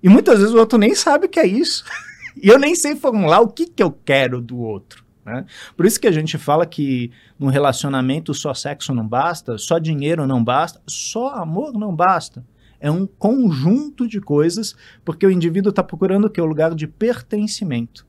E 0.00 0.08
muitas 0.08 0.38
vezes 0.38 0.54
o 0.54 0.58
outro 0.58 0.78
nem 0.78 0.94
sabe 0.94 1.26
o 1.26 1.28
que 1.28 1.40
é 1.40 1.46
isso. 1.46 1.84
e 2.40 2.46
eu 2.46 2.56
nem 2.56 2.76
sei 2.76 2.94
formular 2.94 3.40
o 3.40 3.48
que, 3.48 3.66
que 3.66 3.82
eu 3.82 3.90
quero 3.90 4.40
do 4.40 4.58
outro. 4.58 5.04
Né? 5.26 5.44
Por 5.76 5.84
isso 5.84 6.00
que 6.00 6.06
a 6.06 6.12
gente 6.12 6.38
fala 6.38 6.64
que 6.64 7.10
num 7.36 7.48
relacionamento 7.48 8.32
só 8.32 8.54
sexo 8.54 8.94
não 8.94 9.08
basta, 9.08 9.58
só 9.58 9.76
dinheiro 9.76 10.24
não 10.24 10.42
basta, 10.42 10.80
só 10.86 11.34
amor 11.34 11.72
não 11.72 11.92
basta. 11.92 12.46
É 12.78 12.92
um 12.92 13.08
conjunto 13.08 14.06
de 14.06 14.20
coisas, 14.20 14.76
porque 15.04 15.26
o 15.26 15.30
indivíduo 15.32 15.70
está 15.70 15.82
procurando 15.82 16.26
o 16.26 16.30
que? 16.30 16.40
O 16.40 16.46
lugar 16.46 16.76
de 16.76 16.86
pertencimento. 16.86 18.08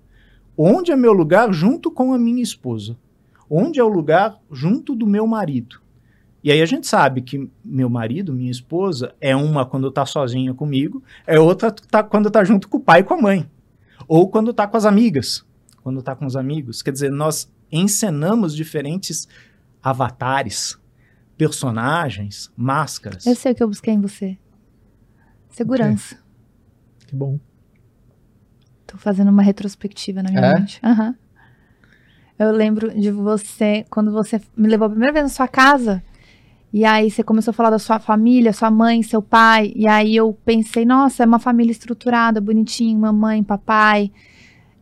Onde 0.58 0.92
é 0.92 0.96
meu 0.96 1.14
lugar 1.14 1.52
junto 1.54 1.90
com 1.90 2.14
a 2.14 2.18
minha 2.18 2.44
esposa? 2.44 2.98
Onde 3.50 3.80
é 3.80 3.84
o 3.84 3.88
lugar 3.88 4.40
junto 4.52 4.96
do 4.96 5.06
meu 5.06 5.26
marido? 5.28 5.82
E 6.44 6.52
aí 6.52 6.62
a 6.62 6.66
gente 6.66 6.88
sabe 6.88 7.22
que 7.22 7.50
meu 7.64 7.90
marido, 7.90 8.34
minha 8.34 8.50
esposa, 8.50 9.14
é 9.22 9.36
uma 9.36 9.66
quando 9.66 9.90
está 9.90 10.06
sozinha 10.06 10.54
comigo, 10.54 11.04
é 11.28 11.40
outra 11.40 11.72
tá, 11.72 12.04
quando 12.04 12.28
está 12.28 12.44
junto 12.44 12.68
com 12.68 12.78
o 12.78 12.82
pai 12.82 13.02
e 13.02 13.04
com 13.04 13.14
a 13.14 13.22
mãe. 13.22 13.50
Ou 14.08 14.28
quando 14.28 14.52
está 14.52 14.68
com 14.68 14.78
as 14.78 14.86
amigas, 14.86 15.46
quando 15.84 16.00
está 16.00 16.16
com 16.16 16.26
os 16.26 16.36
amigos. 16.36 16.82
Quer 16.82 16.92
dizer, 16.92 17.12
nós 17.12 17.52
encenamos 17.72 18.56
diferentes 18.56 19.28
avatares, 19.84 20.80
personagens, 21.38 22.52
máscaras. 22.58 23.26
Eu 23.26 23.36
sei 23.36 23.52
o 23.52 23.56
que 23.56 23.64
eu 23.64 23.68
busquei 23.68 23.94
em 23.94 24.02
você. 24.02 24.38
Segurança. 25.50 26.18
Que 27.08 27.16
bom. 27.16 27.40
Tô 28.92 28.98
fazendo 28.98 29.30
uma 29.30 29.42
retrospectiva 29.42 30.22
na 30.22 30.30
minha 30.30 30.42
É? 30.42 30.60
mente. 30.60 30.78
Aham. 30.84 31.16
Eu 32.38 32.52
lembro 32.52 32.92
de 32.92 33.10
você, 33.10 33.86
quando 33.90 34.12
você 34.12 34.42
me 34.58 34.68
levou 34.68 34.88
a 34.88 34.90
primeira 34.90 35.14
vez 35.14 35.24
na 35.24 35.30
sua 35.30 35.48
casa, 35.48 36.04
e 36.74 36.84
aí 36.84 37.10
você 37.10 37.24
começou 37.24 37.52
a 37.52 37.54
falar 37.54 37.70
da 37.70 37.80
sua 37.80 38.00
família, 38.00 38.52
sua 38.52 38.70
mãe, 38.70 39.02
seu 39.02 39.22
pai, 39.22 39.72
e 39.76 39.88
aí 39.88 40.16
eu 40.16 40.38
pensei, 40.44 40.84
nossa, 40.84 41.24
é 41.24 41.26
uma 41.26 41.40
família 41.40 41.72
estruturada, 41.72 42.42
bonitinha, 42.42 42.98
mamãe, 42.98 43.42
papai, 43.44 44.12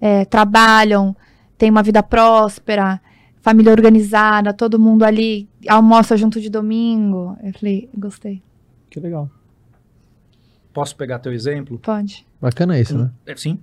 é, 0.02 0.26
trabalham, 0.26 1.16
tem 1.58 1.70
uma 1.70 1.84
vida 1.84 2.02
próspera, 2.02 3.00
família 3.42 3.72
organizada, 3.72 4.54
todo 4.54 4.80
mundo 4.80 5.04
ali 5.04 5.48
almoça 5.68 6.18
junto 6.18 6.42
de 6.42 6.50
domingo. 6.50 7.38
Eu 7.44 7.54
falei, 7.54 7.90
gostei. 7.96 8.42
Que 8.90 9.00
legal. 9.00 9.30
Posso 10.74 10.96
pegar 10.96 11.20
teu 11.20 11.34
exemplo? 11.34 11.80
Pode. 11.80 12.26
Bacana 12.40 12.80
isso, 12.80 12.98
né? 12.98 13.12
É, 13.26 13.36
Sim. 13.36 13.60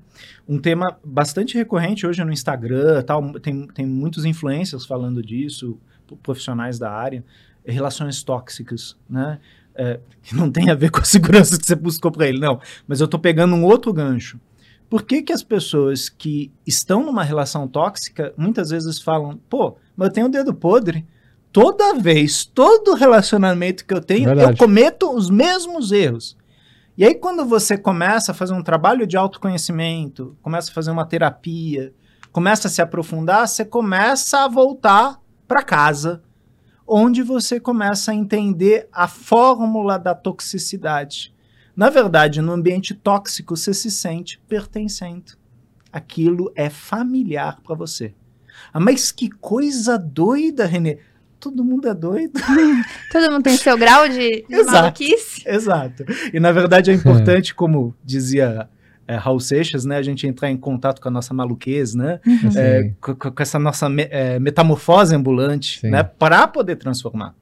Um 0.46 0.58
tema 0.58 0.98
bastante 1.04 1.56
recorrente 1.56 2.06
hoje 2.06 2.22
no 2.24 2.32
Instagram, 2.32 3.02
tal, 3.02 3.32
tem, 3.40 3.66
tem 3.68 3.86
muitos 3.86 4.24
influencers 4.24 4.84
falando 4.84 5.22
disso, 5.22 5.78
profissionais 6.22 6.78
da 6.78 6.90
área, 6.90 7.24
relações 7.64 8.22
tóxicas, 8.22 8.96
né? 9.08 9.38
É, 9.74 10.00
que 10.22 10.34
não 10.34 10.50
tem 10.50 10.70
a 10.70 10.74
ver 10.74 10.90
com 10.90 11.00
a 11.00 11.04
segurança 11.04 11.58
que 11.58 11.66
você 11.66 11.74
buscou 11.74 12.10
para 12.10 12.26
ele, 12.26 12.38
não. 12.38 12.60
Mas 12.88 13.00
eu 13.00 13.08
tô 13.08 13.18
pegando 13.18 13.54
um 13.54 13.64
outro 13.64 13.92
gancho. 13.92 14.40
Por 14.88 15.02
que, 15.02 15.22
que 15.22 15.32
as 15.32 15.42
pessoas 15.42 16.08
que 16.08 16.50
estão 16.66 17.04
numa 17.04 17.24
relação 17.24 17.66
tóxica 17.66 18.32
muitas 18.36 18.70
vezes 18.70 19.00
falam, 19.00 19.38
pô, 19.50 19.76
mas 19.96 20.08
eu 20.08 20.12
tenho 20.12 20.26
o 20.26 20.30
dedo 20.30 20.54
podre. 20.54 21.04
Toda 21.52 21.94
vez, 21.94 22.44
todo 22.44 22.94
relacionamento 22.94 23.84
que 23.84 23.94
eu 23.94 24.00
tenho, 24.00 24.28
eu 24.28 24.36
Verdade. 24.36 24.58
cometo 24.58 25.14
os 25.14 25.30
mesmos 25.30 25.90
erros. 25.90 26.36
E 26.98 27.04
aí, 27.04 27.14
quando 27.14 27.44
você 27.44 27.76
começa 27.76 28.32
a 28.32 28.34
fazer 28.34 28.54
um 28.54 28.62
trabalho 28.62 29.06
de 29.06 29.18
autoconhecimento, 29.18 30.34
começa 30.40 30.70
a 30.70 30.74
fazer 30.74 30.90
uma 30.90 31.04
terapia, 31.04 31.92
começa 32.32 32.68
a 32.68 32.70
se 32.70 32.80
aprofundar, 32.80 33.46
você 33.46 33.66
começa 33.66 34.44
a 34.44 34.48
voltar 34.48 35.20
para 35.46 35.62
casa, 35.62 36.22
onde 36.86 37.22
você 37.22 37.60
começa 37.60 38.12
a 38.12 38.14
entender 38.14 38.88
a 38.90 39.06
fórmula 39.06 39.98
da 39.98 40.14
toxicidade. 40.14 41.34
Na 41.76 41.90
verdade, 41.90 42.40
no 42.40 42.52
ambiente 42.52 42.94
tóxico, 42.94 43.54
você 43.54 43.74
se 43.74 43.90
sente 43.90 44.40
pertencendo. 44.48 45.32
Aquilo 45.92 46.50
é 46.54 46.70
familiar 46.70 47.60
para 47.62 47.76
você. 47.76 48.14
Ah, 48.72 48.80
mas 48.80 49.12
que 49.12 49.28
coisa 49.28 49.98
doida, 49.98 50.64
Renê. 50.64 50.98
Todo 51.50 51.64
mundo 51.64 51.88
é 51.88 51.94
doido. 51.94 52.32
Todo 53.12 53.30
mundo 53.32 53.42
tem 53.42 53.56
seu 53.56 53.76
grau 53.78 54.08
de, 54.08 54.42
de 54.42 54.46
Exato. 54.54 54.72
maluquice? 54.72 55.42
Exato. 55.46 56.04
E 56.32 56.40
na 56.40 56.50
verdade 56.52 56.90
é 56.90 56.94
importante, 56.94 57.54
como 57.54 57.94
dizia 58.04 58.68
é, 59.06 59.14
Raul 59.16 59.38
Seixas, 59.38 59.84
né, 59.84 59.96
a 59.96 60.02
gente 60.02 60.26
entrar 60.26 60.50
em 60.50 60.56
contato 60.56 61.00
com 61.00 61.08
a 61.08 61.10
nossa 61.10 61.32
maluquez, 61.32 61.94
né, 61.94 62.18
Assim, 62.46 62.58
é, 62.58 62.92
co- 63.00 63.14
co- 63.14 63.30
com, 63.30 63.42
essa 63.42 63.58
nossa 63.58 63.88
me- 63.88 64.08
é, 64.10 64.38
metamorfose 64.40 65.14
ambulante, 65.14 65.78
Sim. 65.80 65.90
né, 65.90 66.02
para 66.02 66.48
poder 66.48 66.74
transformar. 66.76 67.32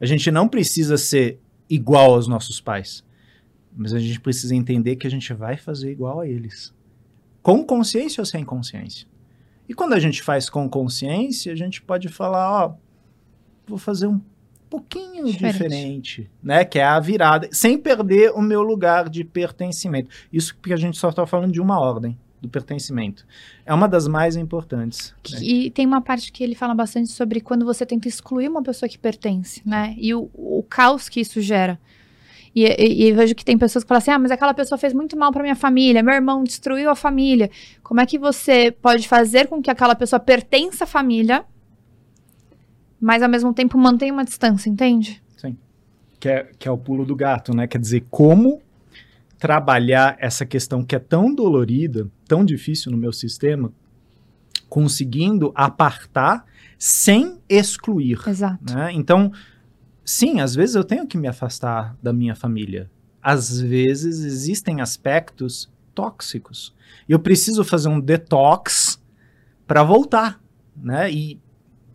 A 0.00 0.06
gente 0.06 0.30
não 0.30 0.48
precisa 0.48 0.96
ser 0.96 1.38
igual 1.68 2.14
aos 2.14 2.26
nossos 2.26 2.58
pais, 2.60 3.04
mas 3.76 3.92
a 3.92 3.98
gente 3.98 4.18
precisa 4.18 4.54
entender 4.54 4.96
que 4.96 5.06
a 5.06 5.10
gente 5.10 5.32
vai 5.34 5.58
fazer 5.58 5.90
igual 5.92 6.20
a 6.20 6.26
eles, 6.26 6.72
com 7.42 7.62
consciência 7.64 8.22
ou 8.22 8.24
sem 8.24 8.42
consciência. 8.44 9.06
E 9.68 9.74
quando 9.74 9.92
a 9.92 10.00
gente 10.00 10.22
faz 10.22 10.48
com 10.48 10.68
consciência, 10.68 11.52
a 11.52 11.56
gente 11.56 11.80
pode 11.82 12.08
falar, 12.08 12.50
ó, 12.64 12.74
vou 13.70 13.78
fazer 13.78 14.06
um 14.06 14.20
pouquinho 14.68 15.24
Diferente. 15.24 15.52
diferente, 15.52 16.30
né? 16.42 16.64
Que 16.64 16.78
é 16.78 16.84
a 16.84 17.00
virada, 17.00 17.48
sem 17.50 17.76
perder 17.78 18.30
o 18.32 18.40
meu 18.42 18.62
lugar 18.62 19.08
de 19.08 19.24
pertencimento. 19.24 20.08
Isso 20.32 20.54
porque 20.56 20.72
a 20.72 20.76
gente 20.76 20.96
só 20.96 21.08
está 21.08 21.26
falando 21.26 21.52
de 21.52 21.60
uma 21.60 21.80
ordem 21.80 22.16
do 22.40 22.48
pertencimento. 22.48 23.26
É 23.66 23.74
uma 23.74 23.86
das 23.88 24.06
mais 24.08 24.36
importantes. 24.36 25.12
né? 25.32 25.40
E 25.42 25.70
tem 25.70 25.84
uma 25.86 26.00
parte 26.00 26.30
que 26.32 26.42
ele 26.42 26.54
fala 26.54 26.74
bastante 26.74 27.10
sobre 27.10 27.40
quando 27.40 27.64
você 27.66 27.84
tenta 27.84 28.06
excluir 28.08 28.48
uma 28.48 28.62
pessoa 28.62 28.88
que 28.88 28.96
pertence, 28.98 29.60
né? 29.66 29.94
E 29.98 30.14
o, 30.14 30.30
o 30.34 30.64
caos 30.68 31.08
que 31.08 31.20
isso 31.20 31.40
gera. 31.40 31.78
E, 32.54 32.64
e- 32.64 33.08
e 33.08 33.12
vejo 33.12 33.34
que 33.34 33.44
tem 33.44 33.58
pessoas 33.58 33.84
que 33.84 33.88
falam 33.88 33.98
assim: 33.98 34.10
ah, 34.10 34.18
mas 34.18 34.30
aquela 34.30 34.54
pessoa 34.54 34.78
fez 34.78 34.92
muito 34.94 35.16
mal 35.18 35.30
pra 35.32 35.42
minha 35.42 35.54
família, 35.54 36.02
meu 36.02 36.14
irmão 36.14 36.42
destruiu 36.42 36.88
a 36.90 36.96
família. 36.96 37.50
Como 37.82 38.00
é 38.00 38.06
que 38.06 38.18
você 38.18 38.70
pode 38.72 39.06
fazer 39.06 39.46
com 39.48 39.60
que 39.62 39.70
aquela 39.70 39.94
pessoa 39.94 40.18
pertença 40.18 40.84
à 40.84 40.86
família, 40.86 41.44
mas 43.00 43.22
ao 43.22 43.28
mesmo 43.28 43.54
tempo 43.54 43.78
mantenha 43.78 44.12
uma 44.12 44.24
distância, 44.24 44.68
entende? 44.68 45.22
Que 46.18 46.28
é, 46.28 46.50
que 46.58 46.68
é 46.68 46.70
o 46.70 46.76
pulo 46.76 47.06
do 47.06 47.16
gato, 47.16 47.54
né? 47.54 47.66
Quer 47.66 47.78
dizer, 47.78 48.04
como 48.10 48.60
trabalhar 49.38 50.16
essa 50.20 50.44
questão 50.44 50.84
que 50.84 50.94
é 50.94 50.98
tão 50.98 51.34
dolorida, 51.34 52.06
tão 52.28 52.44
difícil 52.44 52.92
no 52.92 52.98
meu 52.98 53.10
sistema, 53.10 53.72
conseguindo 54.68 55.50
apartar 55.54 56.44
sem 56.78 57.38
excluir. 57.48 58.20
Exato. 58.28 58.72
né? 58.72 58.92
Então, 58.92 59.32
sim, 60.04 60.40
às 60.40 60.54
vezes 60.54 60.74
eu 60.74 60.84
tenho 60.84 61.06
que 61.06 61.16
me 61.16 61.26
afastar 61.26 61.96
da 62.02 62.12
minha 62.12 62.34
família. 62.34 62.90
Às 63.22 63.58
vezes 63.60 64.20
existem 64.20 64.80
aspectos 64.80 65.70
tóxicos. 65.94 66.74
E 67.08 67.12
eu 67.12 67.18
preciso 67.18 67.64
fazer 67.64 67.88
um 67.88 67.98
detox 67.98 69.02
para 69.66 69.82
voltar, 69.82 70.40
né? 70.76 71.10
E 71.10 71.40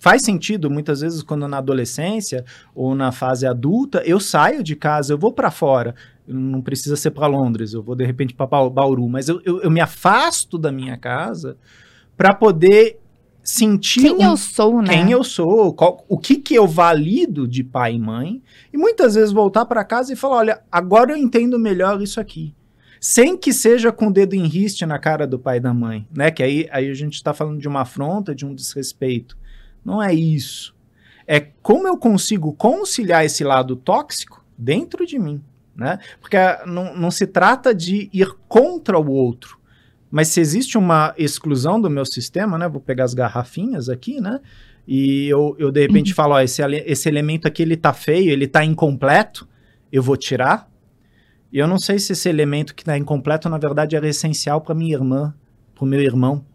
faz 0.06 0.22
sentido 0.22 0.70
muitas 0.70 1.02
vezes 1.02 1.24
quando 1.24 1.48
na 1.48 1.58
adolescência 1.58 2.46
ou 2.76 2.94
na 2.94 3.12
fase 3.12 3.48
adulta 3.48 4.04
eu 4.06 4.20
saio 4.20 4.62
de 4.62 4.76
casa, 4.76 5.14
eu 5.14 5.18
vou 5.18 5.32
para 5.34 5.50
fora. 5.50 5.96
Não 6.28 6.62
precisa 6.62 6.96
ser 6.96 7.10
para 7.10 7.26
Londres, 7.26 7.74
eu 7.74 7.82
vou 7.82 7.96
de 7.96 8.06
repente 8.06 8.32
para 8.36 8.46
Bauru, 8.70 9.10
mas 9.10 9.28
eu, 9.30 9.42
eu, 9.44 9.62
eu 9.64 9.72
me 9.72 9.80
afasto 9.82 10.60
da 10.60 10.72
minha 10.72 10.96
casa 10.96 11.58
para 12.16 12.36
poder 12.36 13.00
sentir 13.44 14.02
Quem 14.02 14.14
um- 14.18 14.22
eu 14.32 14.38
sou, 14.38 14.80
né? 14.80 14.90
quem 14.94 15.12
eu 15.12 15.24
sou, 15.24 15.74
qual- 15.74 16.06
o 16.08 16.20
que 16.20 16.36
que 16.36 16.54
eu 16.54 16.68
valido 16.68 17.48
de 17.48 17.64
pai 17.64 17.96
e 17.96 18.00
mãe, 18.00 18.44
e 18.72 18.78
muitas 18.78 19.16
vezes 19.16 19.32
voltar 19.32 19.66
para 19.66 19.84
casa 19.84 20.14
e 20.14 20.16
falar, 20.16 20.36
olha, 20.38 20.62
agora 20.72 21.14
eu 21.14 21.18
entendo 21.18 21.58
melhor 21.58 22.00
isso 22.02 22.20
aqui. 22.20 22.54
Sem 23.00 23.36
que 23.38 23.52
seja 23.54 23.92
com 23.92 24.08
o 24.08 24.14
dedo 24.14 24.34
em 24.36 24.46
riste 24.48 24.86
na 24.86 24.98
cara 25.00 25.26
do 25.28 25.38
pai 25.40 25.58
e 25.58 25.60
da 25.60 25.74
mãe, 25.74 26.08
né? 26.12 26.30
Que 26.32 26.42
aí, 26.42 26.68
aí 26.72 26.90
a 26.90 26.94
gente 26.94 27.14
está 27.16 27.34
falando 27.34 27.60
de 27.60 27.68
uma 27.68 27.82
afronta, 27.82 28.34
de 28.36 28.46
um 28.46 28.54
desrespeito. 28.56 29.38
Não 29.86 30.02
é 30.02 30.14
isso. 30.14 30.76
É 31.28 31.40
como 31.40 31.88
eu 31.88 31.98
consigo 31.98 32.52
conciliar 32.54 33.24
esse 33.24 33.44
lado 33.44 33.76
tóxico 33.76 34.44
dentro 34.58 35.06
de 35.06 35.20
mim, 35.20 35.42
né? 35.76 36.00
Porque 36.20 36.36
ah, 36.38 36.64
não, 36.66 36.96
não 36.96 37.12
se 37.12 37.28
trata 37.28 37.74
de 37.74 38.10
ir 38.12 38.36
contra 38.48 38.98
o 38.98 39.12
outro, 39.12 39.60
Mas 40.10 40.30
se 40.30 40.40
existe 40.40 40.78
uma 40.78 41.14
exclusão 41.18 41.80
do 41.82 41.90
meu 41.90 42.06
sistema, 42.06 42.58
né? 42.58 42.68
Vou 42.70 42.80
pegar 42.82 43.04
as 43.04 43.14
garrafinhas 43.14 43.90
aqui, 43.90 44.22
né? 44.22 44.40
E 44.88 45.28
eu, 45.28 45.56
eu 45.60 45.72
de 45.72 45.82
repente 45.82 46.12
Uhum. 46.12 46.16
falo, 46.16 46.34
ó, 46.36 46.40
esse, 46.42 46.62
esse 46.86 47.10
elemento 47.10 47.48
aqui 47.48 47.62
ele 47.64 47.76
tá 47.76 47.92
feio, 47.92 48.32
ele 48.32 48.48
tá 48.48 48.64
incompleto, 48.64 49.48
eu 49.92 50.02
vou 50.02 50.16
tirar. 50.16 50.70
E 51.52 51.58
eu 51.58 51.68
não 51.68 51.78
sei 51.80 52.00
se 52.00 52.14
esse 52.14 52.30
elemento 52.30 52.74
que 52.76 52.84
tá 52.86 52.98
incompleto, 52.98 53.50
na 53.50 53.58
verdade, 53.58 53.96
era 53.96 54.08
essencial 54.08 54.62
para 54.62 54.76
minha 54.76 54.94
irmã, 54.94 55.34
pro 55.74 55.86
meu 55.86 56.02
irmão. 56.02 56.46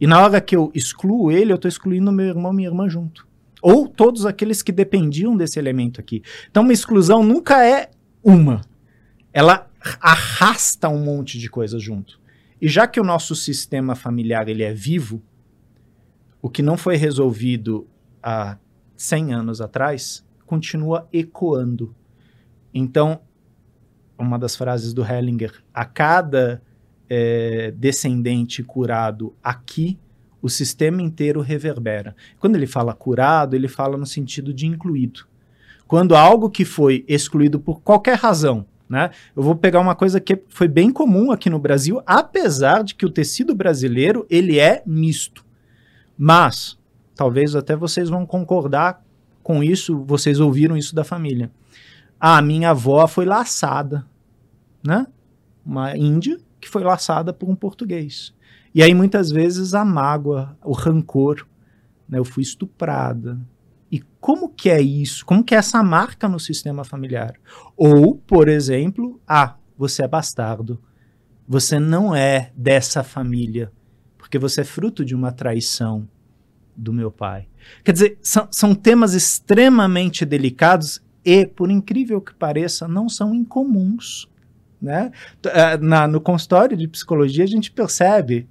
E 0.00 0.06
na 0.06 0.20
hora 0.20 0.40
que 0.40 0.54
eu 0.54 0.70
excluo 0.74 1.30
ele, 1.32 1.52
eu 1.52 1.58
tô 1.58 1.66
excluindo 1.68 2.12
meu 2.12 2.26
irmão 2.26 2.52
e 2.52 2.56
minha 2.56 2.68
irmã 2.68 2.88
junto. 2.88 3.26
Ou 3.62 3.88
todos 3.88 4.26
aqueles 4.26 4.62
que 4.62 4.70
dependiam 4.70 5.36
desse 5.36 5.58
elemento 5.58 6.00
aqui. 6.00 6.22
Então, 6.50 6.62
uma 6.62 6.72
exclusão 6.72 7.24
nunca 7.24 7.64
é 7.64 7.90
uma. 8.22 8.60
Ela 9.32 9.68
arrasta 10.00 10.88
um 10.88 11.02
monte 11.02 11.38
de 11.38 11.48
coisa 11.48 11.78
junto. 11.78 12.20
E 12.60 12.68
já 12.68 12.86
que 12.86 13.00
o 13.00 13.04
nosso 13.04 13.34
sistema 13.34 13.94
familiar 13.94 14.48
ele 14.48 14.62
é 14.62 14.72
vivo, 14.72 15.22
o 16.40 16.48
que 16.48 16.62
não 16.62 16.76
foi 16.76 16.96
resolvido 16.96 17.86
há 18.22 18.56
100 18.96 19.34
anos 19.34 19.60
atrás 19.60 20.24
continua 20.46 21.08
ecoando. 21.12 21.94
Então, 22.72 23.20
uma 24.18 24.38
das 24.38 24.56
frases 24.56 24.94
do 24.94 25.04
Hellinger, 25.04 25.62
a 25.72 25.84
cada 25.84 26.62
eh, 27.08 27.72
descendente 27.76 28.62
curado 28.62 29.34
aqui, 29.42 29.98
o 30.40 30.48
sistema 30.48 31.02
inteiro 31.02 31.40
reverbera. 31.40 32.14
Quando 32.38 32.56
ele 32.56 32.66
fala 32.66 32.94
curado, 32.94 33.56
ele 33.56 33.68
fala 33.68 33.96
no 33.96 34.06
sentido 34.06 34.52
de 34.52 34.66
incluído. 34.66 35.26
Quando 35.88 36.14
algo 36.16 36.50
que 36.50 36.64
foi 36.64 37.04
excluído 37.08 37.58
por 37.60 37.80
qualquer 37.80 38.16
razão, 38.16 38.66
né? 38.88 39.10
Eu 39.34 39.42
vou 39.42 39.56
pegar 39.56 39.80
uma 39.80 39.94
coisa 39.94 40.20
que 40.20 40.40
foi 40.48 40.68
bem 40.68 40.92
comum 40.92 41.32
aqui 41.32 41.50
no 41.50 41.58
Brasil, 41.58 42.00
apesar 42.06 42.84
de 42.84 42.94
que 42.94 43.04
o 43.04 43.10
tecido 43.10 43.54
brasileiro 43.54 44.26
ele 44.30 44.58
é 44.58 44.82
misto. 44.86 45.44
Mas 46.16 46.78
talvez 47.14 47.56
até 47.56 47.74
vocês 47.74 48.08
vão 48.08 48.24
concordar 48.24 49.04
com 49.42 49.62
isso, 49.62 50.04
vocês 50.04 50.38
ouviram 50.40 50.76
isso 50.76 50.94
da 50.94 51.04
família. 51.04 51.50
Ah, 52.18 52.40
minha 52.40 52.70
avó 52.70 53.06
foi 53.06 53.24
laçada, 53.24 54.06
né? 54.82 55.06
Uma 55.64 55.96
índia 55.96 56.38
que 56.66 56.72
foi 56.72 56.82
laçada 56.82 57.32
por 57.32 57.48
um 57.48 57.54
português. 57.54 58.34
E 58.74 58.82
aí 58.82 58.92
muitas 58.92 59.30
vezes 59.30 59.72
a 59.72 59.84
mágoa, 59.84 60.58
o 60.64 60.72
rancor, 60.72 61.46
né? 62.08 62.18
Eu 62.18 62.24
fui 62.24 62.42
estuprada. 62.42 63.38
E 63.90 64.00
como 64.20 64.48
que 64.48 64.68
é 64.68 64.80
isso? 64.80 65.24
Como 65.24 65.44
que 65.44 65.54
é 65.54 65.58
essa 65.58 65.82
marca 65.82 66.28
no 66.28 66.40
sistema 66.40 66.84
familiar? 66.84 67.34
Ou, 67.76 68.16
por 68.16 68.48
exemplo, 68.48 69.20
ah, 69.26 69.56
você 69.78 70.02
é 70.02 70.08
bastardo. 70.08 70.82
Você 71.48 71.78
não 71.78 72.14
é 72.14 72.50
dessa 72.56 73.04
família, 73.04 73.70
porque 74.18 74.38
você 74.38 74.62
é 74.62 74.64
fruto 74.64 75.04
de 75.04 75.14
uma 75.14 75.30
traição 75.30 76.08
do 76.76 76.92
meu 76.92 77.12
pai. 77.12 77.48
Quer 77.84 77.92
dizer, 77.92 78.18
são, 78.20 78.48
são 78.50 78.74
temas 78.74 79.14
extremamente 79.14 80.24
delicados 80.24 81.00
e, 81.24 81.46
por 81.46 81.70
incrível 81.70 82.20
que 82.20 82.34
pareça, 82.34 82.88
não 82.88 83.08
são 83.08 83.32
incomuns. 83.32 84.28
Né? 84.86 85.10
Eh, 85.44 85.78
Na, 85.78 86.06
no 86.06 86.20
consultório 86.20 86.76
de 86.76 86.86
psicologia, 86.86 87.42
a 87.42 87.48
gente 87.48 87.72
percebe. 87.72 88.46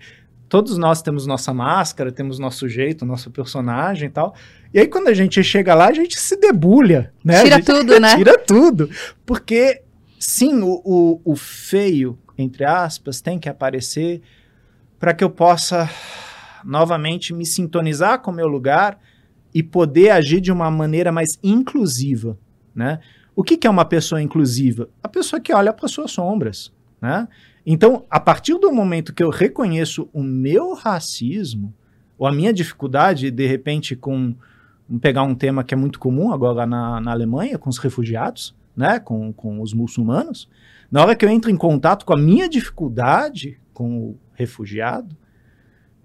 Todos 0.49 0.77
nós 0.77 1.01
temos 1.01 1.25
nossa 1.25 1.53
máscara, 1.53 2.11
temos 2.11 2.37
nosso 2.37 2.67
jeito, 2.67 3.05
nosso 3.05 3.31
personagem 3.31 4.09
e 4.09 4.11
tal. 4.11 4.35
E 4.73 4.79
aí, 4.79 4.87
quando 4.87 5.07
a 5.07 5.13
gente 5.13 5.41
chega 5.41 5.73
lá, 5.73 5.87
a 5.87 5.93
gente 5.93 6.19
se 6.19 6.35
debulha. 6.35 7.13
Né? 7.23 7.41
Tira 7.41 7.55
gente 7.55 7.65
tudo, 7.65 7.99
né? 8.01 8.17
Tira 8.17 8.37
tudo. 8.37 8.89
Porque, 9.25 9.81
sim, 10.19 10.61
o, 10.61 10.81
o, 10.83 11.21
o 11.23 11.35
feio, 11.37 12.19
entre 12.37 12.65
aspas, 12.65 13.21
tem 13.21 13.39
que 13.39 13.47
aparecer 13.47 14.21
para 14.99 15.13
que 15.13 15.23
eu 15.23 15.29
possa 15.29 15.89
novamente 16.65 17.33
me 17.33 17.45
sintonizar 17.45 18.21
com 18.21 18.29
o 18.29 18.33
meu 18.33 18.47
lugar 18.47 18.99
e 19.53 19.63
poder 19.63 20.09
agir 20.09 20.41
de 20.41 20.51
uma 20.51 20.69
maneira 20.69 21.13
mais 21.13 21.39
inclusiva, 21.41 22.37
né? 22.75 22.99
O 23.35 23.43
que, 23.43 23.57
que 23.57 23.67
é 23.67 23.69
uma 23.69 23.85
pessoa 23.85 24.21
inclusiva? 24.21 24.87
A 25.03 25.09
pessoa 25.09 25.39
que 25.39 25.53
olha 25.53 25.73
para 25.73 25.87
suas 25.87 26.11
sombras, 26.11 26.71
né? 27.01 27.27
Então, 27.65 28.05
a 28.09 28.19
partir 28.19 28.57
do 28.59 28.71
momento 28.71 29.13
que 29.13 29.23
eu 29.23 29.29
reconheço 29.29 30.07
o 30.13 30.21
meu 30.21 30.73
racismo 30.73 31.73
ou 32.17 32.27
a 32.27 32.31
minha 32.31 32.53
dificuldade, 32.53 33.31
de 33.31 33.45
repente, 33.47 33.95
com 33.95 34.35
pegar 35.01 35.23
um 35.23 35.33
tema 35.33 35.63
que 35.63 35.73
é 35.73 35.77
muito 35.77 35.99
comum 35.99 36.31
agora 36.31 36.65
na, 36.65 37.01
na 37.01 37.11
Alemanha, 37.11 37.57
com 37.57 37.69
os 37.69 37.79
refugiados, 37.79 38.55
né? 38.75 38.99
Com, 38.99 39.33
com 39.33 39.61
os 39.61 39.73
muçulmanos, 39.73 40.47
na 40.91 41.01
hora 41.01 41.15
que 41.15 41.25
eu 41.25 41.29
entro 41.29 41.49
em 41.49 41.57
contato 41.57 42.05
com 42.05 42.13
a 42.13 42.17
minha 42.17 42.47
dificuldade 42.47 43.59
com 43.73 43.97
o 43.97 44.19
refugiado, 44.33 45.15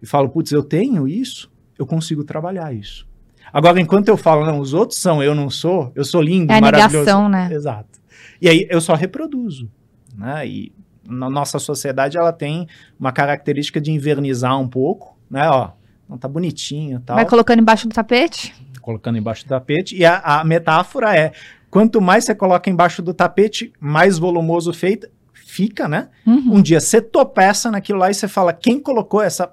e 0.03 0.07
falo, 0.07 0.31
putz, 0.31 0.51
eu 0.51 0.63
tenho 0.63 1.07
isso, 1.07 1.53
eu 1.79 1.87
consigo 1.87 2.25
trabalhar 2.25 2.73
isso. 2.73 3.07
Agora, 3.53 3.81
enquanto 3.81 4.09
eu 4.09 4.17
falo, 4.17 4.45
não, 4.45 4.59
os 4.59 4.73
outros 4.75 5.01
são, 5.01 5.23
eu 5.23 5.35
não 5.35 5.51
sou, 5.51 5.91
eu 5.95 6.05
sou 6.05 6.21
lindo, 6.21 6.53
É 6.53 6.59
a 6.59 6.61
maravilhoso. 6.61 6.99
negação, 6.99 7.29
né? 7.29 7.49
Exato. 7.53 8.01
E 8.41 8.49
aí 8.49 8.67
eu 8.71 8.81
só 8.81 8.95
reproduzo, 8.95 9.71
né? 10.17 10.47
E 10.47 10.73
na 11.09 11.29
nossa 11.29 11.59
sociedade 11.59 12.17
ela 12.17 12.33
tem 12.33 12.69
uma 12.99 13.13
característica 13.13 13.81
de 13.81 13.91
invernizar 13.91 14.59
um 14.59 14.69
pouco, 14.69 15.19
né? 15.31 15.49
Ó, 15.51 15.71
não 16.09 16.17
tá 16.17 16.29
bonitinho, 16.29 16.99
e 16.99 17.01
tal 17.03 17.17
Vai 17.17 17.27
colocando 17.27 17.61
embaixo 17.61 17.87
do 17.89 17.95
tapete? 17.95 18.55
colocando 18.81 19.19
embaixo 19.19 19.45
do 19.45 19.49
tapete. 19.49 19.95
E 19.97 20.05
a, 20.05 20.19
a 20.19 20.45
metáfora 20.45 21.15
é: 21.17 21.33
quanto 21.71 22.01
mais 22.01 22.25
você 22.25 22.35
coloca 22.35 22.71
embaixo 22.71 23.03
do 23.03 23.13
tapete, 23.13 23.73
mais 23.79 24.19
volumoso 24.19 24.73
feito, 24.73 25.07
fica, 25.35 25.87
né? 25.87 26.09
Uhum. 26.27 26.55
Um 26.57 26.63
dia 26.63 26.81
você 26.81 27.01
tropeça 27.01 27.71
naquilo 27.71 27.99
lá 27.99 28.11
e 28.11 28.15
você 28.15 28.27
fala: 28.27 28.53
quem 28.53 28.81
colocou 28.81 29.21
essa, 29.23 29.53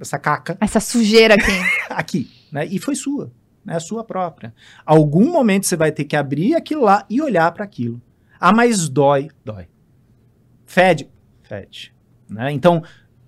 essa 0.00 0.18
caca 0.18 0.56
Essa 0.60 0.80
sujeira 0.80 1.34
aqui. 1.34 1.52
aqui? 1.88 2.30
Né? 2.52 2.66
E 2.66 2.78
foi 2.78 2.94
sua, 2.94 3.30
né? 3.64 3.78
Sua 3.80 4.04
própria. 4.04 4.54
Algum 4.84 5.30
momento 5.32 5.66
você 5.66 5.76
vai 5.76 5.90
ter 5.92 6.04
que 6.04 6.16
abrir 6.16 6.54
aquilo 6.54 6.82
lá 6.82 7.04
e 7.10 7.20
olhar 7.20 7.50
para 7.52 7.64
aquilo. 7.64 8.00
Ah, 8.38 8.52
mas 8.52 8.88
dói, 8.88 9.28
dói. 9.44 9.66
Fede, 10.64 11.08
fede. 11.42 11.94
Né? 12.28 12.52
Então, 12.52 12.82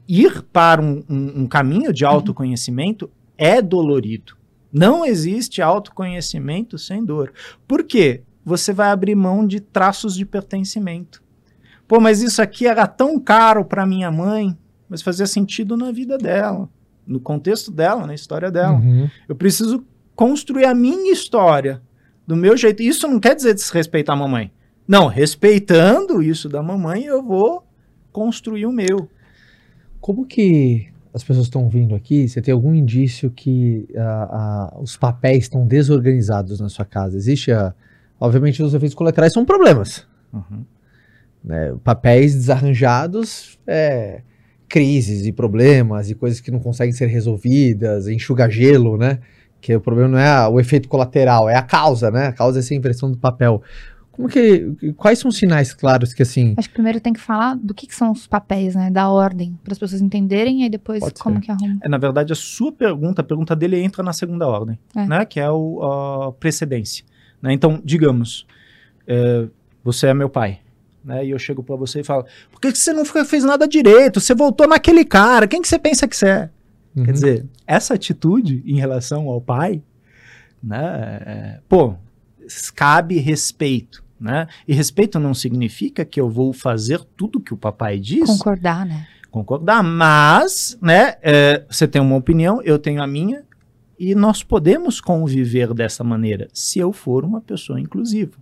ir 0.06 0.42
para 0.52 0.82
um, 0.82 1.02
um- 1.08 1.42
um 1.42 1.46
caminho 1.46 1.92
de 1.92 2.04
autoconhecimento 2.04 3.10
é 3.36 3.62
dolorido. 3.62 4.36
Não 4.72 5.04
existe 5.04 5.62
autoconhecimento 5.62 6.76
sem 6.76 7.04
dor. 7.04 7.32
Por 7.66 7.84
quê? 7.84 8.22
Você 8.44 8.72
vai 8.72 8.90
abrir 8.90 9.14
mão 9.14 9.46
de 9.46 9.60
traços 9.60 10.14
de 10.14 10.24
pertencimento. 10.26 11.22
Pô, 11.86 12.00
mas 12.00 12.20
isso 12.22 12.42
aqui 12.42 12.66
era 12.66 12.86
tão 12.86 13.18
caro 13.18 13.64
para 13.64 13.86
minha 13.86 14.10
mãe, 14.10 14.56
mas 14.88 15.00
fazia 15.00 15.26
sentido 15.26 15.76
na 15.76 15.90
vida 15.90 16.18
dela, 16.18 16.68
no 17.08 17.18
contexto 17.18 17.72
dela, 17.72 18.06
na 18.06 18.14
história 18.14 18.50
dela. 18.50 18.78
Uhum. 18.78 19.08
Eu 19.26 19.34
preciso 19.34 19.84
construir 20.14 20.66
a 20.66 20.74
minha 20.74 21.12
história 21.12 21.80
do 22.26 22.36
meu 22.36 22.56
jeito. 22.56 22.82
Isso 22.82 23.08
não 23.08 23.18
quer 23.18 23.34
dizer 23.34 23.54
desrespeitar 23.54 24.14
a 24.14 24.18
mamãe. 24.18 24.52
Não, 24.86 25.06
respeitando 25.06 26.22
isso 26.22 26.48
da 26.48 26.62
mamãe, 26.62 27.04
eu 27.04 27.22
vou 27.22 27.64
construir 28.12 28.66
o 28.66 28.72
meu. 28.72 29.08
Como 30.00 30.26
que 30.26 30.88
as 31.12 31.24
pessoas 31.24 31.46
estão 31.46 31.68
vindo 31.68 31.94
aqui? 31.94 32.28
Você 32.28 32.40
tem 32.40 32.52
algum 32.52 32.74
indício 32.74 33.30
que 33.30 33.88
ah, 33.96 34.28
ah, 34.30 34.78
os 34.80 34.96
papéis 34.96 35.44
estão 35.44 35.66
desorganizados 35.66 36.60
na 36.60 36.68
sua 36.68 36.84
casa? 36.84 37.16
Existe, 37.16 37.50
obviamente, 38.20 38.62
os 38.62 38.74
efeitos 38.74 38.94
colaterais 38.94 39.32
são 39.32 39.44
problemas. 39.44 40.06
né? 41.42 41.74
Papéis 41.82 42.34
desarranjados, 42.34 43.58
é, 43.66 44.22
crises 44.68 45.26
e 45.26 45.32
problemas 45.32 46.10
e 46.10 46.14
coisas 46.14 46.40
que 46.40 46.50
não 46.50 46.58
conseguem 46.60 46.92
ser 46.92 47.06
resolvidas, 47.06 48.06
enxuga 48.08 48.48
gelo, 48.50 48.96
né? 48.96 49.18
Que 49.60 49.74
o 49.74 49.80
problema 49.80 50.08
não 50.10 50.18
é 50.18 50.28
a- 50.28 50.48
o 50.48 50.60
efeito 50.60 50.88
colateral, 50.88 51.48
é 51.48 51.56
a 51.56 51.62
causa, 51.62 52.10
né? 52.10 52.26
A 52.28 52.32
causa 52.32 52.58
é 52.58 52.60
essa 52.60 52.74
inversão 52.74 53.10
do 53.10 53.16
papel. 53.18 53.62
Como 54.12 54.28
que, 54.28 54.74
quais 54.96 55.20
são 55.20 55.28
os 55.28 55.36
sinais 55.36 55.72
claros 55.72 56.12
que 56.12 56.22
assim, 56.22 56.52
Acho 56.56 56.68
que 56.68 56.74
primeiro 56.74 57.00
tem 57.00 57.12
que 57.12 57.20
falar 57.20 57.54
do 57.56 57.72
que, 57.72 57.86
que 57.86 57.94
são 57.94 58.10
os 58.10 58.26
papéis, 58.26 58.74
né? 58.74 58.90
Da 58.90 59.08
ordem, 59.08 59.56
para 59.62 59.72
as 59.72 59.78
pessoas 59.78 60.00
entenderem 60.02 60.60
e 60.60 60.62
aí 60.64 60.68
depois 60.68 61.00
Pode 61.00 61.20
como 61.20 61.36
ser. 61.36 61.42
que 61.42 61.50
arruma. 61.52 61.78
É, 61.82 61.88
na 61.88 61.98
verdade, 61.98 62.32
a 62.32 62.36
sua 62.36 62.72
pergunta, 62.72 63.20
a 63.22 63.24
pergunta 63.24 63.54
dele 63.54 63.80
entra 63.80 64.02
na 64.02 64.12
segunda 64.12 64.46
ordem, 64.46 64.76
É. 64.96 65.06
né? 65.06 65.24
Que 65.24 65.38
é 65.38 65.48
o 65.50 65.80
a 66.28 66.32
precedência. 66.32 67.04
né? 67.40 67.52
Então, 67.52 67.80
digamos, 67.84 68.44
é, 69.06 69.46
você 69.84 70.08
é 70.08 70.14
meu 70.14 70.28
pai, 70.28 70.58
né? 71.08 71.24
E 71.24 71.30
eu 71.30 71.38
chego 71.38 71.62
pra 71.62 71.74
você 71.74 72.00
e 72.00 72.04
falo, 72.04 72.26
por 72.52 72.60
que, 72.60 72.70
que 72.70 72.78
você 72.78 72.92
não 72.92 73.04
fe- 73.04 73.24
fez 73.24 73.42
nada 73.42 73.66
direito? 73.66 74.20
Você 74.20 74.34
voltou 74.34 74.68
naquele 74.68 75.04
cara, 75.04 75.48
quem 75.48 75.62
que 75.62 75.66
você 75.66 75.78
pensa 75.78 76.06
que 76.06 76.14
você 76.14 76.28
é? 76.28 76.50
Uhum. 76.94 77.04
Quer 77.04 77.12
dizer, 77.12 77.46
essa 77.66 77.94
atitude 77.94 78.62
em 78.66 78.76
relação 78.78 79.28
ao 79.28 79.40
pai, 79.40 79.82
né? 80.62 81.20
é, 81.26 81.60
pô, 81.68 81.94
cabe 82.74 83.18
respeito, 83.18 84.04
né? 84.20 84.46
E 84.66 84.74
respeito 84.74 85.18
não 85.18 85.32
significa 85.32 86.04
que 86.04 86.20
eu 86.20 86.28
vou 86.28 86.52
fazer 86.52 87.00
tudo 87.16 87.40
que 87.40 87.54
o 87.54 87.56
papai 87.56 87.98
diz 87.98 88.26
Concordar, 88.26 88.84
né? 88.86 89.06
concordar, 89.30 89.82
mas, 89.82 90.78
né, 90.80 91.16
é, 91.22 91.62
você 91.70 91.86
tem 91.86 92.00
uma 92.00 92.16
opinião, 92.16 92.62
eu 92.62 92.78
tenho 92.78 93.02
a 93.02 93.06
minha, 93.06 93.44
e 93.98 94.14
nós 94.14 94.42
podemos 94.42 95.00
conviver 95.00 95.74
dessa 95.74 96.02
maneira, 96.02 96.48
se 96.52 96.78
eu 96.78 96.92
for 96.92 97.24
uma 97.24 97.40
pessoa 97.40 97.78
inclusiva. 97.80 98.32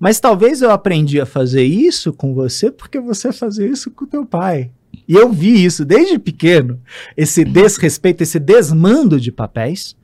Mas 0.00 0.18
talvez 0.18 0.62
eu 0.62 0.70
aprendi 0.70 1.20
a 1.20 1.26
fazer 1.26 1.62
isso 1.62 2.10
com 2.10 2.32
você 2.32 2.70
porque 2.70 2.98
você 2.98 3.30
fazia 3.30 3.66
isso 3.66 3.90
com 3.90 4.06
teu 4.06 4.24
pai. 4.24 4.72
E 5.06 5.14
eu 5.14 5.30
vi 5.30 5.62
isso 5.62 5.84
desde 5.84 6.18
pequeno, 6.18 6.80
esse 7.14 7.44
desrespeito, 7.44 8.22
esse 8.22 8.38
desmando 8.38 9.20
de 9.20 9.30
papéis, 9.30 9.94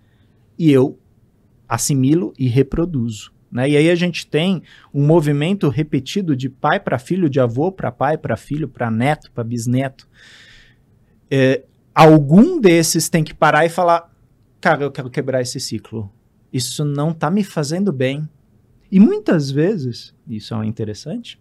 e 0.58 0.70
eu 0.70 0.98
assimilo 1.66 2.34
e 2.38 2.46
reproduzo. 2.46 3.32
Né? 3.50 3.70
E 3.70 3.76
aí 3.76 3.90
a 3.90 3.94
gente 3.94 4.26
tem 4.26 4.62
um 4.92 5.06
movimento 5.06 5.68
repetido 5.68 6.36
de 6.36 6.50
pai 6.50 6.78
para 6.78 6.98
filho, 6.98 7.30
de 7.30 7.40
avô 7.40 7.72
para 7.72 7.90
pai, 7.90 8.18
para 8.18 8.36
filho, 8.36 8.68
para 8.68 8.90
neto, 8.90 9.30
para 9.32 9.44
bisneto. 9.44 10.06
É, 11.30 11.62
algum 11.94 12.60
desses 12.60 13.08
tem 13.08 13.24
que 13.24 13.32
parar 13.32 13.64
e 13.64 13.70
falar: 13.70 14.12
cara, 14.60 14.84
eu 14.84 14.90
quero 14.90 15.08
quebrar 15.08 15.40
esse 15.40 15.58
ciclo. 15.58 16.12
Isso 16.52 16.84
não 16.84 17.10
está 17.10 17.30
me 17.30 17.42
fazendo 17.42 17.92
bem. 17.92 18.28
E 18.90 19.00
muitas 19.00 19.50
vezes, 19.50 20.14
isso 20.28 20.54
é 20.54 20.66
interessante, 20.66 21.40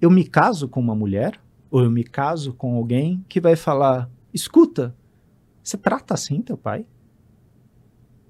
eu 0.00 0.10
me 0.10 0.24
caso 0.24 0.68
com 0.68 0.80
uma 0.80 0.94
mulher, 0.94 1.40
ou 1.70 1.82
eu 1.82 1.90
me 1.90 2.04
caso 2.04 2.52
com 2.54 2.76
alguém 2.76 3.24
que 3.28 3.40
vai 3.40 3.56
falar: 3.56 4.10
escuta, 4.32 4.94
você 5.62 5.76
trata 5.76 6.14
assim 6.14 6.40
teu 6.40 6.56
pai? 6.56 6.86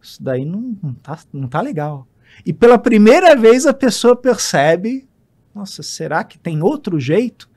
Isso 0.03 0.23
daí 0.23 0.45
não, 0.45 0.77
não, 0.83 0.95
tá, 0.95 1.19
não 1.33 1.49
tá 1.49 1.61
legal. 1.61 2.07
E 2.45 2.53
pela 2.53 2.79
primeira 2.79 3.37
vez 3.37 3.67
a 3.67 3.75
pessoa 3.75 4.17
percebe: 4.17 5.09
nossa, 5.55 5.83
será 5.83 6.25
que 6.25 6.39
tem 6.39 6.63
outro 6.63 6.99
jeito? 6.99 7.49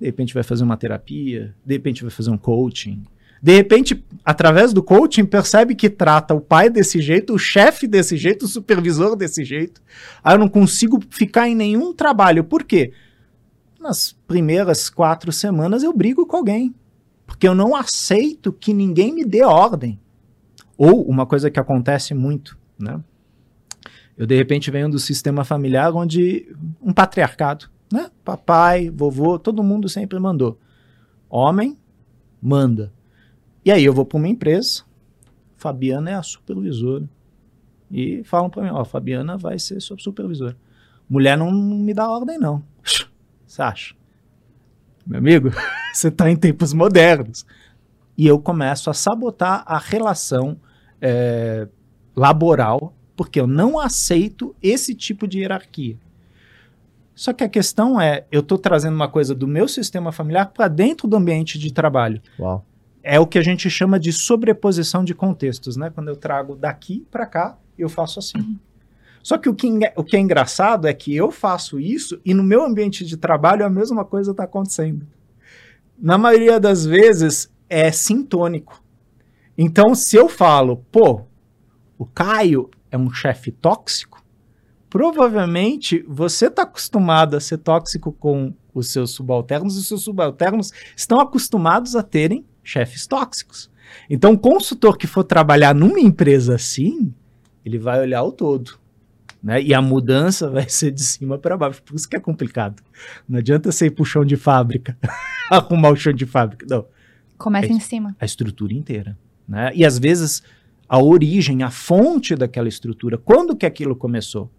De 0.00 0.06
repente 0.06 0.34
vai 0.34 0.42
fazer 0.42 0.64
uma 0.64 0.76
terapia, 0.76 1.54
de 1.64 1.74
repente 1.74 2.02
vai 2.02 2.10
fazer 2.10 2.30
um 2.30 2.38
coaching. 2.38 3.04
De 3.42 3.54
repente, 3.54 4.04
através 4.24 4.72
do 4.72 4.82
coaching, 4.82 5.24
percebe 5.24 5.74
que 5.74 5.88
trata 5.88 6.34
o 6.34 6.40
pai 6.40 6.68
desse 6.68 7.00
jeito, 7.00 7.34
o 7.34 7.38
chefe 7.38 7.86
desse 7.86 8.16
jeito, 8.16 8.44
o 8.44 8.48
supervisor 8.48 9.14
desse 9.14 9.44
jeito. 9.44 9.80
Aí 10.22 10.34
eu 10.34 10.38
não 10.38 10.48
consigo 10.48 11.00
ficar 11.10 11.48
em 11.48 11.54
nenhum 11.54 11.94
trabalho. 11.94 12.44
Por 12.44 12.64
quê? 12.64 12.92
Nas 13.80 14.12
primeiras 14.26 14.90
quatro 14.90 15.30
semanas 15.30 15.82
eu 15.82 15.92
brigo 15.92 16.26
com 16.26 16.36
alguém. 16.36 16.74
Porque 17.26 17.46
eu 17.46 17.54
não 17.54 17.76
aceito 17.76 18.52
que 18.52 18.72
ninguém 18.72 19.14
me 19.14 19.24
dê 19.24 19.44
ordem. 19.44 20.00
Ou 20.76 21.02
uma 21.02 21.26
coisa 21.26 21.50
que 21.50 21.60
acontece 21.60 22.14
muito, 22.14 22.58
né? 22.78 23.00
Eu, 24.16 24.26
de 24.26 24.34
repente, 24.34 24.70
venho 24.70 24.90
do 24.90 24.98
sistema 24.98 25.44
familiar 25.44 25.94
onde 25.94 26.52
um 26.82 26.92
patriarcado, 26.92 27.70
né? 27.92 28.10
Papai, 28.24 28.90
vovô, 28.90 29.38
todo 29.38 29.62
mundo 29.62 29.88
sempre 29.88 30.18
mandou. 30.18 30.58
Homem, 31.30 31.76
manda. 32.42 32.92
E 33.64 33.72
aí 33.72 33.84
eu 33.84 33.92
vou 33.92 34.04
para 34.04 34.18
uma 34.18 34.28
empresa, 34.28 34.82
Fabiana 35.56 36.10
é 36.10 36.14
a 36.14 36.22
supervisora. 36.22 37.08
E 37.90 38.22
falam 38.24 38.50
para 38.50 38.62
mim, 38.62 38.70
ó, 38.70 38.84
Fabiana 38.84 39.36
vai 39.36 39.58
ser 39.58 39.80
sua 39.80 39.98
supervisora. 39.98 40.56
Mulher 41.08 41.36
não 41.36 41.50
me 41.50 41.94
dá 41.94 42.08
ordem, 42.08 42.38
não. 42.38 42.62
Você 43.46 43.62
acha? 43.62 43.94
Meu 45.06 45.18
amigo, 45.18 45.50
você 45.92 46.08
está 46.08 46.30
em 46.30 46.36
tempos 46.36 46.74
modernos. 46.74 47.46
E 48.16 48.26
eu 48.26 48.38
começo 48.38 48.90
a 48.90 48.94
sabotar 48.94 49.64
a 49.66 49.78
relação 49.78 50.60
é, 51.00 51.66
laboral 52.14 52.92
porque 53.16 53.40
eu 53.40 53.46
não 53.46 53.80
aceito 53.80 54.54
esse 54.62 54.94
tipo 54.94 55.26
de 55.26 55.40
hierarquia. 55.40 55.96
Só 57.14 57.32
que 57.32 57.42
a 57.42 57.48
questão 57.48 58.00
é, 58.00 58.24
eu 58.30 58.40
estou 58.40 58.56
trazendo 58.56 58.94
uma 58.94 59.08
coisa 59.08 59.34
do 59.34 59.48
meu 59.48 59.66
sistema 59.66 60.12
familiar 60.12 60.52
para 60.52 60.68
dentro 60.68 61.08
do 61.08 61.16
ambiente 61.16 61.58
de 61.58 61.72
trabalho. 61.72 62.22
Uau. 62.38 62.64
É 63.10 63.18
o 63.18 63.26
que 63.26 63.38
a 63.38 63.42
gente 63.42 63.70
chama 63.70 63.98
de 63.98 64.12
sobreposição 64.12 65.02
de 65.02 65.14
contextos, 65.14 65.78
né? 65.78 65.88
Quando 65.88 66.08
eu 66.08 66.16
trago 66.16 66.54
daqui 66.54 67.06
para 67.10 67.24
cá, 67.24 67.58
eu 67.78 67.88
faço 67.88 68.18
assim. 68.18 68.36
Uhum. 68.36 68.58
Só 69.22 69.38
que 69.38 69.48
o 69.48 69.54
que, 69.54 69.66
o 69.96 70.04
que 70.04 70.14
é 70.14 70.20
engraçado 70.20 70.86
é 70.86 70.92
que 70.92 71.16
eu 71.16 71.30
faço 71.30 71.80
isso 71.80 72.20
e 72.22 72.34
no 72.34 72.42
meu 72.42 72.62
ambiente 72.62 73.06
de 73.06 73.16
trabalho 73.16 73.64
a 73.64 73.70
mesma 73.70 74.04
coisa 74.04 74.32
está 74.32 74.44
acontecendo. 74.44 75.06
Na 75.98 76.18
maioria 76.18 76.60
das 76.60 76.84
vezes 76.84 77.50
é 77.66 77.90
sintônico. 77.90 78.84
Então, 79.56 79.94
se 79.94 80.14
eu 80.14 80.28
falo, 80.28 80.84
pô, 80.92 81.22
o 81.96 82.04
Caio 82.04 82.68
é 82.90 82.98
um 82.98 83.10
chefe 83.10 83.50
tóxico, 83.50 84.22
provavelmente 84.90 86.04
você 86.06 86.48
está 86.48 86.64
acostumado 86.64 87.38
a 87.38 87.40
ser 87.40 87.56
tóxico 87.56 88.12
com 88.12 88.52
os 88.74 88.92
seus 88.92 89.12
subalternos 89.12 89.76
e 89.76 89.78
os 89.78 89.88
seus 89.88 90.04
subalternos 90.04 90.72
estão 90.94 91.18
acostumados 91.20 91.96
a 91.96 92.02
terem 92.02 92.44
chefes 92.68 93.06
tóxicos. 93.06 93.70
Então, 94.10 94.32
o 94.32 94.38
consultor 94.38 94.98
que 94.98 95.06
for 95.06 95.24
trabalhar 95.24 95.74
numa 95.74 95.98
empresa 95.98 96.54
assim, 96.54 97.12
ele 97.64 97.78
vai 97.78 98.00
olhar 98.00 98.22
o 98.22 98.30
todo. 98.30 98.78
Né? 99.42 99.62
E 99.62 99.72
a 99.72 99.80
mudança 99.80 100.48
vai 100.50 100.68
ser 100.68 100.90
de 100.90 101.02
cima 101.02 101.38
para 101.38 101.56
baixo. 101.56 101.82
Por 101.82 101.96
isso 101.96 102.08
que 102.08 102.16
é 102.16 102.20
complicado. 102.20 102.82
Não 103.26 103.38
adianta 103.38 103.72
você 103.72 103.86
ir 103.86 103.90
para 103.90 104.02
o 104.02 104.06
chão 104.06 104.24
de 104.24 104.36
fábrica, 104.36 104.96
arrumar 105.50 105.90
o 105.90 105.96
chão 105.96 106.12
de 106.12 106.26
fábrica. 106.26 106.66
Não. 106.68 106.84
Começa 107.38 107.68
é 107.68 107.70
em 107.70 107.80
cima. 107.80 108.14
A 108.20 108.24
estrutura 108.24 108.74
inteira. 108.74 109.16
Né? 109.48 109.70
E 109.74 109.84
às 109.84 109.98
vezes 109.98 110.42
a 110.88 111.02
origem, 111.02 111.62
a 111.62 111.70
fonte 111.70 112.34
daquela 112.34 112.68
estrutura, 112.68 113.16
quando 113.16 113.56
que 113.56 113.66
aquilo 113.66 113.96
começou. 113.96 114.50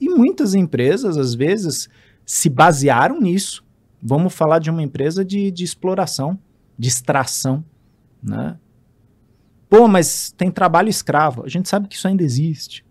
E 0.00 0.08
muitas 0.08 0.54
empresas, 0.54 1.16
às 1.16 1.34
vezes, 1.34 1.88
se 2.24 2.48
basearam 2.48 3.20
nisso. 3.20 3.64
Vamos 4.00 4.32
falar 4.32 4.60
de 4.60 4.70
uma 4.70 4.82
empresa 4.82 5.24
de, 5.24 5.50
de 5.50 5.64
exploração, 5.64 6.38
de 6.78 6.88
extração, 6.88 7.64
né? 8.22 8.56
Pô, 9.68 9.86
mas 9.86 10.32
tem 10.36 10.50
trabalho 10.50 10.88
escravo. 10.88 11.44
A 11.44 11.48
gente 11.48 11.68
sabe 11.68 11.88
que 11.88 11.96
isso 11.96 12.08
ainda 12.08 12.22
existe. 12.22 12.84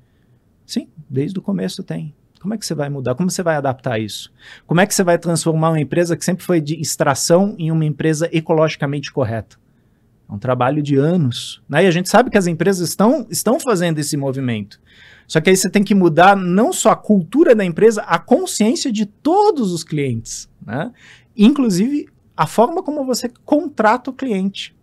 Sim, 0.65 0.89
desde 1.09 1.39
o 1.39 1.41
começo 1.41 1.81
tem. 1.81 2.13
Como 2.39 2.53
é 2.53 2.57
que 2.57 2.65
você 2.65 2.75
vai 2.75 2.89
mudar? 2.89 3.15
Como 3.15 3.31
você 3.31 3.41
vai 3.41 3.55
adaptar 3.55 3.99
isso? 3.99 4.31
Como 4.67 4.79
é 4.79 4.85
que 4.85 4.93
você 4.93 5.03
vai 5.03 5.17
transformar 5.17 5.69
uma 5.69 5.79
empresa 5.79 6.15
que 6.15 6.23
sempre 6.23 6.45
foi 6.45 6.61
de 6.61 6.79
extração 6.79 7.55
em 7.57 7.71
uma 7.71 7.85
empresa 7.85 8.29
ecologicamente 8.31 9.11
correta? 9.11 9.57
É 10.29 10.33
um 10.33 10.37
trabalho 10.37 10.83
de 10.83 10.97
anos. 10.97 11.63
Né? 11.67 11.85
E 11.85 11.87
a 11.87 11.91
gente 11.91 12.09
sabe 12.09 12.29
que 12.29 12.37
as 12.37 12.45
empresas 12.45 12.89
estão, 12.89 13.25
estão 13.29 13.59
fazendo 13.59 13.97
esse 13.97 14.15
movimento. 14.15 14.79
Só 15.27 15.41
que 15.41 15.49
aí 15.49 15.57
você 15.57 15.69
tem 15.69 15.83
que 15.83 15.95
mudar 15.95 16.35
não 16.35 16.71
só 16.71 16.91
a 16.91 16.95
cultura 16.95 17.55
da 17.55 17.65
empresa, 17.65 18.01
a 18.03 18.19
consciência 18.19 18.91
de 18.91 19.05
todos 19.05 19.71
os 19.71 19.83
clientes. 19.83 20.47
Né? 20.63 20.91
Inclusive 21.35 22.07
a 22.37 22.45
forma 22.45 22.83
como 22.83 23.03
você 23.03 23.29
contrata 23.43 24.11
o 24.11 24.13
cliente. 24.13 24.75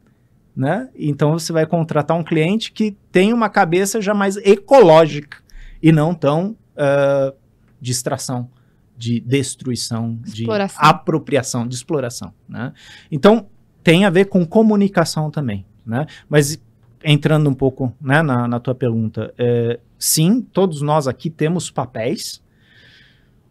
Né? 0.57 0.89
Então 0.95 1.33
você 1.33 1.53
vai 1.53 1.67
contratar 1.67 2.17
um 2.17 2.25
cliente 2.25 2.73
que 2.73 2.97
tem 3.11 3.33
uma 3.33 3.49
cabeça 3.49 4.01
já 4.01 4.13
mais 4.13 4.37
ecológica 4.37 5.39
e 5.83 5.93
não 5.93 6.15
tão 6.15 6.57
uh, 6.77 7.35
de 7.81 7.93
extração, 7.93 8.51
de 8.97 9.21
destruição, 9.21 10.19
exploração. 10.25 10.83
de 10.83 10.89
apropriação, 10.89 11.67
de 11.67 11.75
exploração. 11.75 12.33
Né? 12.49 12.73
Então 13.11 13.47
tem 13.83 14.05
a 14.05 14.11
ver 14.11 14.27
com 14.27 14.47
comunicação 14.47 15.31
também, 15.31 15.67
né? 15.85 16.07
Mas 16.29 16.59
entrando 17.05 17.51
um 17.51 17.55
pouco 17.55 17.93
né, 18.01 18.23
na, 18.23 18.49
na 18.49 18.59
tua 18.59 18.75
pergunta, 18.75 19.35
é, 19.37 19.79
sim, 19.99 20.41
todos 20.41 20.81
nós 20.81 21.07
aqui 21.07 21.29
temos 21.29 21.71
papéis. 21.71 22.43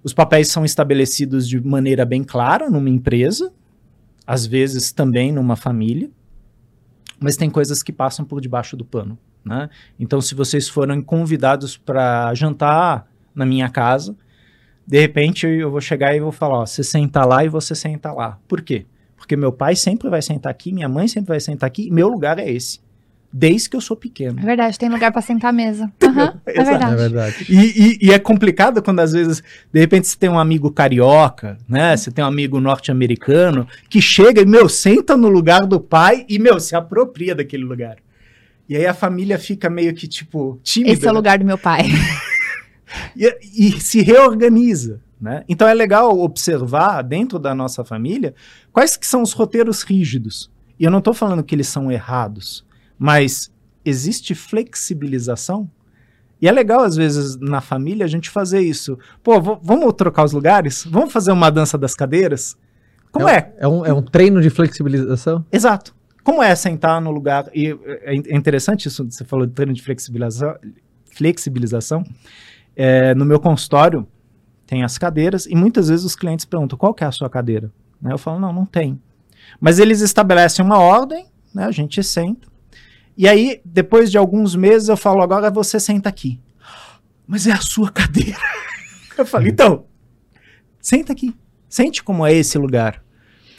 Os 0.04 0.12
papéis 0.12 0.48
são 0.48 0.66
estabelecidos 0.66 1.48
de 1.48 1.62
maneira 1.62 2.04
bem 2.04 2.24
clara 2.24 2.70
numa 2.70 2.90
empresa, 2.90 3.54
às 4.26 4.46
vezes 4.46 4.92
também 4.92 5.32
numa 5.32 5.56
família, 5.56 6.10
mas 7.20 7.38
tem 7.38 7.50
coisas 7.50 7.82
que 7.82 7.92
passam 7.92 8.26
por 8.26 8.42
debaixo 8.42 8.76
do 8.76 8.84
pano. 8.84 9.18
Né? 9.44 9.70
Então, 10.00 10.22
se 10.22 10.34
vocês 10.36 10.70
forem 10.70 11.02
convidados 11.02 11.78
para 11.78 12.34
jantar 12.34 13.08
na 13.36 13.46
minha 13.46 13.70
casa, 13.70 14.16
de 14.86 15.00
repente 15.00 15.48
eu 15.48 15.72
vou 15.72 15.82
chegar 15.82 16.16
e 16.16 16.20
vou 16.20 16.32
falar: 16.32 16.60
ó, 16.60 16.66
você 16.66 16.84
senta 16.84 17.26
lá 17.26 17.44
e 17.44 17.50
você 17.50 17.76
senta 17.76 18.12
lá. 18.12 18.40
Por 18.48 18.62
quê? 18.62 18.86
Porque 19.16 19.36
meu 19.36 19.52
pai 19.52 19.76
sempre 19.76 20.10
vai 20.10 20.22
sentar 20.22 20.52
aqui, 20.52 20.72
minha 20.74 20.90
mãe 20.90 21.08
sempre 21.08 21.30
vai 21.30 21.40
sentar 21.40 21.68
aqui, 21.68 21.90
meu 21.90 22.10
lugar 22.10 22.40
é 22.40 22.50
esse. 22.50 22.83
Desde 23.36 23.68
que 23.68 23.76
eu 23.76 23.82
sou 23.82 23.98
pequeno. 23.98 24.40
É 24.40 24.44
verdade, 24.44 24.78
tem 24.78 24.88
lugar 24.90 25.12
para 25.12 25.22
sentar 25.22 25.50
à 25.50 25.54
mesa. 25.54 25.92
Uhum, 26.04 26.40
é 26.46 26.64
verdade. 26.64 26.94
É 26.94 26.96
verdade. 26.96 27.46
E, 27.50 27.56
e, 27.56 28.08
e, 28.08 28.12
é 28.12 28.20
complicado 28.20 28.80
quando, 28.84 29.00
às 29.00 29.12
vezes, 29.12 29.42
de 29.74 29.80
repente, 29.80 30.08
você 30.08 30.16
tem 30.16 30.30
um 30.30 30.38
amigo 30.38 30.70
carioca, 30.70 31.58
né? 31.68 31.98
Você 31.98 32.12
tem 32.12 32.24
um 32.24 32.28
amigo 32.28 32.60
norte-americano 32.60 33.68
que 33.90 34.00
chega 34.00 34.40
e, 34.40 34.46
meu, 34.46 34.70
senta 34.70 35.18
no 35.18 35.30
lugar 35.30 35.66
do 35.66 35.80
pai 35.80 36.28
e, 36.30 36.38
meu, 36.38 36.60
se 36.60 36.76
apropria 36.76 37.34
daquele 37.34 37.64
lugar. 37.64 37.98
E 38.70 38.76
aí 38.76 38.86
a 38.86 38.94
família 38.94 39.40
fica 39.40 39.68
meio 39.68 39.96
que, 39.96 40.08
tipo, 40.08 40.60
tímida. 40.62 40.94
Esse 40.94 41.08
é 41.08 41.10
o 41.10 41.14
né? 41.14 41.18
lugar 41.18 41.40
do 41.40 41.46
meu 41.46 41.58
pai. 41.58 41.86
e, 43.18 43.36
e 43.56 43.82
se 43.82 44.04
reorganiza. 44.04 45.02
Né? 45.20 45.44
Então 45.48 45.68
é 45.68 45.74
legal 45.74 46.20
observar 46.20 47.02
dentro 47.02 47.40
da 47.40 47.56
nossa 47.56 47.84
família 47.84 48.36
quais 48.72 48.98
que 48.98 49.08
são 49.08 49.22
os 49.22 49.32
roteiros 49.32 49.82
rígidos. 49.82 50.52
E 50.78 50.84
eu 50.84 50.92
não 50.92 51.00
estou 51.00 51.14
falando 51.14 51.44
que 51.44 51.56
eles 51.56 51.68
são 51.68 51.92
errados, 51.92 52.66
mas 52.98 53.52
existe 53.84 54.34
flexibilização. 54.36 55.70
E 56.42 56.48
é 56.48 56.52
legal, 56.52 56.82
às 56.82 56.96
vezes, 56.96 57.38
na 57.38 57.62
família, 57.62 58.06
a 58.06 58.10
gente 58.10 58.30
fazer 58.30 58.60
isso. 58.62 58.98
Pô, 59.22 59.40
vamos 59.42 59.94
trocar 59.94 60.24
os 60.24 60.34
lugares? 60.34 60.86
Vamos 60.90 61.14
fazer 61.14 61.32
uma 61.32 61.50
dança 61.50 61.78
das 61.78 61.96
cadeiras? 61.96 62.58
Como 63.12 63.30
é? 63.30 63.54
É, 63.58 63.66
é 63.66 63.68
um, 63.68 63.86
é 63.86 63.94
um 63.94 64.02
treino 64.02 64.42
de 64.42 64.50
flexibilização? 64.50 65.46
Exato. 65.52 65.96
Como 66.24 66.42
é 66.42 66.56
sentar 66.56 67.00
no 67.02 67.12
lugar? 67.12 67.50
E 67.54 67.78
é, 67.86 68.14
é 68.14 68.36
interessante 68.36 68.88
isso, 68.88 69.04
você 69.04 69.24
falou 69.24 69.46
de 69.46 69.54
treino 69.54 69.74
de 69.74 69.82
flexibilização. 69.82 70.56
flexibilização. 71.06 72.04
É, 72.76 73.14
no 73.14 73.24
meu 73.24 73.40
consultório, 73.40 74.08
tem 74.66 74.84
as 74.84 74.98
cadeiras, 74.98 75.46
e 75.46 75.56
muitas 75.56 75.90
vezes 75.90 76.06
os 76.06 76.16
clientes 76.16 76.46
perguntam, 76.46 76.78
qual 76.78 76.94
que 76.94 77.04
é 77.04 77.08
a 77.08 77.12
sua 77.12 77.30
cadeira? 77.30 77.72
Né? 78.02 78.12
Eu 78.12 78.18
falo, 78.18 78.40
não, 78.40 78.52
não 78.52 78.66
tem. 78.66 79.00
Mas 79.60 79.80
eles 79.80 80.02
estabelecem 80.02 80.66
uma 80.66 80.80
ordem, 80.80 81.28
né? 81.54 81.66
A 81.66 81.72
gente 81.72 82.02
senta. 82.04 82.48
E 83.16 83.28
aí, 83.28 83.62
depois 83.64 84.10
de 84.10 84.18
alguns 84.18 84.56
meses, 84.56 84.90
eu 84.90 84.98
falo, 84.98 85.22
agora 85.22 85.52
você 85.52 85.80
senta 85.80 86.10
aqui. 86.10 86.40
Mas 87.28 87.48
é 87.48 87.52
a 87.52 87.62
sua 87.62 87.92
cadeira. 87.92 88.38
Eu 89.18 89.26
falo, 89.26 89.48
então, 89.48 89.86
senta 90.82 91.14
aqui. 91.14 91.36
Sente 91.70 92.04
como 92.04 92.26
é 92.26 92.34
esse 92.34 92.58
lugar. 92.58 93.04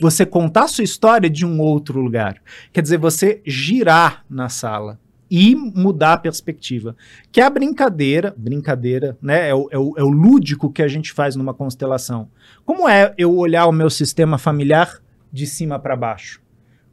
Você 0.01 0.27
contar 0.27 0.67
sua 0.67 0.85
história 0.85 1.31
de 1.31 1.47
um 1.47 1.61
outro 1.61 2.01
lugar. 2.01 2.43
Quer 2.73 2.83
dizer, 2.83 2.99
você 2.99 3.41
girar 3.47 4.25
na 4.29 4.49
sala 4.49 4.99
e 5.31 5.55
mudar 5.55 6.15
a 6.15 6.19
perspectiva. 6.19 6.97
Que 7.33 7.41
é 7.41 7.45
a 7.45 7.51
brincadeira, 7.51 8.35
brincadeira, 8.37 9.17
né? 9.23 9.49
É 9.49 9.55
o, 9.55 9.69
é, 9.71 9.79
o, 9.79 9.95
é 9.97 10.03
o 10.03 10.11
lúdico 10.11 10.71
que 10.71 10.83
a 10.83 10.89
gente 10.89 11.13
faz 11.13 11.37
numa 11.37 11.55
constelação. 11.55 12.29
Como 12.65 12.89
é 12.89 13.15
eu 13.17 13.37
olhar 13.37 13.67
o 13.67 13.73
meu 13.73 13.89
sistema 13.89 14.39
familiar 14.39 15.01
de 15.33 15.47
cima 15.47 15.79
para 15.79 15.97
baixo? 15.97 16.43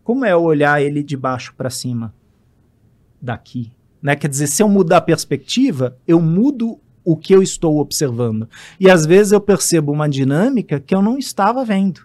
Como 0.04 0.26
é 0.26 0.32
eu 0.32 0.42
olhar 0.42 0.82
ele 0.82 1.04
de 1.04 1.18
baixo 1.18 1.54
para 1.56 1.70
cima? 1.70 2.14
Daqui. 3.22 3.72
Né? 4.02 4.16
Quer 4.16 4.28
dizer, 4.28 4.48
se 4.48 4.64
eu 4.64 4.70
mudar 4.70 4.98
a 4.98 5.02
perspectiva, 5.02 5.98
eu 6.08 6.20
mudo 6.20 6.80
o 7.04 7.16
que 7.16 7.34
eu 7.34 7.42
estou 7.42 7.78
observando. 7.78 8.48
E 8.80 8.90
às 8.90 9.06
vezes 9.06 9.32
eu 9.32 9.42
percebo 9.42 9.92
uma 9.92 10.10
dinâmica 10.10 10.80
que 10.80 10.94
eu 10.94 11.02
não 11.02 11.18
estava 11.18 11.64
vendo. 11.64 12.02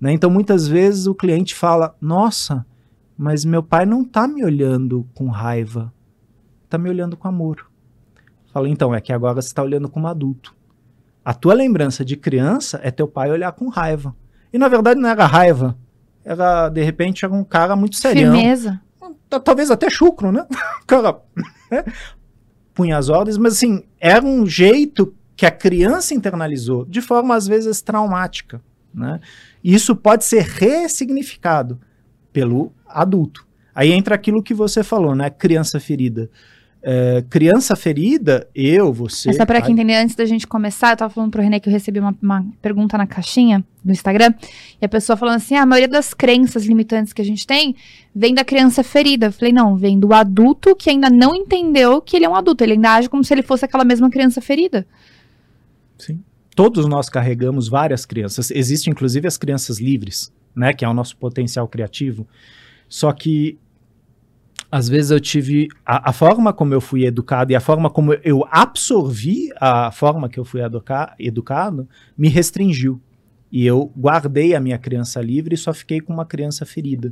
Né? 0.00 0.12
Então 0.12 0.30
muitas 0.30 0.66
vezes 0.66 1.06
o 1.06 1.14
cliente 1.14 1.54
fala: 1.54 1.94
Nossa, 2.00 2.64
mas 3.16 3.44
meu 3.44 3.62
pai 3.62 3.84
não 3.84 4.02
está 4.02 4.26
me 4.28 4.44
olhando 4.44 5.06
com 5.14 5.28
raiva, 5.28 5.92
está 6.64 6.78
me 6.78 6.88
olhando 6.88 7.16
com 7.16 7.28
amor. 7.28 7.68
Falo, 8.52 8.66
então, 8.66 8.94
é 8.94 9.00
que 9.00 9.12
agora 9.12 9.40
você 9.40 9.48
está 9.48 9.62
olhando 9.62 9.88
como 9.88 10.06
adulto. 10.06 10.54
A 11.24 11.34
tua 11.34 11.52
lembrança 11.52 12.04
de 12.04 12.16
criança 12.16 12.80
é 12.82 12.90
teu 12.90 13.06
pai 13.06 13.30
olhar 13.30 13.52
com 13.52 13.68
raiva. 13.68 14.16
E 14.52 14.56
na 14.56 14.68
verdade 14.68 14.98
não 14.98 15.08
era 15.08 15.26
raiva, 15.26 15.76
era, 16.24 16.68
de 16.68 16.82
repente, 16.82 17.24
era 17.24 17.32
um 17.32 17.44
cara 17.44 17.74
muito 17.74 17.96
sério. 17.96 18.32
Firmeza. 18.32 18.80
Talvez 19.28 19.70
até 19.70 19.90
chucro, 19.90 20.32
né? 20.32 20.46
Cara 20.86 21.20
né? 21.70 21.84
punha 22.74 22.96
as 22.96 23.08
ordens, 23.08 23.36
mas 23.36 23.54
assim, 23.54 23.84
era 24.00 24.24
um 24.24 24.46
jeito 24.46 25.14
que 25.36 25.46
a 25.46 25.50
criança 25.50 26.14
internalizou, 26.14 26.84
de 26.84 27.00
forma 27.00 27.34
às 27.34 27.46
vezes 27.46 27.82
traumática. 27.82 28.60
Né? 28.92 29.20
Isso 29.62 29.94
pode 29.94 30.24
ser 30.24 30.42
ressignificado 30.42 31.80
pelo 32.32 32.72
adulto. 32.86 33.46
Aí 33.74 33.92
entra 33.92 34.14
aquilo 34.14 34.42
que 34.42 34.54
você 34.54 34.82
falou, 34.82 35.14
né? 35.14 35.30
Criança 35.30 35.78
ferida. 35.78 36.28
É, 36.80 37.24
criança 37.28 37.74
ferida, 37.74 38.48
eu, 38.54 38.92
você. 38.92 39.30
Essa 39.30 39.44
para 39.44 39.60
quem 39.60 39.72
entender, 39.72 39.96
antes 39.96 40.14
da 40.14 40.24
gente 40.24 40.46
começar, 40.46 40.92
eu 40.92 40.96
tava 40.96 41.12
falando 41.12 41.30
pro 41.30 41.42
René 41.42 41.58
que 41.58 41.68
eu 41.68 41.72
recebi 41.72 41.98
uma, 41.98 42.16
uma, 42.22 42.46
pergunta 42.62 42.96
na 42.96 43.06
caixinha 43.06 43.64
do 43.84 43.90
Instagram, 43.90 44.32
e 44.80 44.84
a 44.84 44.88
pessoa 44.88 45.16
falando 45.16 45.36
assim: 45.36 45.56
ah, 45.56 45.62
a 45.62 45.66
maioria 45.66 45.88
das 45.88 46.14
crenças 46.14 46.64
limitantes 46.64 47.12
que 47.12 47.20
a 47.20 47.24
gente 47.24 47.44
tem 47.46 47.74
vem 48.14 48.32
da 48.32 48.44
criança 48.44 48.84
ferida. 48.84 49.26
Eu 49.26 49.32
falei, 49.32 49.52
não, 49.52 49.76
vem 49.76 49.98
do 49.98 50.14
adulto 50.14 50.76
que 50.76 50.88
ainda 50.88 51.10
não 51.10 51.34
entendeu 51.34 52.00
que 52.00 52.16
ele 52.16 52.24
é 52.24 52.28
um 52.28 52.36
adulto, 52.36 52.62
ele 52.62 52.74
ainda 52.74 52.94
age 52.94 53.08
como 53.08 53.24
se 53.24 53.34
ele 53.34 53.42
fosse 53.42 53.64
aquela 53.64 53.84
mesma 53.84 54.08
criança 54.08 54.40
ferida. 54.40 54.86
Sim. 55.98 56.22
Todos 56.54 56.86
nós 56.86 57.08
carregamos 57.08 57.68
várias 57.68 58.06
crianças. 58.06 58.50
Existem, 58.50 58.92
inclusive, 58.92 59.26
as 59.26 59.36
crianças 59.36 59.78
livres, 59.78 60.32
né? 60.54 60.72
Que 60.72 60.84
é 60.84 60.88
o 60.88 60.94
nosso 60.94 61.16
potencial 61.16 61.66
criativo. 61.66 62.26
Só 62.88 63.12
que 63.12 63.58
às 64.70 64.88
vezes 64.88 65.10
eu 65.10 65.18
tive 65.18 65.68
a, 65.84 66.10
a, 66.10 66.12
forma 66.12 66.52
como 66.52 66.74
eu 66.74 66.80
fui 66.80 67.04
educado 67.06 67.52
e 67.52 67.56
a 67.56 67.60
forma 67.60 67.88
como 67.88 68.12
eu 68.22 68.46
absorvi 68.50 69.48
a 69.58 69.90
forma 69.90 70.28
que 70.28 70.38
eu 70.38 70.44
fui 70.44 70.60
educa, 70.60 71.14
educado 71.18 71.88
me 72.16 72.28
restringiu. 72.28 73.00
E 73.50 73.64
eu 73.64 73.90
guardei 73.96 74.54
a 74.54 74.60
minha 74.60 74.76
criança 74.76 75.22
livre 75.22 75.54
e 75.54 75.58
só 75.58 75.72
fiquei 75.72 76.00
com 76.00 76.12
uma 76.12 76.26
criança 76.26 76.66
ferida. 76.66 77.10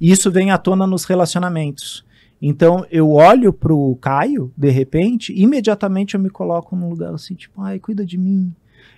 E 0.00 0.10
isso 0.10 0.30
vem 0.30 0.52
à 0.52 0.58
tona 0.58 0.86
nos 0.86 1.04
relacionamentos. 1.04 2.04
Então 2.40 2.86
eu 2.90 3.10
olho 3.10 3.52
pro 3.52 3.96
Caio, 4.00 4.52
de 4.56 4.70
repente, 4.70 5.32
imediatamente 5.32 6.14
eu 6.14 6.20
me 6.20 6.30
coloco 6.30 6.76
num 6.76 6.90
lugar 6.90 7.12
assim, 7.12 7.34
tipo, 7.34 7.60
ai, 7.60 7.80
cuida 7.80 8.06
de 8.06 8.16
mim. 8.16 8.54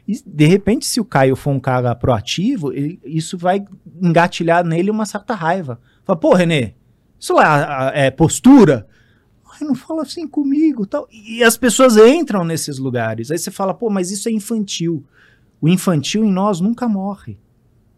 E 0.07 0.21
de 0.25 0.47
repente, 0.47 0.85
se 0.85 1.01
o 1.01 1.05
Caio 1.05 1.35
for 1.35 1.51
um 1.51 1.61
cara 1.61 1.95
proativo, 1.95 2.73
ele, 2.73 3.01
isso 3.05 3.39
vai 3.39 3.65
engatilhar 4.03 4.65
nele 4.65 4.91
uma 4.91 5.07
certa 5.07 5.35
raiva. 5.35 5.81
Fala, 6.05 6.19
pô, 6.19 6.35
Renê, 6.35 6.75
isso 7.19 7.35
lá 7.35 7.93
é 7.95 8.11
postura? 8.11 8.87
Ai, 9.53 9.67
não 9.67 9.75
fala 9.75 10.03
assim 10.03 10.27
comigo. 10.27 10.87
tal. 10.87 11.09
E 11.11 11.43
as 11.43 11.57
pessoas 11.57 11.97
entram 11.97 12.45
nesses 12.45 12.79
lugares. 12.79 13.31
Aí 13.31 13.39
você 13.39 13.51
fala, 13.51 13.75
pô, 13.75 13.89
mas 13.91 14.11
isso 14.11 14.29
é 14.29 14.33
infantil. 14.33 15.05
O 15.61 15.69
infantil 15.69 16.25
em 16.25 16.33
nós 16.33 16.61
nunca 16.61 16.89
morre. 16.89 17.39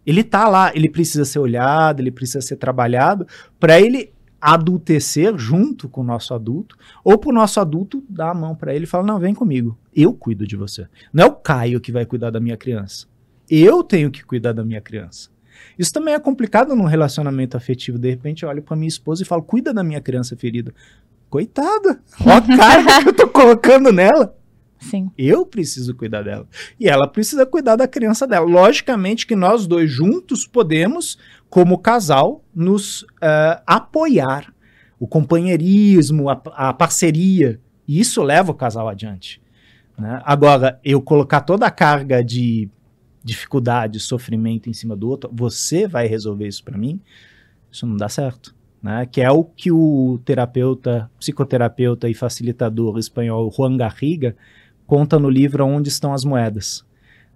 Ele 0.07 0.25
tá 0.25 0.49
lá, 0.49 0.73
ele 0.75 0.89
precisa 0.89 1.25
ser 1.25 1.39
olhado, 1.39 2.01
ele 2.01 2.11
precisa 2.11 2.41
ser 2.41 2.57
trabalhado 2.57 3.27
para 3.61 3.79
ele 3.79 4.13
adultecer 4.41 5.37
junto 5.37 5.89
com 5.89 6.01
o 6.01 6.05
nosso 6.05 6.33
adulto, 6.33 6.77
ou 7.05 7.19
para 7.19 7.31
o 7.31 7.33
nosso 7.33 7.61
adulto 7.61 8.03
dar 8.09 8.31
a 8.31 8.35
mão 8.35 8.55
para 8.55 8.75
ele 8.75 8.85
e 8.85 8.87
falar: 8.87 9.05
Não, 9.05 9.19
vem 9.19 9.35
comigo, 9.35 9.77
eu 9.95 10.15
cuido 10.15 10.47
de 10.47 10.57
você. 10.57 10.87
Não 11.13 11.25
é 11.25 11.27
o 11.27 11.33
Caio 11.33 11.81
que 11.81 11.93
vai 11.93 12.07
cuidar 12.07 12.31
da 12.31 12.41
minha 12.41 12.57
criança. 12.57 13.07
Eu 13.51 13.83
tenho 13.83 14.11
que 14.11 14.25
cuidar 14.25 14.53
da 14.53 14.65
minha 14.65 14.81
criança. 14.81 15.29
Isso 15.79 15.93
também 15.93 16.13
é 16.13 16.19
complicado 16.19 16.75
num 16.75 16.85
relacionamento 16.85 17.57
afetivo. 17.57 17.99
De 17.99 18.11
repente 18.11 18.43
eu 18.43 18.49
olho 18.49 18.63
para 18.63 18.77
minha 18.77 18.89
esposa 18.89 19.23
e 19.23 19.27
falo: 19.27 19.43
cuida 19.43 19.73
da 19.73 19.85
minha 19.85 20.01
criança 20.01 20.37
ferida. 20.37 20.75
Coitada, 21.31 22.01
olha 22.25 22.37
a 22.37 22.57
carga 22.57 23.03
que 23.03 23.09
eu 23.11 23.15
tô 23.15 23.29
colocando 23.29 23.93
nela. 23.93 24.35
Sim. 24.81 25.11
Eu 25.19 25.45
preciso 25.45 25.95
cuidar 25.95 26.23
dela. 26.23 26.47
E 26.79 26.89
ela 26.89 27.07
precisa 27.07 27.45
cuidar 27.45 27.77
da 27.77 27.89
criança 27.89 28.27
dela. 28.27 28.47
Logicamente 28.47 29.27
que 29.27 29.35
nós 29.35 29.67
dois 29.67 29.91
juntos 29.91 30.47
podemos, 30.47 31.19
como 31.51 31.79
casal, 31.79 32.45
nos 32.55 33.03
uh, 33.03 33.61
apoiar. 33.67 34.53
O 35.01 35.07
companheirismo, 35.07 36.29
a, 36.29 36.41
a, 36.55 36.73
parceria. 36.73 37.61
E 37.87 38.01
isso 38.01 38.23
leva 38.23 38.51
o 38.51 38.55
casal 38.55 38.89
adiante. 38.89 39.41
Né? 39.97 40.21
Agora, 40.25 40.81
eu 40.85 41.01
colocar 41.01 41.41
toda 41.41 41.67
a 41.67 41.71
carga 41.71 42.23
de 42.23 42.69
dificuldade, 43.29 44.01
sofrimento 44.01 44.71
em 44.71 44.73
cima 44.73 44.97
do 44.97 45.09
outro, 45.09 45.31
você 45.33 45.87
vai 45.87 46.07
resolver 46.07 46.49
isso 46.49 46.65
para 46.65 46.79
mim, 46.79 47.01
isso 47.71 47.87
não 47.87 47.97
dá 47.97 48.09
certo. 48.09 48.55
Né? 48.83 49.07
Que 49.07 49.21
é 49.21 49.31
o 49.31 49.45
que 49.45 49.71
o 49.71 50.19
terapeuta, 50.25 51.11
psicoterapeuta 51.19 52.09
e 52.09 52.15
facilitador 52.15 52.99
espanhol 52.99 53.53
Juan 53.55 53.77
Garriga 53.77 54.35
conta 54.87 55.19
no 55.19 55.29
livro 55.29 55.65
Onde 55.67 55.89
Estão 55.89 56.15
as 56.15 56.25
Moedas. 56.25 56.85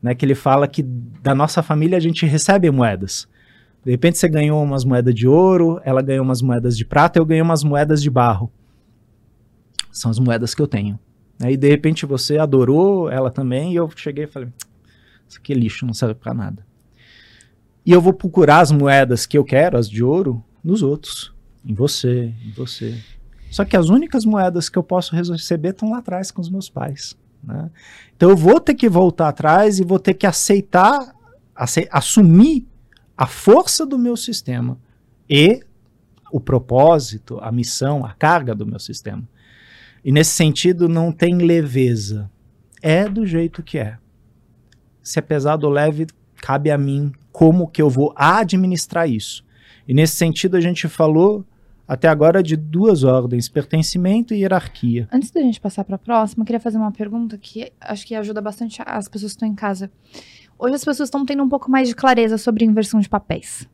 Né? 0.02 0.14
Que 0.14 0.24
ele 0.24 0.35
fala 0.35 0.66
que 0.66 0.83
da 0.83 1.35
nossa 1.35 1.62
família 1.62 1.98
a 1.98 2.00
gente 2.00 2.24
recebe 2.24 2.70
moedas. 2.70 3.28
De 3.85 3.90
repente 3.90 4.16
você 4.16 4.28
ganhou 4.28 4.62
umas 4.62 4.85
moedas 4.85 5.14
de 5.14 5.26
ouro, 5.28 5.81
ela 5.85 6.00
ganhou 6.00 6.24
umas 6.24 6.40
moedas 6.40 6.76
de 6.76 6.85
prata, 6.85 7.18
eu 7.18 7.26
ganhei 7.26 7.42
umas 7.42 7.64
moedas 7.64 8.00
de 8.00 8.09
barro. 8.09 8.50
São 9.90 10.11
as 10.11 10.18
moedas 10.18 10.55
que 10.55 10.62
eu 10.62 10.68
tenho. 10.68 10.98
Aí 11.42 11.57
de 11.57 11.68
repente 11.68 12.07
você 12.07 12.38
adorou 12.38 13.11
ela 13.11 13.31
também, 13.31 13.72
e 13.72 13.76
eu 13.76 13.90
cheguei 13.94 14.24
e 14.24 14.28
falei: 14.28 14.48
isso 15.32 15.38
aqui 15.38 15.52
é 15.52 15.56
lixo, 15.56 15.86
não 15.86 15.94
serve 15.94 16.14
para 16.14 16.34
nada. 16.34 16.66
E 17.84 17.90
eu 17.90 18.00
vou 18.00 18.12
procurar 18.12 18.60
as 18.60 18.70
moedas 18.70 19.24
que 19.26 19.36
eu 19.36 19.44
quero, 19.44 19.78
as 19.78 19.88
de 19.88 20.04
ouro, 20.04 20.44
nos 20.62 20.82
outros. 20.82 21.34
Em 21.64 21.74
você, 21.74 22.34
em 22.44 22.50
você. 22.50 23.02
Só 23.50 23.64
que 23.64 23.76
as 23.76 23.88
únicas 23.88 24.24
moedas 24.24 24.68
que 24.68 24.78
eu 24.78 24.82
posso 24.82 25.14
receber 25.16 25.70
estão 25.70 25.90
lá 25.90 25.98
atrás 25.98 26.30
com 26.30 26.40
os 26.40 26.50
meus 26.50 26.68
pais. 26.68 27.16
Né? 27.42 27.70
Então 28.14 28.30
eu 28.30 28.36
vou 28.36 28.60
ter 28.60 28.74
que 28.74 28.88
voltar 28.88 29.28
atrás 29.28 29.78
e 29.78 29.84
vou 29.84 29.98
ter 29.98 30.14
que 30.14 30.26
aceitar, 30.26 31.14
ace 31.58 31.88
assumir 31.90 32.66
a 33.16 33.26
força 33.26 33.86
do 33.86 33.98
meu 33.98 34.16
sistema 34.16 34.78
e 35.28 35.60
o 36.30 36.40
propósito, 36.40 37.38
a 37.40 37.50
missão, 37.50 38.04
a 38.04 38.12
carga 38.12 38.54
do 38.54 38.66
meu 38.66 38.78
sistema. 38.78 39.26
E 40.04 40.12
nesse 40.12 40.32
sentido 40.32 40.88
não 40.88 41.12
tem 41.12 41.38
leveza. 41.38 42.30
É 42.80 43.08
do 43.08 43.24
jeito 43.24 43.62
que 43.62 43.78
é 43.78 43.98
se 45.03 45.19
é 45.19 45.23
pesado 45.23 45.67
ou 45.67 45.73
leve, 45.73 46.07
cabe 46.37 46.71
a 46.71 46.79
mim 46.79 47.13
como 47.31 47.69
que 47.69 47.81
eu 47.81 47.88
vou 47.88 48.13
administrar 48.17 49.09
isso. 49.09 49.44
E 49.87 49.94
nesse 49.94 50.17
sentido 50.17 50.57
a 50.57 50.61
gente 50.61 50.88
falou 50.88 51.44
até 51.87 52.09
agora 52.09 52.42
de 52.42 52.57
duas 52.57 53.05
ordens, 53.05 53.48
pertencimento 53.48 54.33
e 54.33 54.38
hierarquia. 54.38 55.09
Antes 55.13 55.31
da 55.31 55.40
gente 55.40 55.61
passar 55.61 55.85
para 55.85 55.96
a 55.96 55.98
próxima, 55.98 56.42
eu 56.42 56.46
queria 56.46 56.61
fazer 56.61 56.79
uma 56.79 56.92
pergunta 56.92 57.37
que 57.37 57.73
acho 57.81 58.07
que 58.07 58.15
ajuda 58.15 58.40
bastante 58.40 58.81
as 58.85 59.09
pessoas 59.09 59.33
que 59.33 59.37
estão 59.37 59.48
em 59.48 59.55
casa. 59.55 59.90
Hoje 60.59 60.75
as 60.75 60.85
pessoas 60.85 61.09
estão 61.09 61.27
tendo 61.27 61.42
um 61.42 61.48
pouco 61.48 61.71
mais 61.71 61.88
de 61.88 61.94
clareza 61.94 62.38
sobre 62.38 62.65
inversão 62.65 63.00
de 63.00 63.09
papéis. 63.09 63.69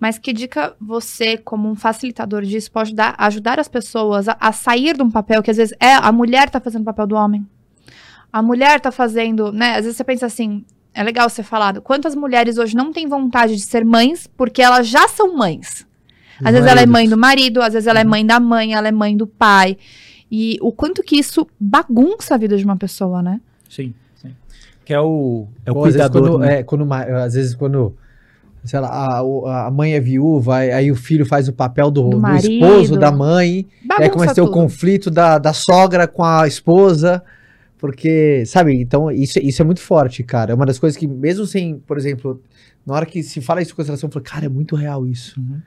Mas 0.00 0.18
que 0.18 0.32
dica 0.32 0.74
você, 0.80 1.36
como 1.36 1.68
um 1.68 1.74
facilitador 1.74 2.42
disso, 2.42 2.70
pode 2.70 2.94
dar, 2.94 3.14
ajudar 3.18 3.58
as 3.58 3.68
pessoas 3.68 4.28
a, 4.28 4.36
a 4.40 4.52
sair 4.52 4.96
de 4.96 5.02
um 5.02 5.10
papel 5.10 5.42
que 5.42 5.50
às 5.50 5.56
vezes 5.56 5.76
é 5.80 5.94
a 5.94 6.10
mulher 6.12 6.46
está 6.46 6.60
fazendo 6.60 6.82
o 6.82 6.86
papel 6.86 7.06
do 7.06 7.16
homem, 7.16 7.46
a 8.32 8.42
mulher 8.42 8.80
tá 8.80 8.90
fazendo, 8.90 9.52
né? 9.52 9.76
Às 9.76 9.84
vezes 9.84 9.96
você 9.96 10.04
pensa 10.04 10.26
assim, 10.26 10.64
é 10.94 11.02
legal 11.02 11.28
ser 11.28 11.42
falado. 11.42 11.80
Quantas 11.80 12.14
mulheres 12.14 12.58
hoje 12.58 12.76
não 12.76 12.92
têm 12.92 13.08
vontade 13.08 13.54
de 13.54 13.62
ser 13.62 13.84
mães 13.84 14.26
porque 14.36 14.62
elas 14.62 14.86
já 14.86 15.08
são 15.08 15.36
mães? 15.36 15.86
Às 16.44 16.52
vezes 16.52 16.68
ela 16.68 16.80
é 16.80 16.86
mãe 16.86 17.08
do 17.08 17.16
marido, 17.16 17.60
às 17.60 17.72
vezes 17.72 17.86
ela 17.86 18.00
é 18.00 18.04
uhum. 18.04 18.10
mãe 18.10 18.26
da 18.26 18.38
mãe, 18.38 18.74
ela 18.74 18.88
é 18.88 18.92
mãe 18.92 19.16
do 19.16 19.26
pai. 19.26 19.76
E 20.30 20.58
o 20.60 20.70
quanto 20.70 21.02
que 21.02 21.16
isso 21.16 21.46
bagunça 21.58 22.34
a 22.34 22.38
vida 22.38 22.56
de 22.56 22.64
uma 22.64 22.76
pessoa, 22.76 23.22
né? 23.22 23.40
Sim, 23.68 23.94
sim. 24.14 24.32
Que 24.84 24.94
é 24.94 25.00
o, 25.00 25.48
é 25.64 25.70
o 25.70 25.74
Pô, 25.74 25.82
cuidador. 25.82 26.22
Às 26.22 26.28
vezes, 26.28 26.30
quando, 26.30 26.38
né? 26.38 26.58
é, 26.58 26.62
quando, 26.62 26.92
às 26.92 27.34
vezes 27.34 27.54
quando 27.54 27.96
sei 28.64 28.80
lá, 28.80 28.88
a, 28.88 29.66
a 29.66 29.70
mãe 29.70 29.94
é 29.94 30.00
viúva, 30.00 30.56
aí 30.56 30.90
o 30.90 30.96
filho 30.96 31.24
faz 31.24 31.48
o 31.48 31.52
papel 31.52 31.90
do, 31.90 32.10
Do 32.10 32.20
do 32.20 32.36
esposo, 32.36 32.98
da 32.98 33.10
mãe, 33.10 33.66
aí 33.80 33.86
Bagunça 33.86 34.10
começa 34.10 34.32
a 34.32 34.34
ter 34.34 34.40
o 34.42 34.50
conflito 34.50 35.10
da, 35.10 35.38
da 35.38 35.52
sogra 35.52 36.06
com 36.06 36.24
a 36.24 36.46
esposa, 36.46 37.22
porque, 37.78 38.44
sabe, 38.44 38.74
então 38.80 39.10
isso, 39.10 39.38
isso 39.38 39.62
é 39.62 39.64
muito 39.64 39.80
forte, 39.80 40.22
cara. 40.22 40.52
É 40.52 40.54
uma 40.54 40.66
das 40.66 40.78
coisas 40.78 40.96
que, 40.96 41.06
mesmo 41.06 41.46
sem, 41.46 41.78
por 41.78 41.96
exemplo, 41.96 42.42
na 42.84 42.94
hora 42.94 43.06
que 43.06 43.22
se 43.22 43.40
fala 43.40 43.62
isso 43.62 43.74
em 43.78 43.82
eu 43.90 43.96
falo, 44.10 44.20
cara, 44.24 44.46
é 44.46 44.48
muito 44.48 44.74
real 44.74 45.06
isso. 45.06 45.38
Uhum. 45.40 45.60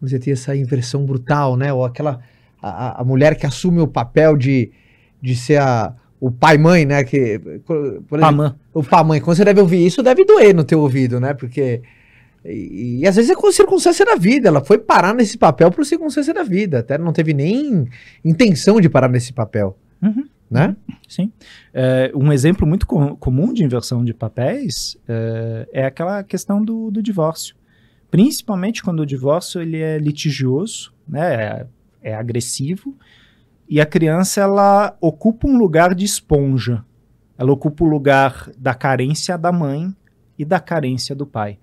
Você 0.00 0.18
tem 0.18 0.32
essa 0.32 0.56
inversão 0.56 1.04
brutal, 1.04 1.56
né? 1.56 1.70
Ou 1.72 1.84
aquela, 1.84 2.20
a, 2.62 3.00
a- 3.02 3.04
mulher 3.04 3.36
que 3.36 3.44
assume 3.44 3.80
o 3.80 3.86
papel 3.86 4.36
de, 4.36 4.70
de 5.20 5.36
ser 5.36 5.58
a, 5.60 5.94
o 6.18 6.30
pai-mãe, 6.30 6.86
né? 6.86 7.04
Que, 7.04 7.38
por 7.66 8.18
exemplo, 8.18 8.54
o 8.72 8.82
pai-mãe, 8.82 9.20
quando 9.20 9.36
você 9.36 9.44
deve 9.44 9.60
ouvir 9.60 9.84
isso, 9.86 10.02
deve 10.02 10.24
doer 10.24 10.54
no 10.54 10.64
teu 10.64 10.80
ouvido, 10.80 11.20
né? 11.20 11.34
Porque. 11.34 11.82
E, 12.42 13.00
e 13.00 13.06
às 13.06 13.16
vezes 13.16 13.30
é 13.30 13.34
com 13.34 13.52
circunstância 13.52 14.06
da 14.06 14.16
vida. 14.16 14.48
Ela 14.48 14.64
foi 14.64 14.78
parar 14.78 15.14
nesse 15.14 15.36
papel 15.36 15.70
por 15.70 15.84
circunstância 15.84 16.32
da 16.32 16.42
vida. 16.42 16.78
Até 16.78 16.96
não 16.96 17.12
teve 17.12 17.34
nem 17.34 17.86
intenção 18.24 18.80
de 18.80 18.88
parar 18.88 19.08
nesse 19.08 19.32
papel, 19.34 19.76
Uhum. 20.02 20.24
Né? 20.50 20.76
Sim. 21.08 21.32
É, 21.72 22.10
um 22.14 22.32
exemplo 22.32 22.66
muito 22.66 22.86
co- 22.86 23.16
comum 23.16 23.52
de 23.52 23.62
inversão 23.62 24.04
de 24.04 24.12
papéis 24.12 24.96
é, 25.08 25.68
é 25.72 25.84
aquela 25.84 26.24
questão 26.24 26.62
do, 26.62 26.90
do 26.90 27.02
divórcio. 27.02 27.54
Principalmente 28.10 28.82
quando 28.82 29.00
o 29.00 29.06
divórcio 29.06 29.60
ele 29.60 29.78
é 29.78 29.96
litigioso, 29.98 30.92
né, 31.06 31.34
é, 31.34 31.66
é 32.10 32.14
agressivo, 32.14 32.96
e 33.68 33.80
a 33.80 33.86
criança 33.86 34.40
ela 34.40 34.96
ocupa 35.00 35.46
um 35.46 35.56
lugar 35.56 35.94
de 35.94 36.04
esponja. 36.04 36.84
Ela 37.38 37.52
ocupa 37.52 37.84
o 37.84 37.88
lugar 37.88 38.50
da 38.58 38.74
carência 38.74 39.38
da 39.38 39.52
mãe 39.52 39.94
e 40.36 40.44
da 40.44 40.58
carência 40.58 41.14
do 41.14 41.24
pai. 41.24 41.58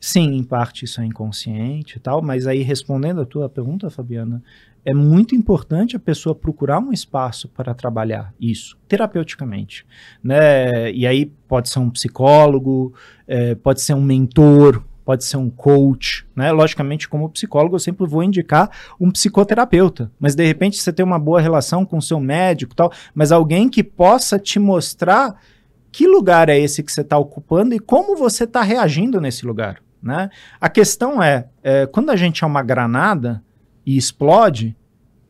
Sim, 0.00 0.34
em 0.34 0.42
parte 0.42 0.84
isso 0.84 1.00
é 1.00 1.04
inconsciente 1.04 1.96
e 1.96 2.00
tal, 2.00 2.22
mas 2.22 2.46
aí 2.46 2.62
respondendo 2.62 3.20
a 3.20 3.26
tua 3.26 3.48
pergunta, 3.48 3.90
Fabiana, 3.90 4.42
é 4.86 4.94
muito 4.94 5.34
importante 5.34 5.96
a 5.96 5.98
pessoa 5.98 6.32
procurar 6.32 6.78
um 6.78 6.92
espaço 6.92 7.48
para 7.48 7.74
trabalhar 7.74 8.32
isso, 8.40 8.78
terapeuticamente. 8.86 9.84
Né? 10.22 10.92
E 10.92 11.04
aí 11.04 11.26
pode 11.26 11.68
ser 11.68 11.80
um 11.80 11.90
psicólogo, 11.90 12.94
eh, 13.26 13.56
pode 13.56 13.80
ser 13.80 13.94
um 13.94 14.00
mentor, 14.00 14.84
pode 15.04 15.24
ser 15.24 15.38
um 15.38 15.50
coach. 15.50 16.24
Né? 16.36 16.52
Logicamente, 16.52 17.08
como 17.08 17.28
psicólogo, 17.28 17.74
eu 17.74 17.80
sempre 17.80 18.06
vou 18.06 18.22
indicar 18.22 18.70
um 19.00 19.10
psicoterapeuta. 19.10 20.12
Mas 20.20 20.36
de 20.36 20.46
repente 20.46 20.80
você 20.80 20.92
tem 20.92 21.04
uma 21.04 21.18
boa 21.18 21.40
relação 21.40 21.84
com 21.84 21.98
o 21.98 22.02
seu 22.02 22.20
médico 22.20 22.72
tal, 22.72 22.92
mas 23.12 23.32
alguém 23.32 23.68
que 23.68 23.82
possa 23.82 24.38
te 24.38 24.60
mostrar 24.60 25.34
que 25.90 26.06
lugar 26.06 26.48
é 26.48 26.60
esse 26.60 26.84
que 26.84 26.92
você 26.92 27.00
está 27.00 27.18
ocupando 27.18 27.74
e 27.74 27.80
como 27.80 28.16
você 28.16 28.44
está 28.44 28.62
reagindo 28.62 29.20
nesse 29.20 29.44
lugar. 29.44 29.82
Né? 30.00 30.30
A 30.60 30.68
questão 30.68 31.20
é, 31.20 31.48
eh, 31.64 31.86
quando 31.86 32.10
a 32.10 32.16
gente 32.16 32.44
é 32.44 32.46
uma 32.46 32.62
granada 32.62 33.42
e 33.86 33.96
explode, 33.96 34.76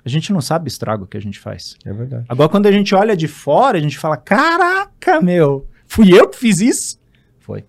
a 0.04 0.08
gente 0.08 0.32
não 0.32 0.40
sabe 0.40 0.66
o 0.66 0.68
estrago 0.68 1.06
que 1.06 1.16
a 1.16 1.20
gente 1.20 1.38
faz. 1.38 1.76
É 1.84 1.92
verdade. 1.92 2.24
Agora, 2.28 2.48
quando 2.48 2.66
a 2.66 2.72
gente 2.72 2.94
olha 2.94 3.16
de 3.16 3.28
fora, 3.28 3.76
a 3.76 3.80
gente 3.80 3.98
fala: 3.98 4.16
caraca, 4.16 5.20
meu, 5.20 5.68
fui 5.86 6.12
eu 6.12 6.28
que 6.28 6.38
fiz 6.38 6.60
isso? 6.60 6.98
Foi. 7.38 7.64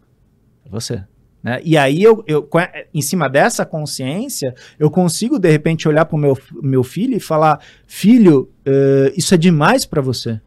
Foi 0.63 0.71
você. 0.71 1.03
Né? 1.43 1.59
E 1.63 1.77
aí, 1.77 2.01
eu, 2.01 2.23
eu, 2.27 2.47
em 2.93 3.01
cima 3.01 3.29
dessa 3.29 3.65
consciência, 3.65 4.53
eu 4.79 4.89
consigo, 4.89 5.37
de 5.39 5.49
repente, 5.49 5.87
olhar 5.87 6.05
para 6.05 6.15
o 6.15 6.19
meu, 6.19 6.37
meu 6.61 6.83
filho 6.83 7.17
e 7.17 7.19
falar: 7.19 7.59
filho, 7.85 8.49
eh, 8.65 9.13
isso 9.15 9.33
é 9.33 9.37
demais 9.37 9.85
para 9.85 10.01
você. 10.01 10.39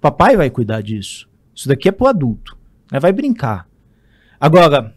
Papai 0.00 0.36
vai 0.36 0.50
cuidar 0.50 0.80
disso. 0.80 1.28
Isso 1.54 1.68
daqui 1.68 1.88
é 1.88 1.92
pro 1.92 2.06
adulto. 2.06 2.56
Né? 2.90 3.00
Vai 3.00 3.12
brincar. 3.12 3.68
Agora, 4.40 4.94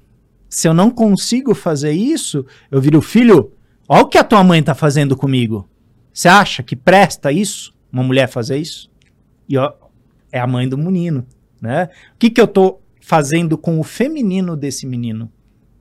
se 0.49 0.67
eu 0.67 0.73
não 0.73 0.91
consigo 0.91 1.55
fazer 1.55 1.91
isso, 1.91 2.45
eu 2.69 2.79
viro 2.81 3.01
filho. 3.01 3.51
Olha 3.93 4.03
o 4.03 4.07
que 4.07 4.17
a 4.17 4.23
tua 4.23 4.41
mãe 4.41 4.63
tá 4.63 4.73
fazendo 4.73 5.17
comigo. 5.17 5.69
Você 6.13 6.29
acha 6.29 6.63
que 6.63 6.77
presta 6.77 7.29
isso? 7.29 7.75
Uma 7.91 8.01
mulher 8.01 8.29
fazer 8.29 8.55
isso? 8.55 8.89
E 9.49 9.57
ó, 9.57 9.73
é 10.31 10.39
a 10.39 10.47
mãe 10.47 10.65
do 10.65 10.77
menino, 10.77 11.27
né? 11.61 11.89
O 12.15 12.17
que, 12.17 12.29
que 12.29 12.39
eu 12.39 12.47
tô 12.47 12.79
fazendo 13.01 13.57
com 13.57 13.81
o 13.81 13.83
feminino 13.83 14.55
desse 14.55 14.87
menino? 14.87 15.29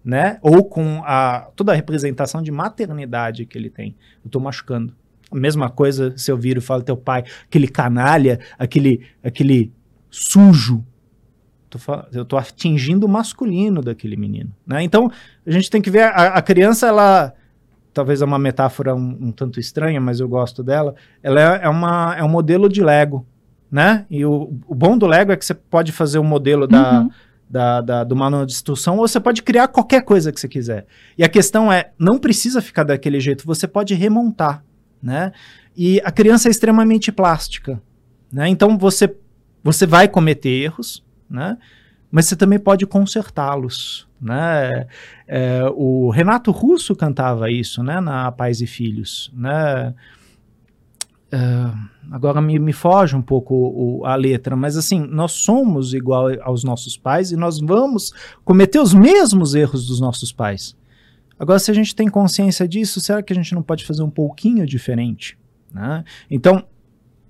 Né? 0.05 0.41
Ou 0.43 0.65
com 0.65 1.05
a, 1.05 1.53
toda 1.55 1.71
a 1.71 1.75
representação 1.77 2.43
de 2.43 2.51
maternidade 2.51 3.47
que 3.47 3.57
ele 3.57 3.71
tem. 3.71 3.95
Eu 4.25 4.29
tô 4.33 4.41
machucando. 4.41 4.93
A 5.31 5.37
mesma 5.37 5.71
coisa 5.71 6.13
se 6.19 6.33
eu 6.33 6.37
viro 6.37 6.59
e 6.59 6.63
falo 6.63 6.83
teu 6.83 6.97
pai, 6.97 7.23
aquele 7.45 7.69
canalha, 7.69 8.41
aquele, 8.59 9.07
aquele 9.23 9.73
sujo. 10.11 10.85
Eu 12.13 12.25
tô 12.25 12.37
atingindo 12.37 13.07
o 13.07 13.09
masculino 13.09 13.81
daquele 13.81 14.17
menino. 14.17 14.53
Né? 14.67 14.83
Então, 14.83 15.13
a 15.47 15.51
gente 15.53 15.71
tem 15.71 15.81
que 15.81 15.93
ver 15.93 16.03
a, 16.03 16.35
a 16.35 16.43
criança, 16.43 16.89
ela. 16.89 17.37
Talvez 17.93 18.23
é 18.23 18.25
uma 18.25 18.39
metáfora 18.39 18.95
um, 18.95 19.17
um 19.21 19.33
tanto 19.33 19.59
estranha, 19.59 20.01
mas 20.01 20.21
eu 20.21 20.29
gosto 20.29 20.63
dela. 20.63 20.95
Ela 21.23 21.41
é, 21.57 21.65
é 21.65 21.69
uma, 21.69 22.15
é 22.17 22.23
um 22.25 22.29
modelo 22.29 22.69
de 22.69 22.83
Lego. 22.83 23.27
Né? 23.71 24.05
E 24.11 24.25
o, 24.25 24.53
o 24.67 24.75
bom 24.75 24.99
do 24.99 25.07
Lego 25.07 25.31
é 25.33 25.37
que 25.37 25.45
você 25.45 25.55
pode 25.55 25.93
fazer 25.93 26.19
um 26.19 26.25
modelo 26.25 26.67
da, 26.67 27.01
Uhum. 27.03 27.11
da, 27.49 27.81
da- 27.81 28.05
do 28.05 28.17
manual 28.17 28.45
de 28.45 28.53
instrução, 28.53 28.97
ou 28.99 29.07
você 29.07 29.21
pode 29.21 29.43
criar 29.43 29.69
qualquer 29.69 30.03
coisa 30.03 30.33
que 30.33 30.41
você 30.41 30.49
quiser. 30.49 30.87
E 31.17 31.23
a 31.23 31.29
questão 31.29 31.73
é, 31.73 31.91
não 31.99 32.19
precisa 32.19 32.61
ficar 32.61 32.83
daquele 32.83 33.21
jeito, 33.21 33.47
você 33.47 33.69
pode 33.69 33.95
remontar, 33.95 34.65
né? 35.01 35.33
E 35.77 36.01
a 36.05 36.11
criança 36.11 36.49
é 36.49 36.51
extremamente 36.51 37.13
plástica, 37.13 37.81
né? 38.33 38.49
Então 38.49 38.77
você, 38.77 39.15
você 39.63 39.87
vai 39.87 40.09
cometer 40.09 40.49
erros, 40.49 41.05
né? 41.29 41.57
Mas 42.11 42.27
você 42.27 42.35
também 42.35 42.59
pode 42.59 42.85
consertá-los, 42.87 44.09
né? 44.21 44.87
É, 45.27 45.63
o 45.75 46.11
Renato 46.11 46.51
Russo 46.51 46.95
cantava 46.95 47.51
isso, 47.51 47.83
né? 47.83 48.01
Na 48.01 48.31
Pais 48.31 48.61
e 48.61 48.67
Filhos, 48.67 49.31
né? 49.35 49.95
É, 51.33 51.39
agora 52.11 52.41
me, 52.43 52.59
me 52.59 52.73
foge 52.73 53.15
um 53.15 53.23
pouco 53.23 53.55
o- 53.55 54.05
a 54.05 54.17
letra, 54.17 54.57
mas 54.57 54.77
assim, 54.77 54.99
nós 55.07 55.31
somos 55.33 55.95
igual 55.95 56.27
aos 56.43 56.65
nossos 56.65 56.97
pais 56.97 57.31
e 57.31 57.37
nós 57.37 57.61
vamos 57.61 58.13
cometer 58.45 58.81
os 58.81 58.93
mesmos 58.93 59.55
erros 59.55 59.87
dos 59.87 60.01
nossos 60.01 60.33
pais. 60.33 60.77
Agora, 61.39 61.59
se 61.59 61.71
a 61.71 61.75
gente 61.75 61.95
tem 61.95 62.09
consciência 62.09 62.67
disso, 62.69 63.01
será 63.01 63.23
que 63.23 63.33
a 63.33 63.37
gente 63.37 63.55
não 63.55 63.63
pode 63.63 63.85
fazer 63.85 64.03
um 64.03 64.11
pouquinho 64.11 64.67
diferente? 64.67 65.39
né? 65.73 66.03
Então, 66.29 66.65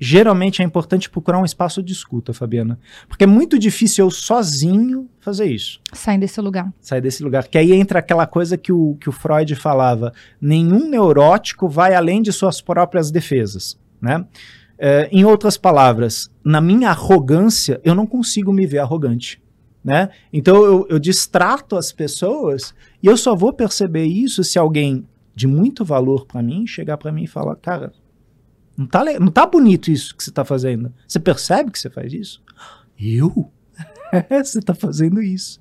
geralmente 0.01 0.63
é 0.63 0.65
importante 0.65 1.11
procurar 1.11 1.39
um 1.39 1.45
espaço 1.45 1.83
de 1.83 1.93
escuta, 1.93 2.33
Fabiana, 2.33 2.79
porque 3.07 3.25
é 3.25 3.27
muito 3.27 3.59
difícil 3.59 4.07
eu 4.07 4.11
sozinho 4.11 5.09
fazer 5.21 5.45
isso 5.45 5.79
Saem 5.93 6.19
desse 6.19 6.41
lugar. 6.41 6.73
sair 6.81 7.03
desse 7.03 7.23
lugar. 7.23 7.47
Que 7.47 7.59
aí 7.59 7.73
entra 7.73 7.99
aquela 7.99 8.27
coisa 8.27 8.57
que 8.57 8.73
o, 8.73 8.97
que 8.99 9.11
o 9.11 9.13
Freud 9.13 9.55
falava: 9.55 10.13
nenhum 10.41 10.89
neurótico 10.89 11.69
vai 11.69 11.95
além 11.95 12.23
de 12.23 12.33
suas 12.33 12.63
próprias 12.63 13.11
defesas. 13.11 13.79
Né? 14.01 14.25
É, 14.79 15.11
em 15.13 15.27
outras 15.27 15.59
palavras, 15.59 16.31
na 16.43 16.61
minha 16.61 16.89
arrogância, 16.89 17.79
eu 17.85 17.95
não 17.95 18.07
consigo 18.07 18.51
me 18.51 18.67
ver 18.67 18.79
arrogante. 18.79 19.43
Né? 19.85 20.09
Então 20.33 20.65
eu, 20.65 20.87
eu 20.89 20.99
distrato 20.99 21.77
as 21.77 21.93
pessoas 21.93 22.75
e 23.03 23.07
eu 23.07 23.17
só 23.17 23.35
vou 23.35 23.53
perceber 23.53 24.05
isso 24.05 24.43
se 24.45 24.59
alguém 24.59 25.07
de 25.35 25.47
muito 25.47 25.85
valor 25.85 26.27
para 26.27 26.43
mim 26.43 26.67
chegar 26.67 26.97
para 26.97 27.13
mim 27.13 27.25
e 27.25 27.27
falar: 27.27 27.57
cara, 27.57 27.93
não 28.81 28.87
tá, 28.87 29.05
não 29.05 29.29
tá 29.29 29.45
bonito 29.45 29.91
isso 29.91 30.17
que 30.17 30.25
você 30.25 30.31
tá 30.31 30.43
fazendo. 30.43 30.91
Você 31.07 31.21
percebe 31.21 31.71
que 31.71 31.79
você 31.79 31.91
faz 31.91 32.15
isso? 32.15 32.43
Eu? 32.99 33.53
Você 34.43 34.61
tá 34.61 34.75
fazendo 34.75 35.23
isso. 35.23 35.61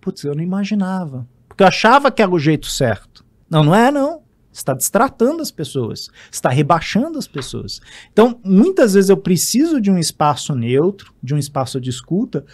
Putz, 0.00 0.24
eu 0.24 0.34
não 0.34 0.42
imaginava. 0.42 1.28
Porque 1.46 1.62
eu 1.62 1.66
achava 1.66 2.10
que 2.10 2.22
era 2.22 2.30
o 2.30 2.38
jeito 2.38 2.66
certo. 2.66 3.24
Não, 3.50 3.62
não 3.62 3.74
é, 3.74 3.90
não. 3.90 4.22
Você 4.50 4.60
está 4.60 4.74
destratando 4.74 5.42
as 5.42 5.50
pessoas. 5.50 6.08
Está 6.30 6.48
rebaixando 6.48 7.18
as 7.18 7.28
pessoas. 7.28 7.80
Então, 8.12 8.40
muitas 8.44 8.94
vezes 8.94 9.10
eu 9.10 9.16
preciso 9.16 9.80
de 9.80 9.90
um 9.90 9.98
espaço 9.98 10.54
neutro, 10.54 11.12
de 11.22 11.34
um 11.34 11.38
espaço 11.38 11.80
de 11.80 11.90
escuta, 11.90 12.44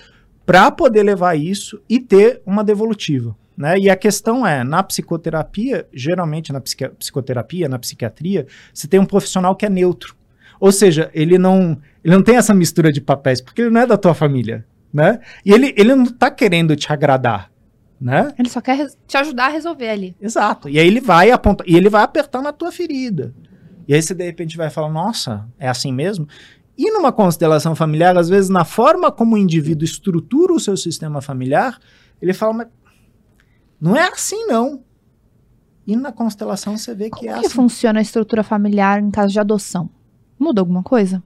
para 0.44 0.70
poder 0.70 1.02
levar 1.02 1.36
isso 1.36 1.80
e 1.88 2.00
ter 2.00 2.42
uma 2.44 2.64
devolutiva. 2.64 3.36
Né? 3.58 3.76
E 3.76 3.90
a 3.90 3.96
questão 3.96 4.46
é, 4.46 4.62
na 4.62 4.84
psicoterapia, 4.84 5.84
geralmente 5.92 6.52
na 6.52 6.60
psicoterapia, 6.60 7.68
na 7.68 7.76
psiquiatria, 7.76 8.46
você 8.72 8.86
tem 8.86 9.00
um 9.00 9.04
profissional 9.04 9.56
que 9.56 9.66
é 9.66 9.68
neutro. 9.68 10.14
Ou 10.60 10.70
seja, 10.70 11.10
ele 11.12 11.36
não, 11.36 11.76
ele 12.04 12.14
não 12.14 12.22
tem 12.22 12.36
essa 12.36 12.54
mistura 12.54 12.92
de 12.92 13.00
papéis, 13.00 13.40
porque 13.40 13.62
ele 13.62 13.70
não 13.70 13.80
é 13.80 13.86
da 13.86 13.96
tua 13.96 14.14
família. 14.14 14.64
Né? 14.94 15.18
E 15.44 15.52
ele, 15.52 15.74
ele 15.76 15.92
não 15.92 16.06
tá 16.06 16.30
querendo 16.30 16.76
te 16.76 16.90
agradar, 16.92 17.50
né? 18.00 18.32
Ele 18.38 18.48
só 18.48 18.60
quer 18.60 18.86
te 19.06 19.16
ajudar 19.16 19.46
a 19.46 19.50
resolver 19.50 19.88
ali. 19.88 20.16
Exato. 20.20 20.68
E 20.68 20.78
aí 20.78 20.86
ele 20.86 21.00
vai 21.00 21.32
apontar, 21.32 21.68
e 21.68 21.76
ele 21.76 21.90
vai 21.90 22.04
apertar 22.04 22.40
na 22.40 22.52
tua 22.52 22.70
ferida. 22.70 23.34
E 23.88 23.92
aí 23.92 24.00
você 24.00 24.14
de 24.14 24.24
repente 24.24 24.56
vai 24.56 24.70
falar, 24.70 24.88
nossa, 24.88 25.46
é 25.58 25.68
assim 25.68 25.92
mesmo? 25.92 26.26
E 26.76 26.90
numa 26.92 27.12
constelação 27.12 27.74
familiar, 27.74 28.16
às 28.16 28.28
vezes 28.28 28.48
na 28.48 28.64
forma 28.64 29.10
como 29.10 29.34
o 29.34 29.38
indivíduo 29.38 29.84
estrutura 29.84 30.54
o 30.54 30.60
seu 30.60 30.76
sistema 30.76 31.20
familiar, 31.20 31.78
ele 32.20 32.32
fala, 32.32 32.52
mas 32.52 32.68
não 33.80 33.96
é 33.96 34.08
assim 34.08 34.46
não. 34.46 34.82
E 35.86 35.96
na 35.96 36.12
constelação 36.12 36.76
você 36.76 36.94
vê 36.94 37.04
que 37.10 37.20
Como 37.20 37.30
é 37.30 37.40
que 37.40 37.46
assim. 37.46 37.54
funciona 37.54 37.98
a 37.98 38.02
estrutura 38.02 38.42
familiar 38.42 39.00
em 39.02 39.10
caso 39.10 39.32
de 39.32 39.40
adoção? 39.40 39.88
Muda 40.38 40.60
alguma 40.60 40.82
coisa? 40.82 41.22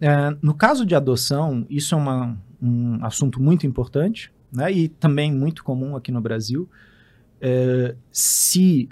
É, 0.00 0.36
no 0.42 0.52
caso 0.54 0.84
de 0.84 0.94
adoção, 0.94 1.64
isso 1.70 1.94
é 1.94 1.98
uma- 1.98 2.36
um 2.60 3.02
assunto 3.04 3.40
muito 3.40 3.66
importante, 3.66 4.30
né, 4.52 4.70
e 4.70 4.88
também 4.88 5.32
muito 5.32 5.64
comum 5.64 5.96
aqui 5.96 6.10
no 6.12 6.20
Brasil. 6.20 6.68
é, 7.46 7.94
se 8.10 8.88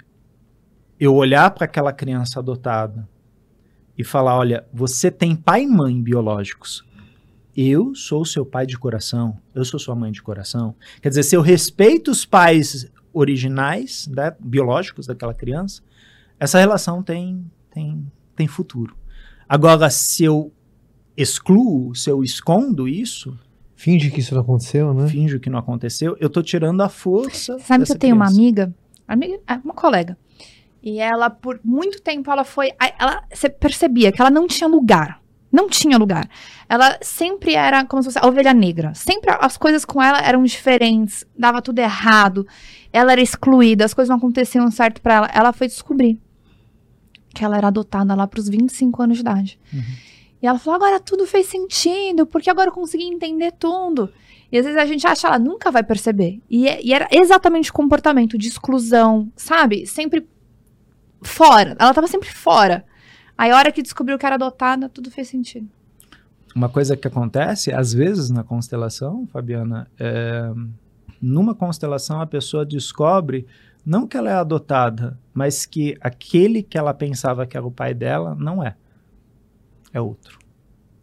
eu 0.99 1.15
olhar 1.15 1.49
para 1.51 1.65
aquela 1.65 1.91
criança 1.91 2.39
adotada 2.39 3.07
e 3.97 4.03
falar: 4.03 4.37
olha, 4.37 4.67
você 4.71 5.09
tem 5.09 5.35
pai 5.35 5.63
e 5.63 5.67
mãe 5.67 5.99
biológicos. 5.99 6.85
Eu 7.55 7.93
sou 7.93 8.25
seu 8.25 8.45
pai 8.45 8.65
de 8.65 8.77
coração, 8.77 9.37
eu 9.53 9.63
sou 9.63 9.79
sua 9.79 9.95
mãe 9.95 10.11
de 10.11 10.21
coração. 10.21 10.75
Quer 11.01 11.09
dizer, 11.09 11.23
se 11.23 11.35
eu 11.35 11.41
respeito 11.41 12.09
os 12.09 12.25
pais 12.25 12.91
originais, 13.13 14.07
né, 14.07 14.35
biológicos 14.39 15.05
daquela 15.05 15.33
criança, 15.33 15.81
essa 16.39 16.59
relação 16.59 17.03
tem, 17.03 17.45
tem, 17.71 18.11
tem 18.35 18.47
futuro. 18.47 18.95
Agora, 19.47 19.89
se 19.89 20.23
eu 20.23 20.51
excluo, 21.15 21.93
se 21.95 22.09
eu 22.09 22.23
escondo 22.23 22.87
isso. 22.87 23.37
Finge 23.75 24.09
que 24.09 24.19
isso 24.19 24.33
não 24.33 24.41
aconteceu, 24.41 24.93
né? 24.93 25.07
Finge 25.07 25.39
que 25.39 25.49
não 25.49 25.59
aconteceu, 25.59 26.17
eu 26.19 26.29
tô 26.29 26.41
tirando 26.41 26.81
a 26.81 26.89
força. 26.89 27.59
Sabe 27.59 27.85
que 27.85 27.91
eu 27.91 27.97
tenho 27.97 28.15
criança. 28.15 28.33
uma 28.33 28.41
amiga, 28.41 28.75
amiga, 29.07 29.39
é, 29.47 29.55
uma 29.55 29.73
colega, 29.73 30.17
e 30.81 30.99
ela, 30.99 31.29
por 31.29 31.59
muito 31.63 32.01
tempo, 32.01 32.29
ela 32.29 32.43
foi. 32.43 32.71
Ela, 32.99 33.23
você 33.33 33.49
percebia 33.49 34.11
que 34.11 34.21
ela 34.21 34.29
não 34.29 34.47
tinha 34.47 34.67
lugar. 34.67 35.22
Não 35.53 35.69
tinha 35.69 35.99
lugar. 35.99 36.27
Ela 36.67 36.97
sempre 36.99 37.53
era 37.53 37.85
como 37.85 38.01
se 38.01 38.07
fosse 38.07 38.17
a 38.17 38.27
ovelha 38.27 38.55
negra. 38.55 38.95
Sempre 38.95 39.29
as 39.39 39.55
coisas 39.55 39.85
com 39.85 40.01
ela 40.01 40.19
eram 40.19 40.43
diferentes, 40.43 41.23
dava 41.37 41.61
tudo 41.61 41.77
errado. 41.77 42.47
Ela 42.91 43.11
era 43.11 43.21
excluída, 43.21 43.85
as 43.85 43.93
coisas 43.93 44.09
não 44.09 44.17
aconteciam 44.17 44.69
certo 44.71 44.99
para 44.99 45.13
ela. 45.13 45.29
Ela 45.31 45.53
foi 45.53 45.67
descobrir 45.67 46.19
que 47.35 47.45
ela 47.45 47.55
era 47.55 47.67
adotada 47.67 48.15
lá 48.15 48.25
para 48.25 48.39
os 48.39 48.49
25 48.49 49.03
anos 49.03 49.17
de 49.17 49.21
idade. 49.21 49.59
Uhum. 49.71 49.81
E 50.41 50.47
ela 50.47 50.57
falou: 50.57 50.75
agora 50.75 50.99
tudo 50.99 51.27
fez 51.27 51.45
sentido, 51.45 52.25
porque 52.25 52.49
agora 52.49 52.69
eu 52.69 52.73
consegui 52.73 53.03
entender 53.03 53.51
tudo. 53.51 54.11
E 54.51 54.57
às 54.57 54.65
vezes 54.65 54.79
a 54.79 54.85
gente 54.87 55.05
acha 55.05 55.21
que 55.21 55.27
ela 55.27 55.39
nunca 55.39 55.69
vai 55.69 55.83
perceber. 55.83 56.41
E, 56.49 56.67
é, 56.67 56.79
e 56.83 56.93
era 56.93 57.07
exatamente 57.11 57.69
o 57.69 57.73
comportamento 57.73 58.39
de 58.39 58.47
exclusão, 58.47 59.31
sabe? 59.35 59.85
Sempre 59.85 60.27
fora. 61.21 61.75
Ela 61.79 61.93
tava 61.93 62.07
sempre 62.07 62.29
fora. 62.29 62.85
Aí 63.37 63.51
a 63.51 63.57
hora 63.57 63.71
que 63.71 63.81
descobriu 63.81 64.17
que 64.17 64.25
era 64.25 64.35
adotada, 64.35 64.87
tudo 64.89 65.09
fez 65.11 65.27
sentido. 65.27 65.67
Uma 66.55 66.69
coisa 66.69 66.95
que 66.95 67.07
acontece, 67.07 67.71
às 67.73 67.93
vezes, 67.93 68.29
na 68.29 68.43
constelação, 68.43 69.27
Fabiana, 69.27 69.87
é, 69.99 70.51
numa 71.21 71.55
constelação 71.55 72.21
a 72.21 72.27
pessoa 72.27 72.65
descobre 72.65 73.47
não 73.85 74.07
que 74.07 74.15
ela 74.15 74.29
é 74.29 74.33
adotada, 74.33 75.19
mas 75.33 75.65
que 75.65 75.97
aquele 75.99 76.63
que 76.63 76.77
ela 76.77 76.93
pensava 76.93 77.45
que 77.45 77.57
era 77.57 77.65
o 77.65 77.71
pai 77.71 77.93
dela 77.93 78.35
não 78.35 78.63
é. 78.63 78.75
É 79.91 79.99
outro. 79.99 80.39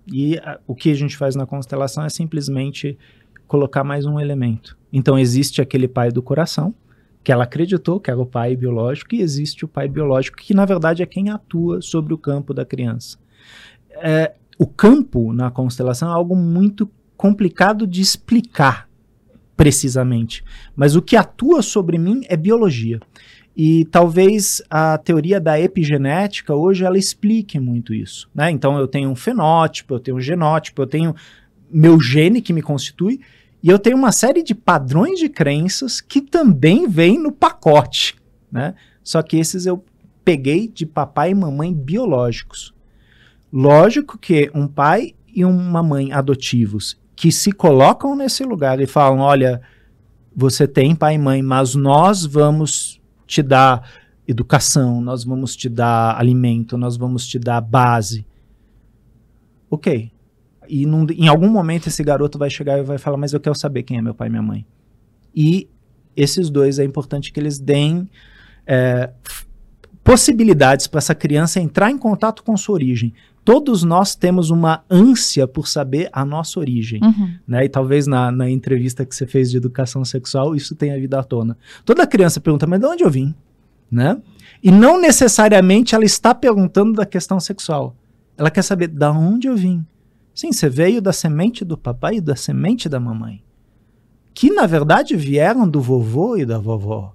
E 0.07 0.39
a, 0.39 0.59
o 0.67 0.75
que 0.75 0.91
a 0.91 0.95
gente 0.95 1.17
faz 1.17 1.37
na 1.37 1.47
constelação 1.47 2.05
é 2.05 2.09
simplesmente 2.09 2.99
colocar 3.47 3.85
mais 3.85 4.07
um 4.07 4.19
elemento. 4.19 4.79
Então 4.93 5.19
existe 5.19 5.61
aquele 5.61 5.87
pai 5.87 6.11
do 6.11 6.23
coração, 6.23 6.75
que 7.23 7.31
ela 7.31 7.45
acreditou 7.45 8.01
que 8.01 8.11
era 8.11 8.21
o 8.21 8.27
pai 8.27 8.57
biológico, 8.57 9.15
e 9.15 9.21
existe 9.21 9.65
o 9.65 9.69
pai 9.69 9.89
biológico, 9.89 10.39
que 10.39 10.55
na 10.55 10.65
verdade 10.65 11.03
é 11.03 11.07
quem 11.07 11.31
atua 11.31 11.83
sobre 11.83 12.15
o 12.15 12.19
campo 12.19 12.55
da 12.55 12.65
criança. 12.65 13.19
É, 13.93 14.35
o 14.59 14.67
campo 14.67 15.33
na 15.33 15.51
constelação 15.51 16.11
é 16.11 16.15
algo 16.15 16.35
muito 16.35 16.91
complicado 17.17 17.87
de 17.87 18.01
explicar 18.01 18.89
precisamente, 19.57 20.43
mas 20.75 20.97
o 20.97 21.03
que 21.03 21.17
atua 21.17 21.61
sobre 21.61 21.99
mim 21.99 22.23
é 22.29 22.37
biologia. 22.37 22.99
E 23.55 23.85
talvez 23.87 24.63
a 24.71 24.97
teoria 24.97 25.39
da 25.39 25.61
epigenética 25.61 26.55
hoje 26.55 26.85
ela 26.85 26.97
explique 26.97 27.61
muito 27.61 27.93
isso. 27.93 28.31
Né? 28.35 28.51
Então 28.51 28.79
eu 28.79 28.89
tenho 28.89 29.11
um 29.11 29.15
fenótipo, 29.17 29.95
eu 29.95 30.01
tenho 30.01 30.17
um 30.17 30.21
genótipo, 30.21 30.81
eu 30.81 30.87
tenho 30.87 31.15
meu 31.71 32.01
gene 32.01 32.41
que 32.41 32.55
me 32.55 32.63
constitui, 32.63 33.21
e 33.63 33.69
eu 33.69 33.79
tenho 33.79 33.97
uma 33.97 34.13
série 34.13 34.43
de 34.43 34.55
padrões 34.55 35.19
de 35.19 35.29
crenças 35.29 36.01
que 36.01 36.21
também 36.21 36.89
vêm 36.89 37.19
no 37.19 37.31
pacote, 37.31 38.17
né? 38.51 38.75
Só 39.03 39.23
que 39.23 39.37
esses 39.37 39.67
eu 39.67 39.85
peguei 40.25 40.69
de 40.69 40.87
papai 40.87 41.31
e 41.31 41.35
mamãe 41.35 41.73
biológicos. 41.75 42.75
Lógico 43.53 44.17
que 44.17 44.51
um 44.55 44.67
pai 44.67 45.15
e 45.35 45.45
uma 45.45 45.83
mãe 45.83 46.13
adotivos 46.13 46.99
que 47.15 47.31
se 47.31 47.53
colocam 47.53 48.17
nesse 48.17 48.45
lugar 48.45 48.81
e 48.81 48.87
falam: 48.87 49.19
olha, 49.19 49.61
você 50.35 50.67
tem 50.67 50.95
pai 50.95 51.17
e 51.17 51.19
mãe, 51.19 51.43
mas 51.43 51.75
nós 51.75 52.25
vamos 52.25 53.01
te 53.27 53.43
dar 53.43 53.91
educação, 54.27 55.01
nós 55.01 55.25
vamos 55.25 55.55
te 55.55 55.69
dar 55.69 56.19
alimento, 56.19 56.79
nós 56.79 56.97
vamos 56.97 57.27
te 57.27 57.39
dar 57.39 57.61
base. 57.61 58.25
Ok, 59.69 60.11
e 60.71 60.87
num, 60.87 61.07
em 61.11 61.27
algum 61.27 61.49
momento 61.49 61.89
esse 61.89 62.03
garoto 62.05 62.39
vai 62.39 62.49
chegar 62.49 62.79
e 62.79 62.83
vai 62.83 62.99
falar, 62.99 63.17
mas 63.17 63.33
eu 63.33 63.41
quero 63.41 63.55
saber 63.57 63.83
quem 63.83 63.99
é 63.99 64.03
meu 64.03 64.15
pai 64.15 64.29
e 64.29 64.31
minha 64.31 64.43
mãe. 64.43 64.65
E 65.35 65.69
esses 66.17 66.51
dois 66.51 66.79
é 66.79 66.85
importante 66.85 67.33
que 67.33 67.41
eles 67.41 67.59
deem 67.59 68.09
é, 68.67 69.11
possibilidades 70.05 70.87
para 70.87 70.99
essa 70.99 71.15
criança 71.15 71.61
entrar 71.61 71.91
em 71.91 71.99
contato 71.99 72.43
com 72.43 72.57
sua 72.57 72.75
origem. 72.75 73.13
Todos 73.45 73.83
nós 73.83 74.15
temos 74.15 74.51
uma 74.51 74.85
ânsia 74.91 75.47
por 75.47 75.67
saber 75.67 76.09
a 76.13 76.25
nossa 76.25 76.61
origem. 76.61 77.03
Uhum. 77.03 77.35
Né? 77.47 77.65
E 77.65 77.69
talvez 77.69 78.07
na, 78.07 78.31
na 78.31 78.51
entrevista 78.51 79.05
que 79.05 79.15
você 79.15 79.27
fez 79.27 79.51
de 79.51 79.57
educação 79.57 80.05
sexual 80.05 80.55
isso 80.55 80.75
tenha 80.75 80.99
vindo 80.99 81.15
à 81.15 81.23
tona. 81.23 81.57
Toda 81.85 82.07
criança 82.07 82.41
pergunta, 82.41 82.67
mas 82.67 82.81
de 82.81 82.87
onde 82.87 83.03
eu 83.03 83.11
vim? 83.11 83.35
Né? 83.91 84.21
E 84.63 84.71
não 84.71 85.01
necessariamente 85.01 85.95
ela 85.95 86.05
está 86.05 86.35
perguntando 86.35 86.93
da 86.93 87.07
questão 87.07 87.41
sexual. 87.41 87.97
Ela 88.37 88.51
quer 88.51 88.63
saber 88.63 88.89
de 88.89 89.07
onde 89.07 89.49
eu 89.49 89.57
vim. 89.57 89.85
Sim, 90.35 90.53
você 90.53 90.69
veio 90.69 91.03
da 91.03 91.13
semente 91.13 91.65
do 91.65 91.77
papai 91.77 92.17
e 92.17 92.21
da 92.21 92.37
semente 92.37 92.89
da 92.89 93.01
mamãe. 93.01 93.43
Que 94.33 94.51
na 94.51 94.67
verdade 94.67 95.17
vieram 95.17 95.69
do 95.69 95.81
vovô 95.81 96.37
e 96.37 96.47
da 96.47 96.59
vovó. 96.59 97.15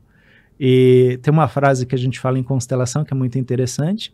E 0.59 1.19
tem 1.21 1.33
uma 1.33 1.47
frase 1.47 1.85
que 1.85 1.95
a 1.95 1.97
gente 1.97 2.19
fala 2.19 2.39
em 2.39 2.43
constelação 2.43 3.03
que 3.03 3.13
é 3.13 3.17
muito 3.17 3.37
interessante. 3.37 4.13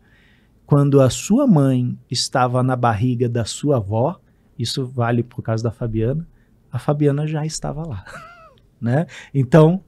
Quando 0.65 1.01
a 1.01 1.09
sua 1.09 1.45
mãe 1.45 1.97
estava 2.09 2.63
na 2.63 2.75
barriga 2.75 3.27
da 3.27 3.45
sua 3.45 3.77
avó, 3.77 4.19
isso 4.57 4.85
vale 4.85 5.23
por 5.23 5.41
causa 5.41 5.63
da 5.63 5.71
Fabiana, 5.71 6.27
a 6.71 6.79
Fabiana 6.79 7.27
já 7.27 7.45
estava 7.45 7.85
lá. 7.85 8.05
né? 8.79 9.05
Então, 9.33 9.83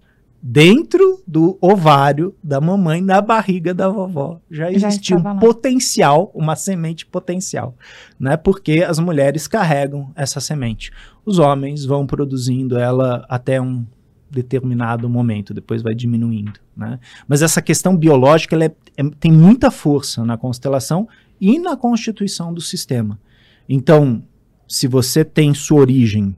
dentro 0.46 1.24
do 1.26 1.58
ovário 1.62 2.36
da 2.44 2.60
mamãe, 2.60 3.02
na 3.02 3.22
barriga 3.22 3.74
da 3.74 3.88
vovó, 3.88 4.42
já 4.52 4.70
existia 4.70 5.18
já 5.18 5.32
um 5.32 5.40
potencial, 5.40 6.30
uma 6.36 6.54
semente 6.58 7.06
potencial, 7.06 7.78
né? 8.20 8.36
Porque 8.36 8.84
as 8.86 9.00
mulheres 9.00 9.48
carregam 9.48 10.12
essa 10.18 10.42
semente. 10.42 10.92
Os 11.26 11.40
homens 11.40 11.86
vão 11.86 12.06
produzindo 12.06 12.78
ela 12.78 13.26
até 13.30 13.62
um 13.62 13.86
determinado 14.30 15.08
momento, 15.08 15.54
depois 15.54 15.82
vai 15.82 15.96
diminuindo, 15.96 16.60
né? 16.76 17.00
Mas 17.26 17.42
essa 17.42 17.62
questão 17.62 17.96
biológica 17.96 18.62
é, 18.62 18.70
é, 18.98 19.04
tem 19.22 19.32
muita 19.32 19.72
força 19.72 20.26
na 20.26 20.38
constelação 20.38 21.08
e 21.40 21.58
na 21.58 21.78
constituição 21.78 22.54
do 22.54 22.60
sistema. 22.60 23.18
Então, 23.70 24.22
se 24.68 24.88
você 24.88 25.24
tem 25.24 25.54
sua 25.54 25.80
origem, 25.80 26.36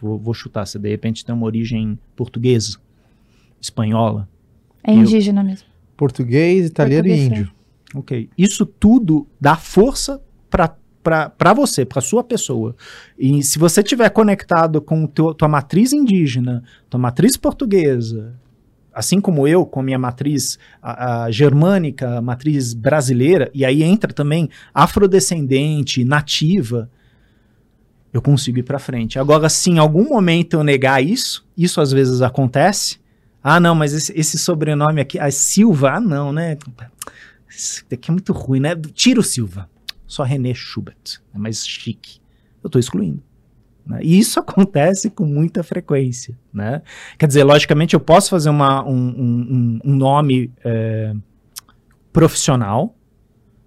vou, 0.00 0.18
vou 0.18 0.32
chutar, 0.32 0.64
se 0.64 0.78
de 0.78 0.88
repente 0.88 1.22
tem 1.22 1.34
uma 1.34 1.44
origem 1.44 1.98
portuguesa, 2.16 2.78
espanhola. 3.62 4.28
É 4.82 4.92
indígena 4.92 5.40
eu, 5.40 5.46
mesmo. 5.46 5.68
Português, 5.96 6.66
italiano 6.66 7.04
Português, 7.04 7.32
e 7.32 7.40
índio. 7.40 7.52
É. 7.94 7.98
Ok. 7.98 8.30
Isso 8.36 8.66
tudo 8.66 9.26
dá 9.40 9.56
força 9.56 10.20
para 10.50 11.54
você, 11.54 11.84
para 11.84 12.00
sua 12.00 12.24
pessoa. 12.24 12.74
E 13.18 13.42
se 13.42 13.58
você 13.58 13.82
tiver 13.82 14.10
conectado 14.10 14.80
com 14.80 15.06
teu, 15.06 15.32
tua 15.32 15.48
matriz 15.48 15.92
indígena, 15.92 16.62
tua 16.90 16.98
matriz 16.98 17.36
portuguesa, 17.36 18.34
assim 18.92 19.20
como 19.20 19.46
eu, 19.46 19.64
com 19.64 19.82
minha 19.82 19.98
matriz 19.98 20.58
a, 20.82 21.24
a 21.24 21.30
germânica, 21.30 22.18
a 22.18 22.22
matriz 22.22 22.74
brasileira, 22.74 23.50
e 23.54 23.64
aí 23.64 23.82
entra 23.82 24.12
também 24.12 24.48
afrodescendente, 24.74 26.04
nativa, 26.04 26.90
eu 28.12 28.20
consigo 28.20 28.58
ir 28.58 28.62
para 28.62 28.78
frente. 28.78 29.18
Agora, 29.18 29.48
se 29.48 29.70
em 29.70 29.78
algum 29.78 30.08
momento 30.08 30.54
eu 30.54 30.64
negar 30.64 31.02
isso, 31.02 31.46
isso 31.56 31.80
às 31.80 31.90
vezes 31.90 32.20
acontece, 32.20 33.01
ah, 33.42 33.58
não, 33.58 33.74
mas 33.74 33.92
esse, 33.92 34.12
esse 34.18 34.38
sobrenome 34.38 35.00
aqui, 35.00 35.18
a 35.18 35.30
Silva, 35.30 35.96
ah, 35.96 36.00
não, 36.00 36.32
né? 36.32 36.56
Isso 37.48 37.84
daqui 37.90 38.10
é 38.10 38.12
muito 38.12 38.32
ruim, 38.32 38.60
né? 38.60 38.76
Tira 38.94 39.18
o 39.18 39.22
Silva. 39.22 39.68
Só 40.06 40.22
René 40.22 40.54
Schubert. 40.54 41.20
É 41.34 41.38
mais 41.38 41.66
chique. 41.66 42.20
Eu 42.62 42.68
estou 42.68 42.78
excluindo. 42.78 43.22
Né? 43.84 44.00
E 44.02 44.18
isso 44.18 44.38
acontece 44.40 45.10
com 45.10 45.24
muita 45.24 45.62
frequência. 45.62 46.38
Né? 46.52 46.82
Quer 47.18 47.26
dizer, 47.26 47.44
logicamente, 47.44 47.94
eu 47.94 48.00
posso 48.00 48.30
fazer 48.30 48.50
uma, 48.50 48.84
um, 48.86 48.94
um, 48.94 49.80
um 49.84 49.96
nome 49.96 50.52
é, 50.64 51.14
profissional. 52.12 52.94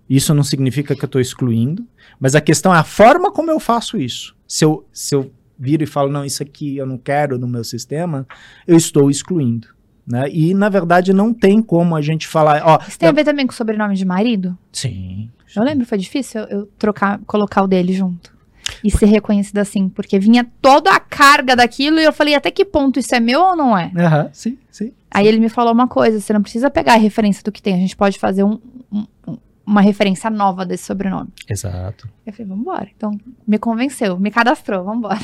Isso 0.10 0.34
não 0.34 0.44
significa 0.44 0.96
que 0.96 1.04
eu 1.04 1.08
estou 1.08 1.20
excluindo. 1.20 1.86
Mas 2.20 2.34
a 2.34 2.42
questão 2.42 2.74
é 2.74 2.78
a 2.78 2.84
forma 2.84 3.32
como 3.32 3.52
eu 3.52 3.60
faço 3.60 3.98
isso. 3.98 4.36
Se 4.48 4.64
eu, 4.64 4.88
se 4.94 5.16
eu 5.16 5.32
viro 5.58 5.84
e 5.84 5.88
falo, 5.88 6.12
não, 6.12 6.26
isso 6.26 6.42
aqui 6.44 6.78
eu 6.78 6.86
não 6.86 6.98
quero 6.98 7.38
no 7.38 7.48
meu 7.48 7.64
sistema, 7.64 8.28
eu 8.68 8.76
estou 8.78 9.10
excluindo. 9.10 9.68
Né? 10.08 10.30
E, 10.32 10.54
na 10.54 10.70
verdade, 10.70 11.14
não 11.14 11.34
tem 11.34 11.62
como 11.62 11.96
a 11.96 12.02
gente 12.02 12.28
falar. 12.28 12.62
Ó, 12.64 12.80
isso 12.88 13.00
tem 13.00 13.10
a 13.10 13.12
ver 13.12 13.24
também 13.24 13.48
com 13.48 13.54
o 13.54 13.56
sobrenome 13.56 13.96
de 13.96 14.06
marido? 14.06 14.56
Sim. 14.72 15.30
Eu 15.56 15.64
lembro, 15.64 15.86
foi 15.86 15.98
difícil 15.98 16.42
eu 16.42 16.68
trocar, 16.78 17.20
colocar 17.26 17.64
o 17.64 17.68
dele 17.68 17.94
junto. 17.94 18.36
E 18.84 18.90
ser 18.92 19.06
reconhecido 19.06 19.60
assim, 19.60 19.88
porque 19.90 20.18
vinha 20.20 20.46
toda 20.62 20.92
a 20.92 21.00
carga 21.00 21.56
daquilo 21.56 22.00
e 22.00 22.04
eu 22.04 22.12
falei, 22.12 22.34
até 22.36 22.50
que 22.52 22.66
ponto 22.66 23.00
isso 23.00 23.14
é 23.14 23.20
meu 23.20 23.42
ou 23.42 23.56
não 23.56 23.78
é? 23.78 23.92
Aham, 23.96 24.30
sim, 24.34 24.58
sim. 24.72 24.92
Aí 25.12 25.28
ele 25.28 25.40
me 25.40 25.50
falou 25.50 25.72
uma 25.72 25.88
coisa: 25.88 26.20
você 26.20 26.34
não 26.34 26.42
precisa 26.42 26.70
pegar 26.70 26.94
a 26.94 26.98
referência 26.98 27.44
do 27.44 27.52
que 27.52 27.62
tem, 27.62 27.74
a 27.76 27.78
gente 27.78 27.96
pode 27.96 28.18
fazer 28.20 28.44
um- 28.44 28.60
um- 28.92 29.06
um- 29.28 29.38
uma 29.66 29.82
referência 29.82 30.30
nova 30.30 30.66
desse 30.66 30.86
sobrenome. 30.86 31.30
Exato. 31.50 32.08
Eu 32.26 32.32
falei, 32.32 32.48
vamos 32.48 32.62
embora. 32.62 32.88
Então, 32.96 33.12
me 33.48 33.58
convenceu, 33.58 34.20
me 34.20 34.30
cadastrou, 34.30 34.84
vamos 34.84 35.00
embora. 35.00 35.22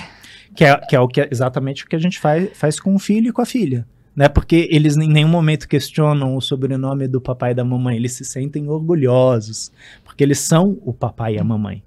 Que 0.55 0.65
é, 0.65 0.77
que 0.77 0.95
é 0.95 0.99
o 0.99 1.07
que, 1.07 1.27
exatamente 1.31 1.85
o 1.85 1.87
que 1.87 1.95
a 1.95 1.99
gente 1.99 2.19
faz, 2.19 2.49
faz 2.57 2.79
com 2.79 2.93
o 2.95 2.99
filho 2.99 3.29
e 3.29 3.31
com 3.31 3.41
a 3.41 3.45
filha. 3.45 3.87
Né? 4.15 4.27
Porque 4.27 4.67
eles 4.71 4.97
em 4.97 5.07
nenhum 5.07 5.29
momento 5.29 5.67
questionam 5.67 6.35
o 6.35 6.41
sobrenome 6.41 7.07
do 7.07 7.21
papai 7.21 7.51
e 7.51 7.55
da 7.55 7.63
mamãe. 7.63 7.95
Eles 7.95 8.13
se 8.13 8.25
sentem 8.25 8.67
orgulhosos. 8.67 9.71
Porque 10.03 10.23
eles 10.23 10.39
são 10.39 10.77
o 10.83 10.93
papai 10.93 11.35
e 11.35 11.39
a 11.39 11.43
mamãe. 11.43 11.83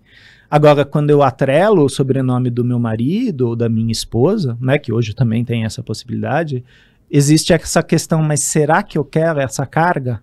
Agora, 0.50 0.84
quando 0.84 1.11
eu 1.11 1.22
atrelo 1.22 1.84
o 1.84 1.88
sobrenome 1.88 2.48
do 2.48 2.64
meu 2.64 2.78
marido 2.78 3.48
ou 3.48 3.57
da 3.57 3.68
minha 3.68 3.90
esposa, 3.90 4.57
né, 4.61 4.78
que 4.78 4.92
hoje 4.92 5.12
também 5.12 5.44
tem 5.44 5.64
essa 5.64 5.82
possibilidade, 5.82 6.64
existe 7.11 7.52
essa 7.52 7.82
questão, 7.82 8.22
mas 8.22 8.40
será 8.40 8.82
que 8.82 8.96
eu 8.96 9.05
quero 9.05 9.40
essa 9.40 9.66
carga? 9.66 10.22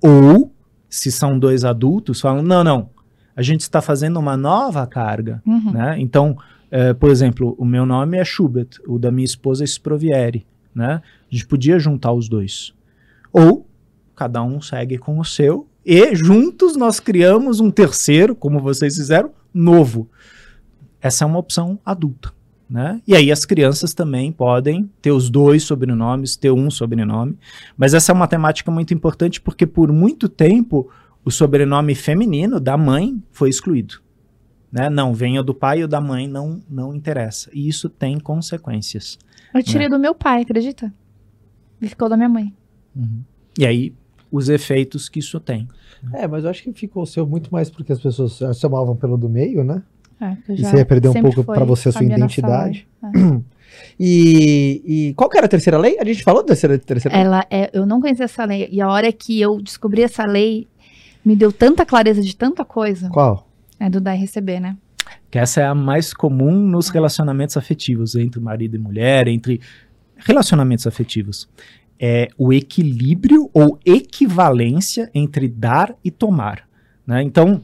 Ou, 0.00 0.53
se 0.94 1.10
são 1.10 1.36
dois 1.36 1.64
adultos, 1.64 2.20
falam, 2.20 2.40
não, 2.40 2.62
não, 2.62 2.88
a 3.34 3.42
gente 3.42 3.62
está 3.62 3.82
fazendo 3.82 4.16
uma 4.16 4.36
nova 4.36 4.86
carga. 4.86 5.42
Uhum. 5.44 5.72
Né? 5.72 5.96
Então, 5.98 6.38
eh, 6.70 6.94
por 6.94 7.10
exemplo, 7.10 7.52
o 7.58 7.64
meu 7.64 7.84
nome 7.84 8.16
é 8.16 8.24
Schubert, 8.24 8.68
o 8.86 8.96
da 8.96 9.10
minha 9.10 9.24
esposa 9.24 9.64
é 9.64 9.66
Sprovieri. 9.66 10.46
Né? 10.72 11.02
A 11.02 11.34
gente 11.34 11.48
podia 11.48 11.80
juntar 11.80 12.12
os 12.12 12.28
dois. 12.28 12.72
Ou 13.32 13.66
cada 14.14 14.40
um 14.44 14.60
segue 14.60 14.96
com 14.96 15.18
o 15.18 15.24
seu 15.24 15.66
e 15.84 16.14
juntos 16.14 16.76
nós 16.76 17.00
criamos 17.00 17.58
um 17.58 17.72
terceiro, 17.72 18.36
como 18.36 18.60
vocês 18.60 18.94
fizeram, 18.94 19.32
novo. 19.52 20.08
Essa 21.00 21.24
é 21.24 21.26
uma 21.26 21.40
opção 21.40 21.76
adulta. 21.84 22.32
Né? 22.74 23.00
E 23.06 23.14
aí 23.14 23.30
as 23.30 23.44
crianças 23.44 23.94
também 23.94 24.32
podem 24.32 24.90
ter 25.00 25.12
os 25.12 25.30
dois 25.30 25.62
sobrenomes, 25.62 26.34
ter 26.34 26.50
um 26.50 26.68
sobrenome. 26.68 27.38
Mas 27.76 27.94
essa 27.94 28.10
é 28.10 28.12
uma 28.12 28.26
temática 28.26 28.68
muito 28.68 28.92
importante 28.92 29.40
porque 29.40 29.64
por 29.64 29.92
muito 29.92 30.28
tempo 30.28 30.90
o 31.24 31.30
sobrenome 31.30 31.94
feminino 31.94 32.58
da 32.58 32.76
mãe 32.76 33.22
foi 33.30 33.48
excluído. 33.48 34.02
Né? 34.72 34.90
Não, 34.90 35.14
venha 35.14 35.40
do 35.40 35.54
pai 35.54 35.82
ou 35.82 35.88
da 35.88 36.00
mãe, 36.00 36.26
não, 36.26 36.60
não 36.68 36.92
interessa. 36.92 37.48
E 37.54 37.68
isso 37.68 37.88
tem 37.88 38.18
consequências. 38.18 39.20
Eu 39.54 39.62
tirei 39.62 39.88
do 39.88 39.96
meu 39.96 40.12
pai, 40.12 40.42
acredita? 40.42 40.92
E 41.80 41.86
ficou 41.86 42.08
da 42.08 42.16
minha 42.16 42.28
mãe. 42.28 42.52
E 43.56 43.64
aí, 43.64 43.94
os 44.32 44.48
efeitos 44.48 45.08
que 45.08 45.20
isso 45.20 45.38
tem. 45.38 45.68
É, 46.12 46.26
mas 46.26 46.42
eu 46.42 46.50
acho 46.50 46.60
que 46.60 46.72
ficou 46.72 47.04
o 47.04 47.06
seu 47.06 47.24
muito 47.24 47.52
mais 47.52 47.70
porque 47.70 47.92
as 47.92 48.00
pessoas 48.00 48.36
já 48.36 48.52
chamavam 48.52 48.96
pelo 48.96 49.16
do 49.16 49.28
meio, 49.28 49.62
né? 49.62 49.80
É, 50.20 50.36
E 50.48 50.64
você 50.64 50.76
ia 50.76 50.84
perder 50.84 51.08
um 51.08 51.22
pouco 51.22 51.44
pra 51.44 51.64
você 51.64 51.88
a 51.88 51.92
sua 51.92 52.04
identidade. 52.04 52.86
Salai. 53.00 53.42
E, 53.98 54.82
e 54.84 55.14
qual 55.14 55.28
que 55.28 55.36
era 55.36 55.46
a 55.46 55.48
terceira 55.48 55.78
lei? 55.78 55.98
A 55.98 56.04
gente 56.04 56.22
falou 56.22 56.42
da 56.42 56.48
terceira, 56.48 56.78
terceira 56.78 57.16
lei? 57.16 57.26
Ela 57.26 57.46
é, 57.50 57.70
eu 57.72 57.86
não 57.86 58.00
conhecia 58.00 58.24
essa 58.24 58.44
lei. 58.44 58.68
E 58.70 58.80
a 58.80 58.88
hora 58.88 59.12
que 59.12 59.40
eu 59.40 59.60
descobri 59.60 60.02
essa 60.02 60.24
lei, 60.24 60.66
me 61.24 61.34
deu 61.36 61.52
tanta 61.52 61.86
clareza 61.86 62.20
de 62.20 62.36
tanta 62.36 62.64
coisa. 62.64 63.08
Qual? 63.08 63.48
É 63.78 63.88
do 63.88 64.00
dar 64.00 64.14
e 64.14 64.18
receber, 64.18 64.60
né? 64.60 64.76
Que 65.30 65.38
essa 65.38 65.60
é 65.60 65.66
a 65.66 65.74
mais 65.74 66.12
comum 66.12 66.52
nos 66.52 66.88
relacionamentos 66.88 67.56
afetivos, 67.56 68.14
entre 68.14 68.40
marido 68.40 68.76
e 68.76 68.78
mulher, 68.78 69.28
entre 69.28 69.60
relacionamentos 70.16 70.86
afetivos. 70.86 71.48
É 71.98 72.28
o 72.36 72.52
equilíbrio 72.52 73.50
ou 73.52 73.78
equivalência 73.84 75.10
entre 75.14 75.48
dar 75.48 75.94
e 76.04 76.10
tomar. 76.10 76.68
Né? 77.06 77.22
Então, 77.22 77.62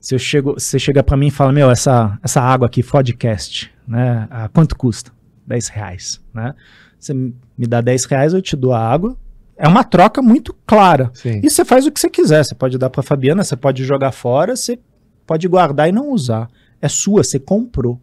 se 0.00 0.14
eu 0.14 0.18
chego, 0.18 0.54
você 0.54 0.78
chega 0.78 1.02
para 1.02 1.16
mim 1.16 1.26
e 1.26 1.30
fala, 1.30 1.52
meu, 1.52 1.70
essa, 1.70 2.18
essa 2.22 2.40
água 2.40 2.66
aqui, 2.66 2.82
podcast, 2.82 3.70
né? 3.86 4.28
A 4.30 4.48
quanto 4.48 4.76
custa? 4.76 5.12
10 5.46 5.68
reais. 5.68 6.20
Né? 6.32 6.54
Você 6.98 7.14
me 7.14 7.66
dá 7.66 7.80
10 7.80 8.04
reais, 8.04 8.32
eu 8.32 8.42
te 8.42 8.54
dou 8.54 8.72
a 8.72 8.80
água. 8.80 9.16
É 9.56 9.66
uma 9.66 9.82
troca 9.82 10.22
muito 10.22 10.54
clara. 10.66 11.10
Sim. 11.14 11.40
E 11.42 11.50
você 11.50 11.64
faz 11.64 11.86
o 11.86 11.90
que 11.90 11.98
você 11.98 12.08
quiser. 12.08 12.44
Você 12.44 12.54
pode 12.54 12.78
dar 12.78 12.90
para 12.90 13.02
Fabiana, 13.02 13.42
você 13.42 13.56
pode 13.56 13.84
jogar 13.84 14.12
fora, 14.12 14.54
você 14.54 14.78
pode 15.26 15.48
guardar 15.48 15.88
e 15.88 15.92
não 15.92 16.12
usar. 16.12 16.48
É 16.80 16.88
sua, 16.88 17.24
você 17.24 17.40
comprou. 17.40 18.00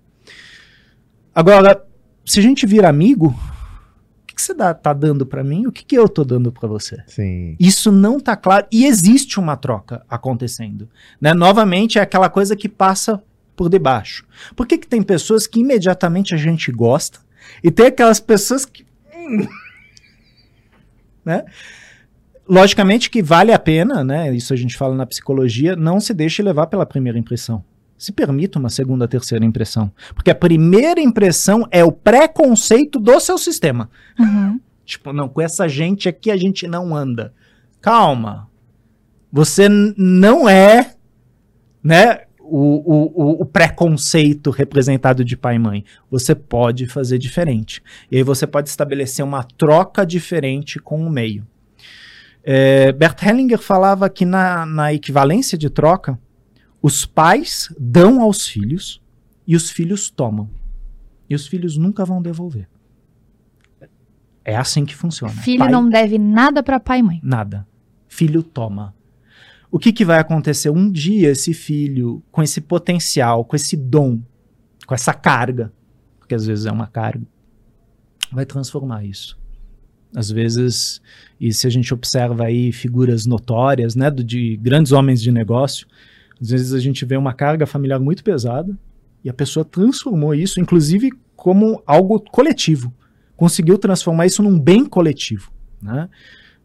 Agora, 1.34 1.82
se 2.26 2.40
a 2.40 2.42
gente 2.42 2.66
vira 2.66 2.90
amigo, 2.90 3.34
que, 4.36 4.42
que 4.42 4.42
você 4.42 4.54
dá, 4.54 4.74
tá 4.74 4.94
dando 4.94 5.26
para 5.26 5.44
mim? 5.44 5.66
O 5.66 5.72
que, 5.72 5.84
que 5.84 5.98
eu 5.98 6.08
tô 6.10 6.24
dando 6.24 6.52
para 6.52 6.68
você? 6.68 7.02
Sim. 7.08 7.56
Isso 7.60 7.92
não 7.92 8.20
tá 8.20 8.36
claro 8.36 8.68
e 8.72 8.86
existe 8.86 9.40
uma 9.40 9.56
troca 9.56 10.06
acontecendo, 10.10 10.90
né? 11.20 11.34
Novamente 11.34 11.98
é 11.98 12.02
aquela 12.02 12.30
coisa 12.30 12.56
que 12.56 12.68
passa 12.68 13.24
por 13.56 13.70
debaixo. 13.70 14.26
Por 14.56 14.68
que, 14.68 14.78
que 14.78 14.88
tem 14.88 15.02
pessoas 15.02 15.48
que 15.48 15.62
imediatamente 15.62 16.36
a 16.36 16.38
gente 16.38 16.72
gosta 16.72 17.20
e 17.64 17.72
tem 17.72 17.88
aquelas 17.88 18.20
pessoas 18.20 18.66
que 18.66 18.86
hum, 19.16 19.48
né? 21.24 21.46
Logicamente 22.48 23.10
que 23.10 23.24
vale 23.24 23.52
a 23.52 23.58
pena, 23.58 24.04
né? 24.04 24.32
Isso 24.36 24.54
a 24.54 24.58
gente 24.58 24.78
fala 24.78 24.96
na 24.96 25.06
psicologia, 25.06 25.76
não 25.76 26.00
se 26.00 26.14
deixe 26.14 26.44
levar 26.44 26.68
pela 26.68 26.86
primeira 26.86 27.18
impressão. 27.18 27.64
Se 27.98 28.12
permita 28.12 28.60
uma 28.60 28.70
segunda, 28.70 29.08
terceira 29.08 29.46
impressão, 29.46 29.92
porque 30.14 30.30
a 30.30 30.36
primeira 30.36 31.00
impressão 31.00 31.66
é 31.72 31.84
o 31.84 31.92
preconceito 31.92 33.00
do 33.00 33.20
seu 33.20 33.38
sistema. 33.38 33.90
Uhum. 34.20 34.60
Tipo, 34.86 35.14
não, 35.14 35.30
com 35.30 35.42
essa 35.42 35.68
gente 35.68 36.10
aqui 36.10 36.30
a 36.30 36.38
gente 36.38 36.68
não 36.68 36.96
anda. 36.96 37.34
Calma. 37.82 38.50
Você 39.32 39.68
não 39.70 40.48
é, 40.48 40.94
né, 41.84 42.22
o, 42.40 42.60
o, 42.60 43.12
o- 43.16 43.42
o 43.42 43.46
preconceito 43.46 44.52
representado 44.52 45.24
de 45.26 45.36
pai 45.36 45.56
e 45.56 45.60
mãe. 45.60 45.84
Você 46.12 46.36
pode 46.36 46.86
fazer 46.88 47.18
diferente. 47.18 47.82
E 48.12 48.18
aí 48.18 48.24
você 48.24 48.46
pode 48.46 48.70
estabelecer 48.70 49.24
uma 49.26 49.44
troca 49.44 50.06
diferente 50.06 50.80
com 50.80 51.06
o 51.06 51.10
meio. 51.10 51.46
É, 52.44 52.92
Bert 52.92 53.22
Hellinger 53.24 53.58
falava 53.58 54.08
que 54.10 54.26
na, 54.26 54.66
na 54.66 54.94
equivalência 54.94 55.58
de 55.58 55.70
troca, 55.70 56.20
os 56.86 57.04
pais 57.04 57.74
dão 57.80 58.22
aos 58.22 58.48
filhos 58.48 59.02
e 59.48 59.56
os 59.56 59.72
filhos 59.72 60.12
tomam. 60.12 60.48
E 61.28 61.34
os 61.34 61.48
filhos 61.48 61.78
nunca 61.78 62.06
vão 62.06 62.22
devolver. 62.22 62.70
É 64.44 64.56
assim 64.56 64.86
que 64.86 64.96
funciona. 64.96 65.34
Filho 65.34 65.62
Pai, 65.62 65.72
não 65.72 65.90
deve 65.90 66.20
nada 66.20 66.62
pra 66.62 66.80
pai 66.80 67.00
e 67.00 67.02
mãe. 67.02 67.20
Nada. 67.24 67.68
Filho 68.08 68.44
toma. 68.44 68.94
O 69.72 69.80
que, 69.80 69.92
que 69.92 70.06
vai 70.06 70.20
acontecer? 70.20 70.70
Um 70.70 70.92
dia 70.92 71.32
esse 71.32 71.56
filho, 71.56 72.22
com 72.32 72.44
esse 72.44 72.62
potencial, 72.62 73.44
com 73.44 73.56
esse 73.56 73.76
dom, 73.76 74.22
com 74.86 74.94
essa 74.94 75.12
carga, 75.12 75.74
porque 76.20 76.36
às 76.36 76.46
vezes 76.46 76.68
é 76.68 76.72
uma 76.72 76.86
carga, 76.86 77.26
vai 78.32 78.46
transformar 78.46 79.04
isso. 79.04 79.40
Às 80.16 80.30
vezes, 80.30 81.02
e 81.42 81.52
se 81.52 81.66
a 81.66 81.70
gente 81.72 81.92
observa 81.96 82.46
aí 82.46 82.72
figuras 82.72 83.26
notórias, 83.26 83.96
né, 83.96 84.12
de 84.12 84.56
grandes 84.58 84.92
homens 84.92 85.20
de 85.20 85.32
negócio, 85.32 85.88
às 86.46 86.52
vezes 86.52 86.74
a 86.74 86.80
gente 86.80 87.04
vê 87.06 87.18
uma 87.18 87.34
carga 87.34 87.66
familiar 87.66 88.00
muito 88.00 88.24
pesada 88.24 88.78
e 89.24 89.30
a 89.30 89.34
pessoa 89.34 89.66
transformou 89.66 90.36
isso, 90.36 90.60
inclusive, 90.60 91.12
como 91.36 91.82
algo 91.86 92.20
coletivo. 92.20 92.94
Conseguiu 93.36 93.78
transformar 93.78 94.28
isso 94.28 94.44
num 94.44 94.60
bem 94.60 94.86
coletivo, 94.86 95.52
né? 95.82 96.08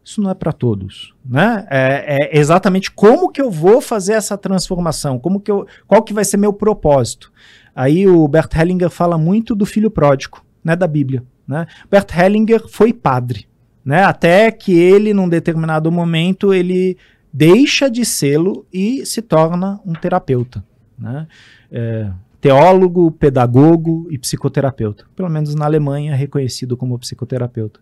Isso 0.03 0.21
não 0.21 0.31
é 0.31 0.33
para 0.33 0.51
todos, 0.51 1.13
né? 1.23 1.67
É, 1.69 2.29
é 2.33 2.39
exatamente 2.39 2.91
como 2.91 3.31
que 3.31 3.41
eu 3.41 3.51
vou 3.51 3.81
fazer 3.81 4.13
essa 4.13 4.37
transformação, 4.37 5.19
como 5.19 5.39
que 5.39 5.51
eu, 5.51 5.67
qual 5.87 6.01
que 6.03 6.13
vai 6.13 6.23
ser 6.23 6.37
meu 6.37 6.53
propósito. 6.53 7.31
Aí 7.75 8.07
o 8.07 8.27
Bert 8.27 8.53
Hellinger 8.55 8.89
fala 8.89 9.17
muito 9.17 9.55
do 9.55 9.65
filho 9.65 9.91
pródigo, 9.91 10.43
né, 10.63 10.75
da 10.75 10.87
Bíblia, 10.87 11.23
né? 11.47 11.67
Bert 11.89 12.11
Hellinger 12.15 12.67
foi 12.67 12.93
padre, 12.93 13.47
né? 13.83 14.03
Até 14.03 14.51
que 14.51 14.77
ele 14.77 15.13
num 15.13 15.29
determinado 15.29 15.91
momento 15.91 16.53
ele 16.53 16.97
deixa 17.31 17.89
de 17.89 18.05
sê-lo 18.05 18.65
e 18.71 19.05
se 19.05 19.21
torna 19.21 19.79
um 19.85 19.93
terapeuta, 19.93 20.63
né? 20.97 21.27
É, 21.71 22.11
teólogo, 22.41 23.11
pedagogo 23.11 24.07
e 24.09 24.17
psicoterapeuta. 24.17 25.05
Pelo 25.15 25.29
menos 25.29 25.53
na 25.53 25.65
Alemanha 25.65 26.13
é 26.13 26.15
reconhecido 26.15 26.75
como 26.75 26.97
psicoterapeuta. 26.97 27.79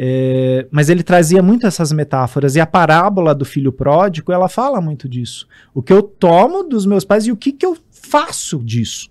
É, 0.00 0.68
mas 0.70 0.88
ele 0.88 1.02
trazia 1.02 1.42
muito 1.42 1.66
essas 1.66 1.90
metáforas 1.90 2.54
e 2.54 2.60
a 2.60 2.66
parábola 2.66 3.34
do 3.34 3.44
filho 3.44 3.72
pródigo 3.72 4.30
ela 4.30 4.48
fala 4.48 4.80
muito 4.80 5.08
disso. 5.08 5.48
O 5.74 5.82
que 5.82 5.92
eu 5.92 6.02
tomo 6.02 6.62
dos 6.62 6.86
meus 6.86 7.04
pais 7.04 7.26
e 7.26 7.32
o 7.32 7.36
que, 7.36 7.50
que 7.50 7.66
eu 7.66 7.76
faço 7.90 8.58
disso. 8.58 9.10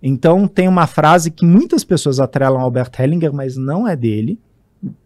Então 0.00 0.46
tem 0.46 0.68
uma 0.68 0.86
frase 0.86 1.32
que 1.32 1.44
muitas 1.44 1.82
pessoas 1.82 2.20
atrelam 2.20 2.60
ao 2.60 2.70
Bert 2.70 2.96
Hellinger, 2.96 3.32
mas 3.32 3.56
não 3.56 3.88
é 3.88 3.96
dele. 3.96 4.38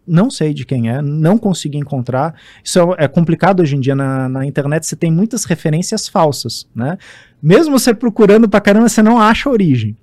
Não 0.05 0.29
sei 0.29 0.53
de 0.53 0.65
quem 0.65 0.89
é, 0.89 1.01
não 1.01 1.37
consegui 1.37 1.77
encontrar. 1.77 2.35
Isso 2.63 2.79
é, 2.79 3.05
é 3.05 3.07
complicado 3.07 3.61
hoje 3.61 3.75
em 3.75 3.79
dia 3.79 3.95
na, 3.95 4.27
na 4.27 4.45
internet. 4.45 4.85
Você 4.85 4.95
tem 4.95 5.11
muitas 5.11 5.45
referências 5.45 6.07
falsas, 6.07 6.67
né? 6.75 6.97
Mesmo 7.41 7.77
você 7.77 7.93
procurando 7.93 8.47
pra 8.49 8.61
caramba, 8.61 8.89
você 8.89 9.01
não 9.01 9.19
acha 9.19 9.49
a 9.49 9.51
origem. 9.51 9.97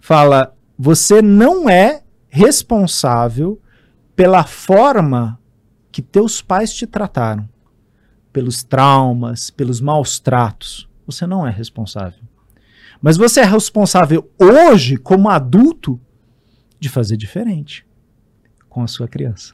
Fala, 0.00 0.54
você 0.78 1.22
não 1.22 1.68
é 1.68 2.02
responsável 2.28 3.60
pela 4.16 4.44
forma 4.44 5.38
que 5.90 6.00
teus 6.00 6.40
pais 6.40 6.72
te 6.72 6.86
trataram, 6.86 7.48
pelos 8.32 8.62
traumas, 8.62 9.50
pelos 9.50 9.80
maus 9.80 10.18
tratos. 10.18 10.88
Você 11.06 11.26
não 11.26 11.46
é 11.46 11.50
responsável. 11.50 12.20
Mas 13.00 13.16
você 13.16 13.40
é 13.40 13.44
responsável 13.44 14.30
hoje, 14.38 14.96
como 14.96 15.28
adulto, 15.28 16.00
de 16.78 16.88
fazer 16.88 17.16
diferente. 17.16 17.84
Com 18.72 18.82
a 18.82 18.86
sua 18.86 19.06
criança. 19.06 19.52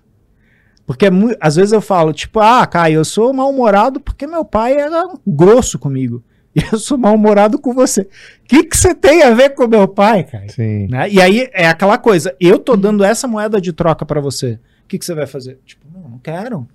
Porque 0.86 1.06
é 1.06 1.10
às 1.40 1.56
vezes 1.56 1.72
eu 1.72 1.82
falo, 1.82 2.12
tipo, 2.12 2.38
ah, 2.40 2.64
Caio, 2.66 3.00
eu 3.00 3.04
sou 3.04 3.32
mal-humorado 3.32 4.00
porque 4.00 4.26
meu 4.26 4.44
pai 4.44 4.74
era 4.74 5.12
grosso 5.26 5.78
comigo. 5.78 6.22
E 6.56 6.62
eu 6.72 6.78
sou 6.78 6.96
mal-humorado 6.96 7.58
com 7.58 7.74
você. 7.74 8.00
O 8.00 8.08
que, 8.48 8.64
que 8.64 8.76
você 8.76 8.94
tem 8.94 9.22
a 9.22 9.32
ver 9.32 9.50
com 9.50 9.68
meu 9.68 9.86
pai, 9.86 10.24
Caio? 10.24 10.50
Sim. 10.50 10.88
Né? 10.88 11.08
E 11.10 11.20
aí 11.20 11.48
é 11.52 11.68
aquela 11.68 11.98
coisa, 11.98 12.34
eu 12.40 12.58
tô 12.58 12.74
dando 12.74 13.04
essa 13.04 13.28
moeda 13.28 13.60
de 13.60 13.70
troca 13.70 14.04
para 14.06 14.18
você. 14.18 14.58
O 14.82 14.88
que, 14.88 14.98
que 14.98 15.04
você 15.04 15.14
vai 15.14 15.26
fazer? 15.26 15.60
Tipo, 15.66 15.86
não, 15.92 16.08
não 16.08 16.18
quero. 16.18 16.66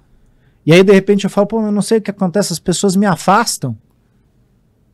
E 0.63 0.71
aí, 0.71 0.83
de 0.83 0.93
repente, 0.93 1.23
eu 1.23 1.29
falo, 1.29 1.47
pô, 1.47 1.59
eu 1.59 1.71
não 1.71 1.81
sei 1.81 1.97
o 1.97 2.01
que 2.01 2.11
acontece, 2.11 2.53
as 2.53 2.59
pessoas 2.59 2.95
me 2.95 3.07
afastam. 3.07 3.75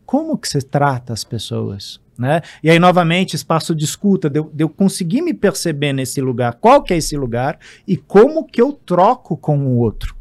Como 0.06 0.38
que 0.38 0.47
você 0.47 0.62
trata 0.62 1.12
as 1.12 1.26
pessoas? 1.26 2.00
Né? 2.20 2.42
E 2.62 2.70
aí, 2.70 2.78
novamente, 2.78 3.34
espaço 3.34 3.74
de 3.74 3.86
escuta, 3.86 4.30
de 4.30 4.40
eu, 4.40 4.52
de 4.54 4.62
eu 4.62 4.68
conseguir 4.68 5.22
me 5.22 5.34
perceber 5.34 5.94
nesse 5.94 6.20
lugar, 6.20 6.56
qual 6.56 6.84
que 6.84 6.94
é 6.94 6.98
esse 6.98 7.16
lugar 7.16 7.58
e 7.88 7.96
como 7.96 8.44
que 8.44 8.62
eu 8.62 8.74
troco 8.74 9.38
com 9.38 9.58
o 9.58 9.78
outro. 9.78 10.14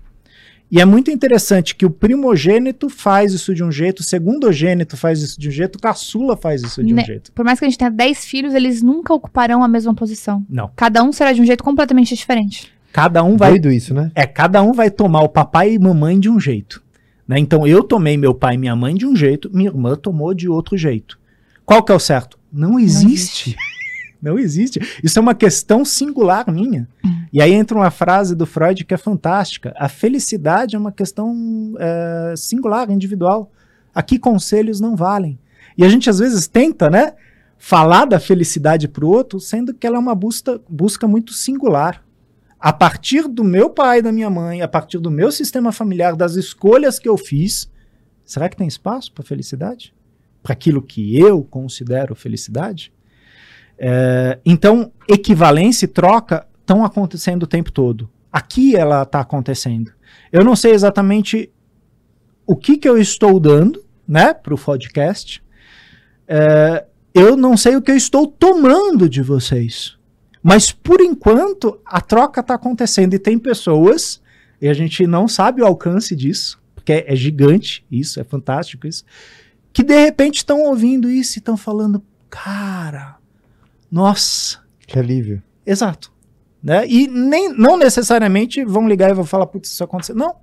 E 0.71 0.81
é 0.81 0.85
muito 0.85 1.11
interessante 1.11 1.75
que 1.75 1.85
o 1.85 1.91
primogênito 1.91 2.89
faz 2.89 3.33
isso 3.33 3.55
de 3.55 3.65
um 3.65 3.73
jeito, 3.73 4.01
o 4.01 4.03
segundogênito 4.05 4.97
faz 4.97 5.23
isso 5.23 5.41
de 5.41 5.49
um 5.49 5.51
jeito, 5.51 5.77
o 5.77 5.81
caçula 5.81 6.37
faz 6.37 6.63
isso 6.63 6.85
de 6.85 6.93
um 6.93 6.97
Ne- 6.97 7.05
jeito. 7.05 7.33
Por 7.33 7.45
mais 7.45 7.59
que 7.59 7.65
a 7.65 7.69
gente 7.69 7.79
tenha 7.79 7.91
10 7.91 8.25
filhos, 8.27 8.55
eles 8.55 8.81
nunca 8.81 9.13
ocuparão 9.13 9.65
a 9.65 9.69
mesma 9.69 9.95
posição. 9.95 10.45
Não. 10.49 10.71
Cada 10.77 11.03
um 11.03 11.11
será 11.11 11.33
de 11.33 11.41
um 11.41 11.45
jeito 11.45 11.65
completamente 11.65 12.15
diferente. 12.15 12.71
Cada 12.93 13.25
um 13.25 13.37
vai 13.37 13.51
Doido 13.51 13.73
isso, 13.73 13.93
né? 13.93 14.13
É, 14.15 14.27
cada 14.27 14.63
um 14.63 14.73
vai 14.73 14.91
tomar 14.91 15.23
o 15.23 15.29
papai 15.29 15.73
e 15.73 15.79
mamãe 15.79 16.21
de 16.21 16.29
um 16.29 16.39
jeito. 16.39 16.83
Né? 17.27 17.39
Então 17.39 17.67
eu 17.67 17.83
tomei 17.83 18.17
meu 18.17 18.35
pai 18.35 18.55
e 18.55 18.59
minha 18.59 18.77
mãe 18.77 18.95
de 18.95 19.07
um 19.07 19.17
jeito, 19.17 19.51
minha 19.53 19.69
irmã 19.69 19.97
tomou 19.97 20.33
de 20.33 20.49
outro 20.49 20.77
jeito. 20.77 21.18
Qual 21.69 21.83
que 21.83 21.93
é 21.93 21.95
o 21.95 22.01
certo? 22.01 22.39
Não 22.51 22.81
existe. 22.81 23.55
Não 24.23 24.39
existe. 24.39 24.81
Isso 25.05 25.19
é 25.19 25.23
uma 25.23 25.35
questão 25.35 25.85
singular 25.85 26.51
minha. 26.51 26.89
E 27.31 27.43
aí 27.43 27.53
entra 27.53 27.77
uma 27.77 27.91
frase 27.91 28.35
do 28.35 28.47
Freud 28.47 28.87
que 28.87 28.95
é 28.95 28.97
fantástica. 28.97 29.75
A 29.77 29.87
felicidade 29.87 30.75
é 30.75 30.79
uma 30.79 30.91
questão 30.91 31.75
é, 31.79 32.33
singular, 32.39 32.91
individual. 32.91 33.53
Aqui 33.95 34.19
conselhos 34.19 34.81
não 34.81 34.97
valem. 34.97 35.39
E 35.77 35.85
a 35.85 35.91
gente 35.91 36.09
às 36.09 36.19
vezes 36.19 36.49
tenta, 36.49 36.89
né, 36.89 37.13
falar 37.59 38.07
da 38.07 38.19
felicidade 38.19 38.89
para 38.89 39.05
o 39.05 39.11
outro, 39.11 39.39
sendo 39.39 39.75
que 39.75 39.87
ela 39.87 39.97
é 39.97 40.01
uma 40.01 40.15
busca, 40.15 40.59
busca 40.67 41.07
muito 41.07 41.35
singular 41.35 42.03
a 42.59 42.73
partir 42.73 43.29
do 43.29 43.45
meu 43.45 43.69
pai 43.69 43.99
e 43.99 44.03
da 44.03 44.11
minha 44.11 44.31
mãe, 44.31 44.63
a 44.63 44.69
partir 44.69 44.99
do 44.99 45.11
meu 45.11 45.31
sistema 45.31 45.71
familiar, 45.71 46.17
das 46.17 46.35
escolhas 46.35 46.99
que 46.99 47.11
eu 47.11 47.19
fiz, 47.19 47.71
será 48.25 48.49
que 48.49 48.57
tem 48.57 48.67
espaço 48.67 49.13
para 49.13 49.23
felicidade? 49.23 49.93
Para 50.49 50.55
aquilo 50.55 50.81
que 50.81 51.15
eu 51.19 51.45
considero 51.45 52.15
felicidade? 52.15 52.91
É, 53.77 54.39
então, 54.47 54.91
equivalência 55.07 55.85
e 55.85 55.89
troca 55.89 56.47
estão 56.59 56.83
acontecendo 56.83 57.43
o 57.43 57.47
tempo 57.47 57.71
todo. 57.71 58.09
Aqui 58.33 58.75
ela 58.75 59.03
está 59.03 59.21
acontecendo. 59.21 59.93
Eu 60.33 60.43
não 60.43 60.57
sei 60.57 60.73
exatamente 60.73 61.53
o 62.47 62.57
que, 62.57 62.79
que 62.79 62.89
eu 62.89 62.97
estou 62.97 63.39
dando 63.39 63.85
né, 64.09 64.33
para 64.33 64.55
o 64.55 64.59
podcast. 64.59 65.45
É, 66.27 66.87
eu 67.13 67.37
não 67.37 67.55
sei 67.55 67.77
o 67.77 67.83
que 67.83 67.91
eu 67.91 67.97
estou 67.97 68.27
tomando 68.27 69.07
de 69.07 69.21
vocês. 69.21 69.99
Mas 70.43 70.73
por 70.73 71.03
enquanto 71.03 71.79
a 71.85 72.01
troca 72.01 72.41
está 72.41 72.55
acontecendo 72.55 73.13
e 73.13 73.19
tem 73.19 73.39
pessoas, 73.39 74.23
e 74.63 74.67
a 74.67 74.73
gente 74.73 75.07
não 75.07 75.29
sabe 75.29 75.61
o 75.61 75.67
alcance 75.67 76.17
disso, 76.17 76.59
porque 76.75 77.05
é, 77.07 77.15
gigante 77.15 77.85
isso, 77.91 78.19
é 78.19 78.25
fantástico 78.25 78.87
isso, 78.87 79.05
que 79.73 79.83
de 79.83 79.99
repente 79.99 80.39
estão 80.39 80.63
ouvindo 80.63 81.11
isso 81.11 81.39
e 81.39 81.41
estão 81.41 81.57
falando, 81.57 82.03
cara, 82.29 83.17
nossa, 83.91 84.59
Que 84.87 84.99
alívio. 84.99 85.43
exato. 85.65 86.13
Né? 86.63 86.87
E 86.89 87.07
nem, 87.07 87.53
não 87.53 87.77
necessariamente 87.77 88.65
vão 88.65 88.89
ligar 88.89 89.11
e 89.11 89.15
vão 89.15 89.25
falar, 89.25 89.47
putz, 89.47 89.71
isso 89.71 89.85
aconteceu. 89.85 90.17
Não. 90.17 90.35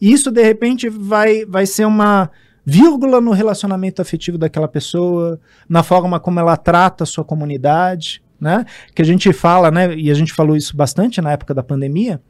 Isso, 0.00 0.30
de 0.30 0.42
repente, 0.42 0.88
vai, 0.88 1.46
vai 1.46 1.64
ser 1.64 1.86
uma 1.86 2.30
vírgula 2.64 3.20
no 3.20 3.30
relacionamento 3.30 4.02
afetivo 4.02 4.36
daquela 4.36 4.68
pessoa, 4.68 5.40
na 5.68 5.82
forma 5.82 6.20
como 6.20 6.38
ela 6.38 6.56
trata 6.56 7.04
a 7.04 7.06
sua 7.06 7.24
comunidade, 7.24 8.22
né? 8.38 8.66
Que 8.94 9.00
a 9.00 9.04
gente 9.04 9.32
fala, 9.32 9.70
né? 9.70 9.94
E 9.94 10.10
a 10.10 10.14
gente 10.14 10.32
falou 10.34 10.56
isso 10.56 10.76
bastante 10.76 11.20
na 11.22 11.32
época 11.32 11.54
da 11.54 11.62
pandemia. 11.62 12.20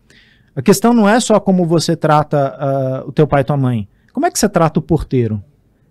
A 0.55 0.63
questão 0.63 0.93
não 0.95 1.09
é 1.09 1.19
só 1.19 1.41
como 1.41 1.67
você 1.67 1.97
trata 1.97 3.03
uh, 3.05 3.09
o 3.09 3.13
teu 3.13 3.27
pai 3.27 3.41
e 3.41 3.45
tua 3.45 3.57
mãe. 3.57 3.89
Como 4.13 4.25
é 4.25 4.31
que 4.31 4.39
você 4.39 4.49
trata 4.49 4.79
o 4.79 4.83
porteiro? 4.83 5.43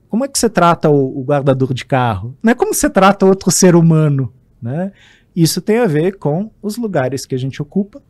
Como 0.10 0.24
é 0.26 0.28
que 0.28 0.38
você 0.38 0.50
trata 0.50 0.90
o, 0.90 1.20
o 1.20 1.24
guardador 1.24 1.74
de 1.74 1.86
carro? 1.86 2.38
Não 2.42 2.52
é 2.52 2.56
como 2.56 2.74
você 2.74 2.90
trata 2.90 3.26
outro 3.26 3.52
ser 3.52 3.76
humano, 3.76 4.32
né? 4.62 4.92
Isso 5.36 5.62
tem 5.62 5.80
a 5.80 5.86
ver 5.86 6.18
com 6.18 6.50
os 6.62 6.78
lugares 6.78 7.26
que 7.26 7.36
a 7.36 7.38
gente 7.38 7.62
ocupa 7.62 8.02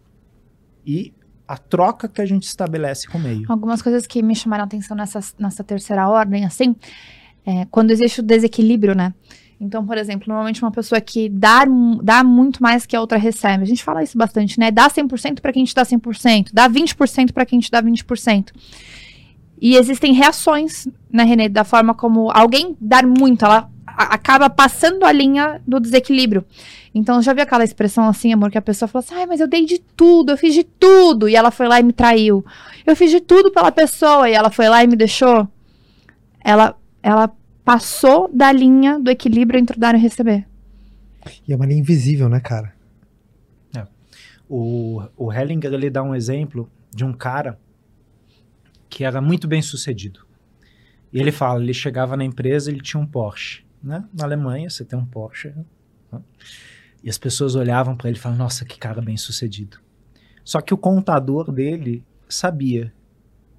e 0.86 1.14
a 1.48 1.58
troca 1.58 2.08
que 2.08 2.22
a 2.22 2.26
gente 2.26 2.44
estabelece 2.44 3.08
com 3.08 3.18
o 3.18 3.22
meio. 3.22 3.46
Algumas 3.50 3.82
coisas 3.82 4.06
que 4.06 4.22
me 4.22 4.36
chamaram 4.36 4.64
atenção 4.64 4.96
nessa, 4.96 5.20
nessa 5.40 5.64
terceira 5.64 6.08
ordem, 6.08 6.46
assim, 6.46 6.76
é, 7.46 7.66
quando 7.72 7.92
existe 7.92 8.20
o 8.20 8.24
desequilíbrio, 8.24 8.96
né? 8.96 9.14
Então, 9.60 9.86
por 9.86 9.98
exemplo, 9.98 10.26
normalmente 10.28 10.62
uma 10.62 10.72
pessoa 10.72 11.00
que 11.00 11.30
dá, 11.30 11.66
dá 12.04 12.24
muito 12.24 12.62
mais 12.62 12.86
que 12.86 12.96
a 12.96 13.00
outra 13.00 13.18
recebe. 13.18 13.64
A 13.64 13.68
gente 13.68 13.84
fala 13.84 14.04
isso 14.04 14.18
bastante, 14.18 14.60
né? 14.60 14.70
Dá 14.70 14.90
100% 14.90 15.40
para 15.40 15.54
quem 15.54 15.64
te 15.64 15.74
dá 15.74 15.84
100%, 15.84 16.50
dá 16.52 16.70
20% 16.70 17.32
para 17.32 17.46
quem 17.46 17.60
te 17.60 17.72
dá 17.72 17.82
20%. 17.82 18.52
E 19.62 19.76
existem 19.76 20.14
reações, 20.14 20.88
né, 21.12 21.24
Renê, 21.24 21.50
da 21.50 21.64
forma 21.64 21.94
como 21.94 22.30
alguém 22.32 22.76
dar 22.80 23.06
muito, 23.06 23.46
ela 23.46 23.70
acaba 23.86 24.50
passando 24.50 25.04
a 25.06 25.12
linha 25.12 25.62
do 25.66 25.80
desequilíbrio. 25.80 26.44
Então, 26.94 27.22
já 27.22 27.34
viu 27.34 27.44
aquela 27.44 27.64
expressão 27.64 28.08
assim, 28.08 28.32
amor, 28.32 28.52
que 28.52 28.58
a 28.58 28.62
pessoa 28.62 28.88
fala 28.88 29.04
assim, 29.04 29.16
ai, 29.16 29.26
mas 29.26 29.40
eu 29.40 29.48
dei 29.48 29.66
de 29.66 29.80
tudo, 29.80 30.32
eu 30.32 30.38
fiz 30.38 30.54
de 30.54 30.64
tudo, 30.64 31.28
e 31.28 31.36
ela 31.36 31.52
foi 31.52 31.68
lá 31.68 31.80
e 31.80 31.84
me 31.84 31.94
traiu. 31.94 32.46
Eu 32.86 32.96
fiz 32.96 33.12
de 33.12 33.20
tudo 33.20 33.52
pela 33.52 33.72
pessoa, 33.72 34.30
e 34.30 34.34
ela 34.34 34.50
foi 34.50 34.70
lá 34.70 34.84
e 34.84 34.88
me 34.88 34.96
deixou. 34.96 35.48
Ela, 36.44 36.76
ela 37.02 37.32
passou 37.64 38.30
da 38.32 38.52
linha 38.52 39.00
do 39.00 39.10
equilíbrio 39.10 39.60
entre 39.60 39.76
o 39.78 39.80
dar 39.80 39.96
e 39.96 39.98
o 39.98 40.02
receber. 40.02 40.46
E 41.48 41.54
é 41.54 41.56
uma 41.56 41.66
linha 41.66 41.80
invisível, 41.80 42.30
né, 42.30 42.40
cara? 42.40 42.76
O, 44.48 45.02
o 45.18 45.34
Hellinger 45.34 45.74
ele 45.74 45.90
dá 45.90 46.04
um 46.04 46.14
exemplo 46.14 46.70
de 46.94 47.04
um 47.04 47.12
cara 47.12 47.60
que 48.96 49.04
era 49.04 49.20
muito 49.20 49.46
bem 49.46 49.62
sucedido. 49.62 50.26
E 51.12 51.20
ele 51.20 51.30
fala, 51.30 51.62
ele 51.62 51.74
chegava 51.74 52.16
na 52.16 52.24
empresa, 52.24 52.72
ele 52.72 52.80
tinha 52.80 52.98
um 52.98 53.06
Porsche, 53.06 53.66
né? 53.84 54.08
Na 54.14 54.24
Alemanha 54.24 54.70
você 54.70 54.86
tem 54.86 54.98
um 54.98 55.06
Porsche, 55.06 55.50
né? 56.12 56.22
e 57.04 57.10
as 57.10 57.18
pessoas 57.18 57.56
olhavam 57.56 57.98
para 57.98 58.08
ele 58.08 58.18
e 58.18 58.22
falavam, 58.22 58.46
nossa, 58.46 58.64
que 58.64 58.80
cara 58.80 59.02
bem 59.02 59.18
sucedido. 59.18 59.82
Só 60.46 60.62
que 60.62 60.74
o 60.74 60.78
contador 60.78 61.52
dele 61.52 62.06
sabia 62.30 62.94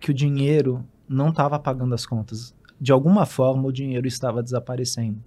que 0.00 0.10
o 0.10 0.14
dinheiro 0.14 0.82
não 1.06 1.28
estava 1.28 1.58
pagando 1.58 1.94
as 1.94 2.06
contas. 2.06 2.54
De 2.80 2.90
alguma 2.90 3.26
forma 3.26 3.68
o 3.68 3.72
dinheiro 3.72 4.08
estava 4.08 4.42
desaparecendo. 4.42 5.22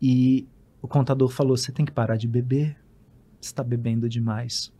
E 0.00 0.48
o 0.80 0.88
contador 0.88 1.28
falou, 1.28 1.58
você 1.58 1.70
tem 1.70 1.84
que 1.84 1.92
parar 1.92 2.16
de 2.16 2.26
beber, 2.26 2.74
está 3.38 3.62
bebendo 3.62 4.08
demais. 4.08 4.72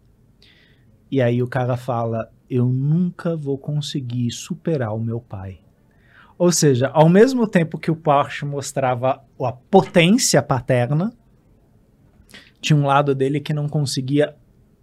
E 1.11 1.21
aí 1.21 1.43
o 1.43 1.47
cara 1.47 1.77
fala: 1.77 2.33
Eu 2.51 2.67
nunca 2.67 3.37
vou 3.37 3.59
conseguir 3.59 4.31
superar 4.31 4.95
o 4.95 5.01
meu 5.01 5.21
pai. 5.21 5.61
Ou 6.39 6.53
seja, 6.53 6.89
ao 6.89 7.09
mesmo 7.09 7.47
tempo 7.47 7.79
que 7.79 7.91
o 7.91 7.97
Porsche 7.97 8.45
mostrava 8.45 9.23
a 9.41 9.53
potência 9.53 10.41
paterna, 10.41 11.13
tinha 12.61 12.77
um 12.79 12.87
lado 12.87 13.15
dele 13.15 13.41
que 13.41 13.53
não 13.53 13.69
conseguia 13.69 14.35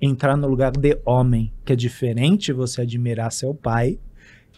entrar 0.01 0.35
no 0.35 0.47
lugar 0.47 0.71
de 0.71 0.99
homem, 1.05 1.51
que 1.63 1.73
é 1.73 1.75
diferente 1.75 2.51
você 2.51 2.81
admirar 2.81 3.31
seu 3.31 3.53
pai 3.53 3.97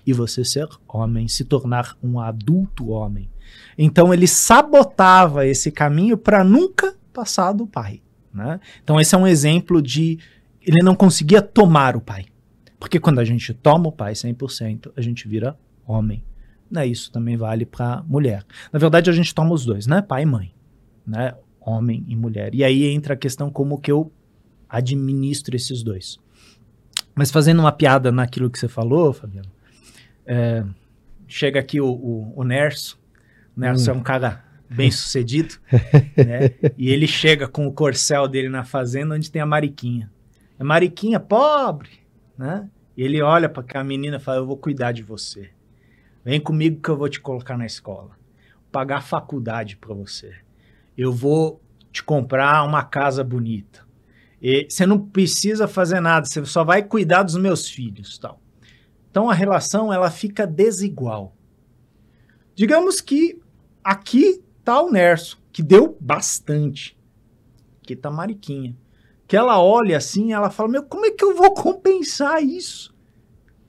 e 0.06 0.14
você 0.14 0.44
ser 0.44 0.68
homem, 0.88 1.28
se 1.28 1.46
tornar 1.46 1.96
um 2.02 2.20
adulto 2.20 2.90
homem. 2.90 3.30
Então 3.78 4.14
ele 4.14 4.28
sabotava 4.28 5.46
esse 5.46 5.72
caminho 5.72 6.18
para 6.18 6.44
nunca 6.44 6.96
passar 7.14 7.52
do 7.54 7.68
pai. 7.68 8.02
Né? 8.34 8.60
Então 8.84 9.00
esse 9.00 9.14
é 9.14 9.18
um 9.18 9.28
exemplo 9.28 9.82
de 9.82 10.18
ele 10.62 10.84
não 10.84 10.96
conseguia 10.96 11.42
tomar 11.42 11.96
o 11.96 12.02
pai. 12.02 12.26
Porque 12.80 13.00
quando 13.00 13.20
a 13.20 13.26
gente 13.26 13.54
toma 13.54 13.90
o 13.90 13.92
pai 13.92 14.14
100%, 14.14 14.92
a 14.96 15.02
gente 15.02 15.28
vira 15.28 15.58
homem. 15.86 16.24
Né? 16.70 16.86
Isso 16.86 17.12
também 17.12 17.36
vale 17.38 17.66
para 17.66 18.04
mulher. 18.08 18.46
Na 18.72 18.80
verdade, 18.80 19.10
a 19.10 19.14
gente 19.14 19.34
toma 19.34 19.54
os 19.54 19.66
dois, 19.66 19.88
né? 19.88 20.02
Pai 20.02 20.24
e 20.24 20.26
mãe. 20.26 20.54
Né? 21.06 21.34
Homem 21.60 22.04
e 22.08 22.16
mulher. 22.16 22.54
E 22.54 22.64
aí 22.64 22.86
entra 22.88 23.14
a 23.14 23.18
questão 23.18 23.50
como 23.50 23.80
que 23.80 23.92
eu 23.92 24.12
administro 24.70 25.56
esses 25.56 25.82
dois. 25.82 26.20
Mas 27.16 27.32
fazendo 27.32 27.60
uma 27.60 27.72
piada 27.72 28.12
naquilo 28.12 28.50
que 28.50 28.60
você 28.60 28.68
falou, 28.68 29.12
Fabiano, 29.12 29.50
é, 30.26 30.64
chega 31.28 31.60
aqui 31.60 31.82
o, 31.82 31.88
o, 31.88 32.34
o 32.36 32.44
Nerso. 32.44 33.00
O 33.56 33.60
Nerso 33.60 33.90
Hum. 33.90 33.96
é 33.96 33.98
um 33.98 34.04
cara 34.04 34.44
bem 34.70 34.92
sucedido, 34.92 35.56
né? 36.16 36.52
E 36.78 36.90
ele 36.90 37.08
chega 37.08 37.48
com 37.48 37.66
o 37.66 37.72
corcel 37.72 38.28
dele 38.28 38.50
na 38.50 38.64
fazenda 38.64 39.16
onde 39.16 39.32
tem 39.32 39.42
a 39.42 39.46
Mariquinha. 39.46 40.12
A 40.60 40.64
Mariquinha 40.64 41.20
pobre, 41.20 41.90
né? 42.38 42.70
E 42.96 43.04
ele 43.04 43.22
olha 43.22 43.48
para 43.50 43.62
aquela 43.62 43.84
menina 43.84 44.18
e 44.18 44.20
fala: 44.20 44.38
Eu 44.38 44.46
vou 44.46 44.58
cuidar 44.58 44.92
de 44.92 45.04
você. 45.04 45.50
Vem 46.24 46.40
comigo 46.40 46.82
que 46.82 46.90
eu 46.90 46.98
vou 46.98 47.08
te 47.08 47.22
colocar 47.22 47.58
na 47.58 47.66
escola. 47.66 48.12
Pagar 48.72 49.02
faculdade 49.02 49.78
para 49.78 49.94
você. 49.94 50.34
Eu 50.98 51.12
vou 51.12 51.62
te 51.92 52.04
comprar 52.04 52.64
uma 52.64 52.84
casa 52.84 53.24
bonita. 53.24 53.86
E 54.42 54.68
você 54.70 54.86
não 54.86 55.00
precisa 55.00 55.68
fazer 55.68 56.00
nada, 56.00 56.26
você 56.26 56.46
só 56.46 56.64
vai 56.64 56.84
cuidar 56.84 57.24
dos 57.24 57.38
meus 57.38 57.68
filhos, 57.68 58.18
tal. 58.20 58.40
Então 59.10 59.30
a 59.30 59.34
relação 59.34 59.92
ela 59.92 60.12
fica 60.12 60.46
desigual. 60.46 61.36
Digamos 62.54 63.02
que 63.02 63.40
aqui 63.84 64.44
tá 64.64 64.82
o 64.82 64.92
Nerso, 64.92 65.42
que 65.52 65.64
deu 65.64 65.98
bastante. 66.00 66.98
Aqui 67.82 67.96
tá 67.96 68.10
a 68.10 68.12
Mariquinha. 68.12 68.76
Que 69.28 69.36
ela 69.36 69.62
olha 69.62 69.98
assim, 69.98 70.32
ela 70.32 70.50
fala: 70.50 70.70
"Meu, 70.70 70.84
como 70.84 71.06
é 71.06 71.12
que 71.12 71.24
eu 71.24 71.36
vou 71.36 71.54
compensar 71.54 72.42
isso? 72.42 72.96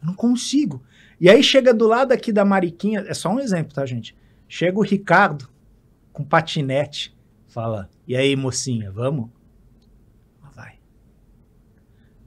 Eu 0.01 0.07
não 0.07 0.15
consigo". 0.15 0.83
E 1.21 1.29
aí 1.29 1.43
chega 1.43 1.75
do 1.75 1.87
lado 1.87 2.13
aqui 2.13 2.33
da 2.33 2.45
Mariquinha, 2.45 3.01
é 3.01 3.13
só 3.15 3.29
um 3.29 3.41
exemplo, 3.41 3.75
tá, 3.75 3.85
gente? 3.85 4.17
Chega 4.49 4.79
o 4.79 4.83
Ricardo 4.83 5.49
com 6.13 6.25
patinete, 6.25 7.17
fala: 7.49 7.91
"E 8.07 8.17
aí, 8.17 8.37
mocinha, 8.37 8.91
vamos?" 8.93 9.31
Vai. 10.55 10.79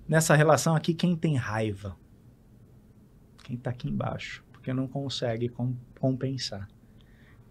Nessa 0.08 0.36
relação 0.36 0.76
aqui, 0.76 0.94
quem 0.94 1.16
tem 1.16 1.36
raiva? 1.36 1.96
Quem 3.44 3.56
tá 3.56 3.70
aqui 3.70 3.88
embaixo, 3.88 4.44
porque 4.52 4.74
não 4.74 4.88
consegue 4.88 5.48
com, 5.48 5.74
compensar. 6.00 6.68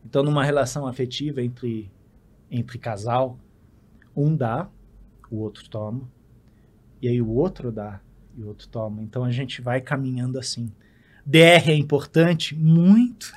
Então, 0.05 0.23
numa 0.23 0.45
relação 0.45 0.87
afetiva 0.87 1.43
entre 1.43 1.91
entre 2.51 2.79
casal, 2.79 3.39
um 4.15 4.35
dá, 4.35 4.69
o 5.31 5.39
outro 5.39 5.69
toma, 5.69 6.03
e 7.01 7.09
aí 7.09 7.21
o 7.21 7.29
outro 7.29 7.71
dá 7.71 8.01
e 8.37 8.43
o 8.43 8.49
outro 8.49 8.69
toma. 8.69 9.03
Então 9.03 9.25
a 9.25 9.31
gente 9.31 9.61
vai 9.63 9.81
caminhando 9.81 10.39
assim. 10.39 10.71
DR 11.25 11.71
é 11.71 11.75
importante? 11.75 12.55
Muito. 12.55 13.33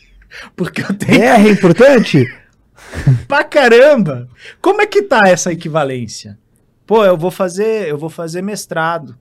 Porque 0.54 0.82
eu 0.82 0.94
tenho. 0.94 1.18
DR 1.18 1.46
é 1.46 1.50
importante? 1.50 2.24
pra 3.26 3.44
caramba! 3.44 4.28
Como 4.60 4.80
é 4.80 4.86
que 4.86 5.02
tá 5.02 5.28
essa 5.28 5.52
equivalência? 5.52 6.38
Pô, 6.86 7.04
eu 7.04 7.16
vou 7.16 7.30
fazer, 7.30 7.88
eu 7.88 7.98
vou 7.98 8.10
fazer 8.10 8.42
mestrado. 8.42 9.18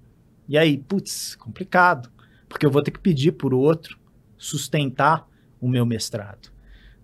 E 0.48 0.58
aí, 0.58 0.78
putz, 0.78 1.36
complicado. 1.36 2.10
Porque 2.48 2.66
eu 2.66 2.72
vou 2.72 2.82
ter 2.82 2.92
que 2.92 3.00
pedir 3.00 3.34
por 3.34 3.54
outro 3.54 3.98
sustentar 4.38 5.28
o 5.60 5.68
meu 5.68 5.86
mestrado. 5.86 6.50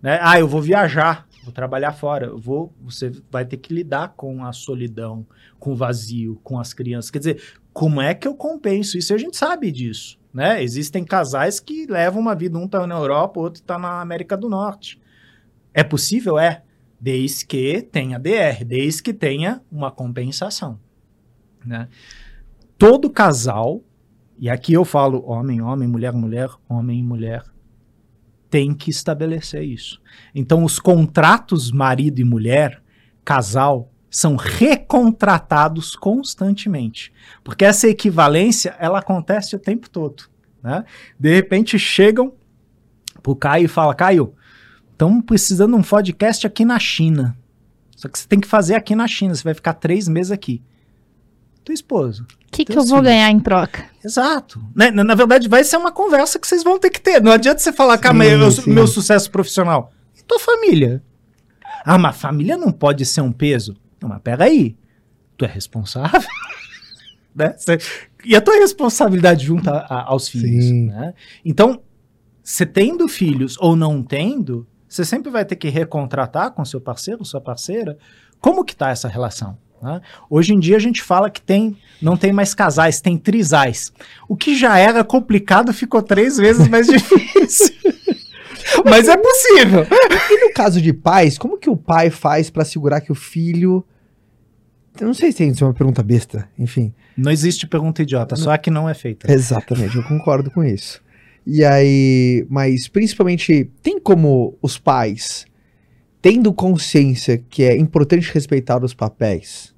Né? 0.01 0.19
Ah, 0.21 0.39
eu 0.39 0.47
vou 0.47 0.61
viajar, 0.61 1.27
vou 1.43 1.53
trabalhar 1.53 1.91
fora. 1.91 2.33
Vou, 2.35 2.73
você 2.81 3.11
vai 3.29 3.45
ter 3.45 3.57
que 3.57 3.73
lidar 3.73 4.13
com 4.15 4.43
a 4.45 4.53
solidão, 4.53 5.25
com 5.59 5.73
o 5.73 5.75
vazio, 5.75 6.39
com 6.43 6.59
as 6.59 6.73
crianças. 6.73 7.11
Quer 7.11 7.19
dizer, 7.19 7.43
como 7.71 8.01
é 8.01 8.13
que 8.13 8.27
eu 8.27 8.35
compenso 8.35 8.97
isso? 8.97 9.13
A 9.13 9.17
gente 9.17 9.37
sabe 9.37 9.71
disso. 9.71 10.17
Né? 10.33 10.63
Existem 10.63 11.03
casais 11.03 11.59
que 11.59 11.85
levam 11.85 12.21
uma 12.21 12.33
vida, 12.33 12.57
um 12.57 12.65
está 12.65 12.87
na 12.87 12.95
Europa, 12.95 13.39
outro 13.39 13.61
está 13.61 13.77
na 13.77 14.01
América 14.01 14.35
do 14.35 14.49
Norte. 14.49 14.99
É 15.73 15.83
possível? 15.83 16.39
É. 16.39 16.63
Desde 16.99 17.45
que 17.45 17.81
tenha 17.81 18.17
DR, 18.17 18.63
desde 18.65 19.03
que 19.03 19.13
tenha 19.13 19.61
uma 19.71 19.91
compensação. 19.91 20.79
Né? 21.65 21.87
Todo 22.77 23.09
casal, 23.09 23.81
e 24.39 24.49
aqui 24.49 24.73
eu 24.73 24.85
falo 24.85 25.23
homem, 25.25 25.61
homem, 25.61 25.87
mulher, 25.87 26.13
mulher, 26.13 26.49
homem, 26.67 27.03
mulher, 27.03 27.43
tem 28.53 28.71
que 28.71 28.91
estabelecer 28.91 29.63
isso. 29.63 29.99
Então, 30.35 30.63
os 30.63 30.77
contratos 30.77 31.71
marido 31.71 32.21
e 32.21 32.23
mulher, 32.23 32.83
casal, 33.25 33.91
são 34.11 34.35
recontratados 34.35 35.95
constantemente. 35.95 37.11
Porque 37.43 37.65
essa 37.65 37.87
equivalência, 37.87 38.75
ela 38.77 38.99
acontece 38.99 39.55
o 39.55 39.59
tempo 39.59 39.89
todo. 39.89 40.25
Né? 40.61 40.85
De 41.19 41.33
repente 41.33 41.79
chegam 41.79 42.31
pro 43.23 43.35
Caio 43.35 43.65
e 43.65 43.67
falam, 43.67 43.95
Caio, 43.95 44.35
estamos 44.91 45.25
precisando 45.25 45.71
de 45.71 45.79
um 45.79 45.81
podcast 45.81 46.45
aqui 46.45 46.63
na 46.63 46.77
China. 46.77 47.35
Só 47.95 48.07
que 48.07 48.19
você 48.19 48.27
tem 48.27 48.39
que 48.39 48.47
fazer 48.47 48.75
aqui 48.75 48.95
na 48.95 49.07
China, 49.07 49.33
você 49.33 49.43
vai 49.43 49.55
ficar 49.55 49.73
três 49.73 50.07
meses 50.07 50.31
aqui. 50.31 50.61
Tua 51.63 51.73
esposa. 51.73 52.23
O 52.23 52.51
que, 52.51 52.65
que 52.65 52.77
eu 52.77 52.83
vou 52.83 53.01
ganhar 53.01 53.31
em 53.31 53.39
troca? 53.39 53.85
Exato. 54.03 54.61
Né? 54.75 54.91
Na, 54.91 55.03
na, 55.03 55.15
verdade, 55.15 55.47
vai 55.47 55.63
ser 55.63 55.77
uma 55.77 55.91
conversa 55.91 56.37
que 56.37 56.47
vocês 56.47 56.63
vão 56.63 56.77
ter 56.77 56.89
que 56.89 57.01
ter. 57.01 57.21
Não 57.21 57.31
adianta 57.31 57.59
você 57.59 57.71
falar, 57.71 57.97
calma, 57.97 58.23
meu, 58.23 58.49
meu 58.67 58.87
sucesso 58.87 59.31
profissional. 59.31 59.91
E 60.17 60.21
tua 60.21 60.39
família? 60.39 61.01
Ah, 61.85 61.97
mas 61.97 62.17
família 62.17 62.57
não 62.57 62.71
pode 62.71 63.05
ser 63.05 63.21
um 63.21 63.31
peso. 63.31 63.75
Não, 64.01 64.09
mas 64.09 64.21
peraí. 64.21 64.75
Tu 65.37 65.45
é 65.45 65.47
responsável? 65.47 66.21
né? 67.33 67.55
Cê, 67.57 67.77
e 68.25 68.35
a 68.35 68.41
tua 68.41 68.55
responsabilidade 68.55 69.45
junto 69.45 69.69
a, 69.69 69.77
a, 69.79 70.03
aos 70.09 70.27
filhos. 70.27 70.69
Né? 70.69 71.13
Então, 71.43 71.81
você 72.43 72.65
tendo 72.65 73.07
filhos 73.07 73.57
ou 73.59 73.75
não 73.75 74.03
tendo, 74.03 74.67
você 74.87 75.03
sempre 75.03 75.31
vai 75.31 75.45
ter 75.45 75.55
que 75.55 75.69
recontratar 75.69 76.51
com 76.51 76.63
seu 76.63 76.79
parceiro, 76.79 77.25
sua 77.25 77.41
parceira, 77.41 77.97
como 78.39 78.63
que 78.63 78.75
tá 78.75 78.89
essa 78.89 79.07
relação. 79.07 79.57
Né? 79.83 80.01
Hoje 80.29 80.53
em 80.53 80.59
dia 80.59 80.77
a 80.77 80.79
gente 80.79 81.03
fala 81.03 81.29
que 81.29 81.41
tem, 81.41 81.75
não 82.01 82.15
tem 82.15 82.31
mais 82.31 82.53
casais, 82.53 83.01
tem 83.01 83.17
trisais. 83.17 83.91
O 84.29 84.35
que 84.35 84.55
já 84.55 84.77
era 84.77 85.03
complicado 85.03 85.73
ficou 85.73 86.01
três 86.01 86.37
vezes 86.37 86.69
mais 86.69 86.87
difícil. 86.87 87.75
Mas 88.85 89.09
é 89.09 89.17
possível. 89.17 89.85
E 90.31 90.45
no 90.47 90.53
caso 90.53 90.81
de 90.81 90.93
pais, 90.93 91.37
como 91.37 91.57
que 91.57 91.69
o 91.69 91.75
pai 91.75 92.09
faz 92.09 92.49
para 92.49 92.63
segurar 92.63 93.01
que 93.01 93.11
o 93.11 93.15
filho 93.15 93.85
eu 95.01 95.07
não 95.07 95.13
sei 95.13 95.31
se 95.31 95.43
isso 95.43 95.63
é 95.63 95.67
uma 95.67 95.73
pergunta 95.73 96.03
besta, 96.03 96.47
enfim. 96.57 96.93
Não 97.17 97.31
existe 97.31 97.65
pergunta 97.65 98.03
idiota, 98.03 98.35
só 98.35 98.51
a 98.51 98.59
que 98.59 98.69
não 98.69 98.87
é 98.87 98.93
feita. 98.93 99.31
Exatamente, 99.31 99.95
eu 99.95 100.03
concordo 100.03 100.51
com 100.51 100.63
isso. 100.63 101.01
E 101.45 101.65
aí, 101.65 102.45
mas 102.47 102.87
principalmente, 102.87 103.69
tem 103.81 103.99
como 103.99 104.55
os 104.61 104.77
pais, 104.77 105.45
tendo 106.21 106.53
consciência 106.53 107.37
que 107.49 107.63
é 107.63 107.75
importante 107.75 108.31
respeitar 108.31 108.83
os 108.83 108.93
papéis, 108.93 109.72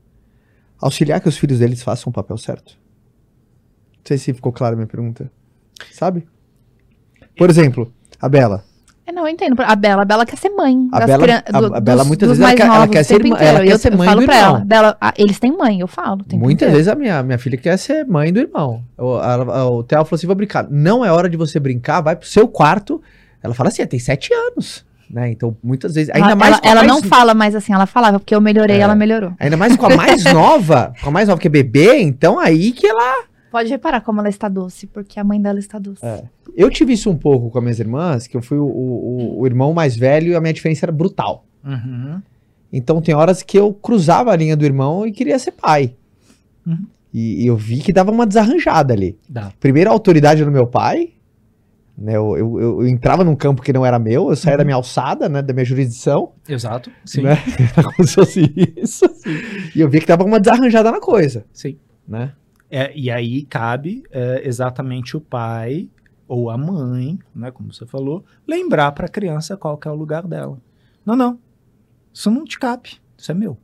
auxiliar 0.86 1.19
que 1.19 1.27
os 1.27 1.38
filhos 1.38 1.59
deles 1.59 1.81
façam 1.81 2.09
o 2.09 2.13
papel 2.13 2.38
certo? 2.38 2.77
Não 3.97 4.01
sei 4.05 4.17
se 4.17 4.33
ficou 4.33 4.51
clara 4.51 4.73
a 4.73 4.77
minha 4.77 4.88
pergunta. 4.88 5.31
Sabe? 5.91 6.27
Por 7.36 7.49
exemplo, 7.49 7.91
a 8.21 8.29
Bela. 8.29 8.63
Eu 9.07 9.13
não 9.13 9.27
entendo. 9.27 9.55
A 9.61 9.75
Bela, 9.75 10.01
a 10.01 10.05
Bela 10.05 10.25
quer 10.25 10.38
ser 10.38 10.49
mãe. 10.49 10.88
A 10.91 11.05
Bela, 11.05 11.43
a, 11.51 11.77
a 11.77 11.79
Bela 11.79 11.99
dos, 11.99 12.07
muitas 12.07 12.29
dos 12.29 12.38
vezes 12.38 12.59
ela, 12.59 12.75
ela, 12.75 12.88
quer 12.88 13.03
ser, 13.03 13.15
irmã, 13.23 13.38
ela 13.38 13.59
quer 13.59 13.71
eu, 13.71 13.77
ser 13.77 13.95
mãe 13.95 14.07
eu 14.07 14.11
falo 14.11 14.21
do 14.21 14.25
pra 14.25 14.36
irmão. 14.36 14.55
Ela, 14.55 14.65
Bela, 14.65 14.97
ah, 14.99 15.13
eles 15.17 15.39
têm 15.39 15.51
mãe, 15.55 15.79
eu 15.79 15.88
falo. 15.88 16.25
Muitas 16.33 16.71
vezes 16.71 16.88
a 16.88 16.95
minha, 16.95 17.21
minha 17.21 17.38
filha 17.38 17.57
quer 17.57 17.77
ser 17.77 18.05
mãe 18.05 18.31
do 18.31 18.39
irmão. 18.39 18.83
O, 18.97 19.15
a, 19.15 19.69
o 19.69 19.83
Theo 19.83 20.05
falou 20.05 20.15
assim: 20.15 20.27
vou 20.27 20.36
brincar. 20.36 20.67
Não 20.69 21.05
é 21.05 21.11
hora 21.11 21.29
de 21.29 21.38
você 21.38 21.59
brincar, 21.59 22.01
vai 22.01 22.15
pro 22.15 22.27
seu 22.27 22.47
quarto. 22.47 23.01
Ela 23.43 23.53
fala 23.53 23.69
assim: 23.69 23.86
tem 23.86 23.99
sete 23.99 24.33
anos. 24.33 24.86
Né? 25.10 25.32
Então, 25.32 25.56
muitas 25.64 25.93
vezes. 25.95 26.10
Ainda 26.14 26.28
ela, 26.28 26.36
mais 26.36 26.58
ela, 26.58 26.62
ela 26.64 26.84
mais... 26.84 26.88
não 26.88 27.03
fala 27.03 27.34
mais 27.34 27.56
assim, 27.56 27.74
ela 27.74 27.86
falava, 27.86 28.20
porque 28.20 28.34
eu 28.34 28.41
melhorei, 28.41 28.78
é, 28.78 28.80
ela 28.80 28.95
melhorou. 28.95 29.34
Ainda 29.39 29.56
mais 29.56 29.76
com 29.76 29.86
a 29.86 29.95
mais 29.95 30.24
nova, 30.34 30.93
com 31.01 31.10
a 31.10 31.12
mais 31.12 31.28
nova 31.28 31.39
que 31.39 31.47
é 31.47 31.51
bebê, 31.51 31.99
então 32.01 32.39
aí 32.39 32.72
que 32.72 32.88
ela 32.88 33.26
Pode 33.56 33.70
reparar 33.70 34.01
como 34.01 34.20
ela 34.20 34.28
está 34.28 34.49
doce, 34.49 34.86
porque 34.86 35.18
a 35.18 35.24
mãe 35.24 35.41
dela 35.41 35.60
está 35.60 35.80
doce. 35.80 36.06
É. 36.06 36.26
Eu 36.58 36.70
tive 36.70 36.91
isso 36.91 37.10
um 37.10 37.16
pouco 37.16 37.49
com 37.49 37.58
as 37.58 37.64
minhas 37.64 37.80
irmãs, 37.80 38.28
que 38.28 38.36
eu 38.36 38.41
fui 38.41 38.58
o, 38.58 38.66
o, 38.66 39.39
o 39.39 39.45
irmão 39.45 39.74
mais 39.74 39.95
velho 39.95 40.34
e 40.34 40.36
a 40.36 40.41
minha 40.41 40.51
diferença 40.51 40.84
era 40.84 40.91
brutal. 40.91 41.45
Uhum. 41.64 42.22
Então 42.74 43.01
tem 43.01 43.16
horas 43.16 43.41
que 43.41 43.58
eu 43.58 43.74
cruzava 43.74 44.34
a 44.34 44.36
linha 44.36 44.58
do 44.58 44.66
irmão 44.66 45.08
e 45.08 45.12
queria 45.14 45.39
ser 45.39 45.51
pai. 45.51 45.95
Uhum. 46.68 46.86
E, 47.14 47.43
e, 47.43 47.47
eu 47.47 47.56
vi 47.56 47.80
que 47.80 47.93
dava 47.93 48.12
uma 48.12 48.28
desarranjada 48.28 48.93
ali. 48.93 49.18
Dá. 49.30 49.53
Primeiro 49.58 49.89
a 49.89 49.93
autoridade 49.93 50.43
do 50.43 50.51
meu 50.51 50.68
pai. 50.68 51.14
Né, 51.97 52.17
eu, 52.17 52.37
eu, 52.37 52.59
eu, 52.59 52.87
entrava 52.87 53.23
num 53.23 53.37
campo 53.37 53.61
que 53.61 53.71
não 53.71 53.85
era 53.85 53.97
meu, 53.97 54.29
eu 54.29 54.35
saía 54.35 54.55
uhum. 54.55 54.57
da 54.57 54.63
minha 54.65 54.75
alçada, 54.75 55.29
né, 55.29 55.41
da 55.41 55.53
minha 55.53 55.63
jurisdição. 55.63 56.33
Exato, 56.47 56.91
sim. 57.05 57.21
Né? 57.21 57.37
Fosse 58.13 58.53
isso. 58.75 59.07
Sim. 59.15 59.37
E 59.73 59.79
eu 59.79 59.89
vi 59.89 60.01
que 60.01 60.05
dava 60.05 60.25
uma 60.25 60.39
desarranjada 60.39 60.91
na 60.91 60.99
coisa. 60.99 61.45
Sim. 61.53 61.79
Né? 62.05 62.33
É, 62.69 62.91
e 62.93 63.09
aí 63.09 63.43
cabe 63.43 64.03
é, 64.11 64.41
exatamente 64.45 65.15
o 65.15 65.21
pai 65.21 65.89
ou 66.27 66.49
a 66.49 66.57
mãe, 66.57 67.17
né, 67.33 67.49
como 67.51 67.73
você 67.73 67.85
falou, 67.85 68.25
lembrar 68.45 68.91
para 68.91 69.05
a 69.05 69.09
criança 69.09 69.55
qual 69.55 69.77
que 69.77 69.87
é 69.87 69.91
o 69.91 69.95
lugar 69.95 70.27
dela. 70.27 70.59
Não, 71.05 71.15
não. 71.15 71.39
Isso 72.13 72.29
não 72.29 72.43
te 72.43 72.59
cabe. 72.59 72.93
Isso 73.17 73.31
é 73.31 73.35
meu. 73.35 73.57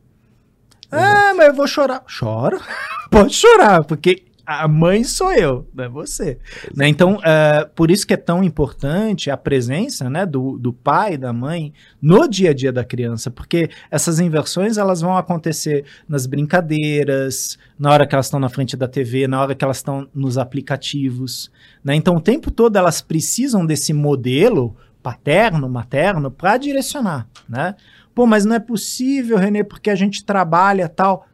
Ah, 0.92 1.34
mas 1.36 1.48
eu 1.48 1.54
vou 1.54 1.68
chorar. 1.68 2.04
Chora. 2.20 2.60
Pode 3.10 3.34
chorar, 3.34 3.84
porque 3.84 4.24
a 4.46 4.68
mãe 4.68 5.04
sou 5.04 5.32
eu, 5.32 5.68
não 5.74 5.84
é 5.84 5.90
você. 5.90 6.38
Né? 6.76 6.88
Então, 6.88 7.16
uh, 7.16 7.70
por 7.76 7.92
isso 7.92 8.06
que 8.06 8.14
é 8.14 8.18
tão 8.18 8.44
importante 8.44 9.30
a 9.30 9.38
presença 9.38 10.10
né, 10.10 10.26
do, 10.26 10.58
do 10.58 10.74
pai, 10.74 11.18
da 11.18 11.32
mãe, 11.32 11.74
no 12.02 12.28
dia 12.28 12.52
a 12.52 12.54
dia 12.54 12.72
da 12.72 12.84
criança, 12.84 13.30
porque 13.30 13.70
essas 13.90 14.20
inversões 14.20 14.78
elas 14.78 15.02
vão 15.02 15.16
acontecer 15.18 15.86
nas 16.08 16.26
brincadeiras, 16.26 17.58
na 17.78 17.92
hora 17.92 18.08
que 18.08 18.16
elas 18.16 18.26
estão 18.26 18.40
na 18.40 18.50
frente 18.50 18.76
da 18.76 18.88
TV, 18.88 19.28
na 19.28 19.42
hora 19.42 19.56
que 19.56 19.64
elas 19.64 19.78
estão 19.78 20.08
nos 20.14 20.38
aplicativos. 20.38 21.52
Né? 21.84 21.96
Então, 21.96 22.16
o 22.16 22.22
tempo 22.22 22.52
todo 22.52 22.76
elas 22.76 23.02
precisam 23.02 23.66
desse 23.66 23.94
modelo 23.94 24.76
paterno, 25.02 25.68
materno, 25.68 26.30
para 26.30 26.58
direcionar. 26.58 27.28
Né? 27.48 27.76
Pô, 28.14 28.28
mas 28.28 28.46
não 28.46 28.56
é 28.56 28.60
possível, 28.60 29.38
Renê, 29.38 29.64
porque 29.64 29.90
a 29.90 29.96
gente 29.96 30.24
trabalha 30.24 30.90
tal 30.90 31.28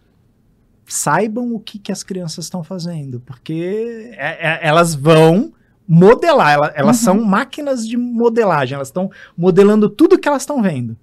saibam 0.87 1.53
o 1.53 1.59
que, 1.59 1.77
que 1.77 1.91
as 1.91 2.03
crianças 2.03 2.45
estão 2.45 2.63
fazendo, 2.63 3.19
porque 3.19 4.11
é, 4.13 4.47
é, 4.47 4.67
elas 4.67 4.95
vão 4.95 5.53
modelar, 5.87 6.53
elas, 6.53 6.71
elas 6.75 6.97
uhum. 6.99 7.03
são 7.03 7.23
máquinas 7.23 7.87
de 7.87 7.97
modelagem, 7.97 8.75
elas 8.75 8.87
estão 8.87 9.09
modelando 9.37 9.89
tudo 9.89 10.17
que 10.17 10.27
elas 10.27 10.41
estão 10.41 10.61
vendo. 10.61 10.97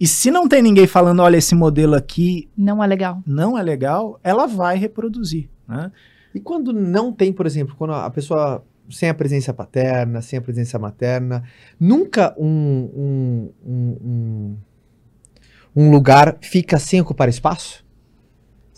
E 0.00 0.06
se 0.06 0.30
não 0.30 0.48
tem 0.48 0.62
ninguém 0.62 0.86
falando, 0.86 1.20
olha, 1.20 1.36
esse 1.36 1.54
modelo 1.54 1.94
aqui 1.94 2.48
Não 2.56 2.82
é 2.82 2.86
legal. 2.86 3.22
não 3.26 3.58
é 3.58 3.62
legal, 3.62 4.18
ela 4.22 4.46
vai 4.46 4.76
reproduzir, 4.76 5.48
né? 5.66 5.90
E 6.34 6.40
quando 6.40 6.72
não 6.72 7.12
tem, 7.12 7.32
por 7.32 7.46
exemplo, 7.46 7.74
quando 7.76 7.94
a 7.94 8.08
pessoa 8.10 8.64
sem 8.90 9.08
a 9.08 9.14
presença 9.14 9.52
paterna, 9.52 10.22
sem 10.22 10.38
a 10.38 10.42
presença 10.42 10.78
materna, 10.78 11.42
nunca 11.78 12.34
um, 12.38 12.48
um, 12.94 13.52
um, 13.66 13.98
um, 14.04 14.56
um 15.76 15.90
lugar 15.90 16.38
fica 16.40 16.78
sem 16.78 17.00
ocupar 17.00 17.28
espaço? 17.28 17.84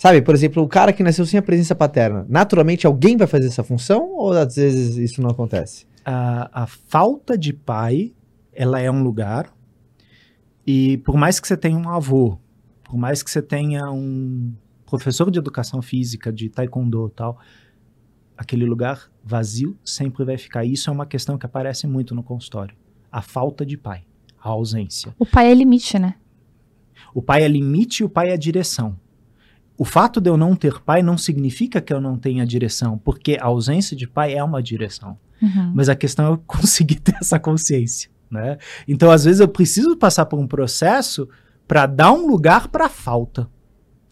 Sabe, 0.00 0.22
por 0.22 0.34
exemplo, 0.34 0.62
o 0.62 0.66
cara 0.66 0.94
que 0.94 1.02
nasceu 1.02 1.26
sem 1.26 1.38
a 1.38 1.42
presença 1.42 1.74
paterna, 1.74 2.24
naturalmente 2.26 2.86
alguém 2.86 3.18
vai 3.18 3.26
fazer 3.26 3.48
essa 3.48 3.62
função 3.62 4.14
ou 4.14 4.32
às 4.32 4.56
vezes 4.56 4.96
isso 4.96 5.20
não 5.20 5.28
acontece? 5.28 5.86
A, 6.02 6.62
a 6.62 6.66
falta 6.66 7.36
de 7.36 7.52
pai, 7.52 8.14
ela 8.50 8.80
é 8.80 8.90
um 8.90 9.02
lugar, 9.02 9.52
e 10.66 10.96
por 11.04 11.18
mais 11.18 11.38
que 11.38 11.46
você 11.46 11.54
tenha 11.54 11.76
um 11.76 11.86
avô, 11.86 12.38
por 12.82 12.96
mais 12.96 13.22
que 13.22 13.30
você 13.30 13.42
tenha 13.42 13.90
um 13.90 14.54
professor 14.86 15.30
de 15.30 15.38
educação 15.38 15.82
física, 15.82 16.32
de 16.32 16.48
taekwondo 16.48 17.08
e 17.08 17.14
tal, 17.14 17.38
aquele 18.38 18.64
lugar 18.64 19.12
vazio 19.22 19.76
sempre 19.84 20.24
vai 20.24 20.38
ficar. 20.38 20.64
Isso 20.64 20.88
é 20.88 20.92
uma 20.94 21.04
questão 21.04 21.36
que 21.36 21.44
aparece 21.44 21.86
muito 21.86 22.14
no 22.14 22.22
consultório. 22.22 22.74
A 23.12 23.20
falta 23.20 23.66
de 23.66 23.76
pai, 23.76 24.06
a 24.42 24.48
ausência. 24.48 25.14
O 25.18 25.26
pai 25.26 25.50
é 25.50 25.54
limite, 25.54 25.98
né? 25.98 26.14
O 27.12 27.20
pai 27.20 27.42
é 27.42 27.48
limite 27.48 28.02
e 28.02 28.06
o 28.06 28.08
pai 28.08 28.30
é 28.30 28.36
direção. 28.38 28.96
O 29.80 29.84
fato 29.86 30.20
de 30.20 30.28
eu 30.28 30.36
não 30.36 30.54
ter 30.54 30.78
pai 30.82 31.02
não 31.02 31.16
significa 31.16 31.80
que 31.80 31.90
eu 31.90 32.02
não 32.02 32.18
tenha 32.18 32.44
direção, 32.44 32.98
porque 32.98 33.38
a 33.40 33.46
ausência 33.46 33.96
de 33.96 34.06
pai 34.06 34.34
é 34.34 34.44
uma 34.44 34.62
direção. 34.62 35.16
Uhum. 35.40 35.72
Mas 35.74 35.88
a 35.88 35.96
questão 35.96 36.26
é 36.26 36.28
eu 36.28 36.36
conseguir 36.46 36.96
ter 37.00 37.16
essa 37.18 37.38
consciência, 37.38 38.10
né? 38.30 38.58
Então, 38.86 39.10
às 39.10 39.24
vezes 39.24 39.40
eu 39.40 39.48
preciso 39.48 39.96
passar 39.96 40.26
por 40.26 40.38
um 40.38 40.46
processo 40.46 41.26
para 41.66 41.86
dar 41.86 42.12
um 42.12 42.26
lugar 42.26 42.68
para 42.68 42.84
a 42.84 42.88
falta. 42.90 43.48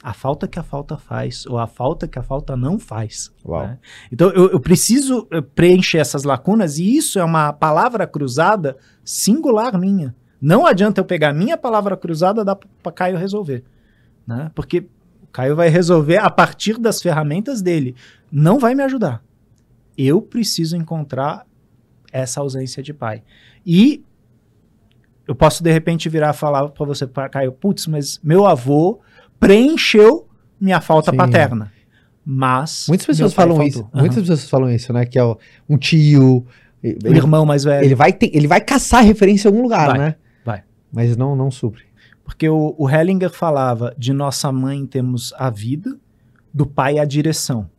A 0.03 0.15
falta 0.15 0.49
que 0.49 0.59
a 0.59 0.63
falta 0.63 0.97
faz, 0.97 1.45
ou 1.45 1.59
a 1.59 1.67
falta 1.67 2.09
que 2.09 2.19
a 2.19 2.23
falta 2.23 2.57
não 2.57 2.79
faz. 2.79 3.31
Uau. 3.45 3.63
né? 3.67 3.79
Então, 4.11 4.31
eu, 4.31 4.51
eu 4.53 4.61
preciso 4.61 5.29
eh, 5.31 5.43
preencher 5.43 5.99
essas 5.99 6.25
lacunas, 6.25 6.79
e 6.79 6.97
isso 6.97 7.19
é 7.19 7.25
uma 7.25 7.53
palavra 7.53 8.07
cruzada 8.07 8.79
singular 9.05 9.79
minha. 9.79 10.17
Não 10.41 10.65
adianta 10.65 10.99
eu 10.99 11.05
pegar 11.05 11.29
a 11.29 11.35
minha 11.35 11.59
palavra 11.59 11.95
cruzada 11.95 12.41
e 12.41 12.45
dar 12.47 12.57
para 12.57 12.91
Caio 12.91 13.19
resolver. 13.19 13.65
Né? 14.27 14.51
Porque 14.55 14.89
Caio 15.33 15.55
vai 15.57 15.69
resolver 15.69 16.17
a 16.19 16.31
partir 16.31 16.79
das 16.79 17.01
ferramentas 17.03 17.61
dele. 17.63 17.95
Não 18.31 18.59
vai 18.59 18.75
me 18.75 18.83
ajudar. 18.83 19.23
Eu 19.97 20.21
preciso 20.23 20.77
encontrar 20.77 21.47
essa 22.13 22.41
ausência 22.41 22.83
de 22.83 22.93
pai. 22.95 23.23
E 23.67 24.03
eu 25.27 25.35
posso, 25.35 25.63
de 25.63 25.71
repente, 25.71 26.09
virar 26.09 26.31
e 26.35 26.37
falar 26.37 26.69
para 26.71 26.87
você, 26.87 27.07
Caio, 27.31 27.53
putz, 27.53 27.87
mas 27.87 28.19
meu 28.23 28.47
avô 28.47 29.01
preencheu 29.39 30.27
minha 30.61 30.81
falta 30.81 31.11
Sim. 31.11 31.17
paterna. 31.17 31.73
Mas. 32.25 32.87
Muitas 32.89 33.07
pessoas 33.07 33.33
falam 33.33 33.63
isso. 33.63 33.81
faltou. 33.83 34.01
Muitas 34.01 34.19
pessoas 34.21 34.49
falam 34.51 34.71
isso, 34.71 34.93
né? 34.93 35.07
Que 35.07 35.19
é 35.19 35.25
um 35.69 35.79
tio. 35.79 36.47
Ele, 36.83 37.17
irmão 37.17 37.45
mais 37.45 37.65
velho. 37.65 37.85
ele 37.85 37.95
vai 37.95 38.13
ter- 38.13 38.31
ele 38.33 38.47
vai 38.47 38.61
caçar 38.61 39.03
referência 39.03 39.49
em 39.49 39.51
algum 39.51 39.63
lugar, 39.63 39.89
Vai, 39.89 39.99
né? 39.99 40.15
vai. 40.45 40.63
Mas 40.93 41.17
não, 41.17 41.35
não 41.35 41.51
supre. 41.51 41.83
Porque 42.29 42.47
o, 42.47 42.75
o 42.77 42.91
Hellinger 42.91 43.31
falava 43.31 43.95
de 43.97 44.13
nossa 44.13 44.53
mãe 44.53 44.85
temos 44.85 45.33
a 45.39 45.49
vida, 45.49 45.99
do 46.53 46.67
pai 46.67 46.99
a 46.99 47.07
direção. 47.07 47.71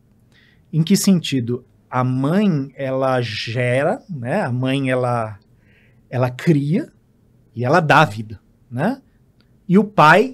Em 0.74 0.82
que 0.82 0.97
sentido? 0.97 1.64
A 1.88 2.04
mãe, 2.04 2.72
ela 2.74 3.22
gera, 3.22 4.02
né? 4.10 4.41
A 4.41 4.52
mãe, 4.52 4.89
ela, 4.89 5.38
ela 6.10 6.32
cria 6.32 6.91
e 7.56 7.64
ela 7.64 7.80
dá 7.80 8.04
vida, 8.04 8.39
né? 8.72 9.00
E 9.68 9.78
o 9.78 9.84
pai 9.84 10.34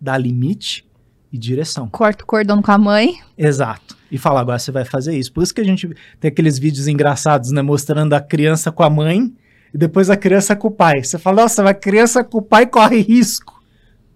dá 0.00 0.16
limite 0.16 0.90
e 1.30 1.36
direção. 1.36 1.86
Corta 1.90 2.24
o 2.24 2.26
cordão 2.26 2.62
com 2.62 2.72
a 2.72 2.78
mãe. 2.78 3.20
Exato. 3.36 3.94
E 4.10 4.16
fala, 4.16 4.40
agora 4.40 4.58
você 4.58 4.72
vai 4.72 4.86
fazer 4.86 5.18
isso. 5.18 5.30
Por 5.30 5.42
isso 5.42 5.54
que 5.54 5.60
a 5.60 5.64
gente 5.64 5.94
tem 6.18 6.30
aqueles 6.30 6.58
vídeos 6.58 6.88
engraçados, 6.88 7.50
né? 7.50 7.60
Mostrando 7.60 8.14
a 8.14 8.22
criança 8.22 8.72
com 8.72 8.82
a 8.82 8.88
mãe 8.88 9.34
e 9.74 9.78
depois 9.78 10.08
a 10.08 10.16
criança 10.16 10.54
com 10.54 10.68
o 10.68 10.70
pai. 10.70 11.02
Você 11.02 11.18
fala, 11.18 11.42
nossa, 11.42 11.68
a 11.68 11.74
criança 11.74 12.22
com 12.22 12.38
o 12.38 12.42
pai 12.42 12.64
corre 12.66 13.00
risco. 13.00 13.60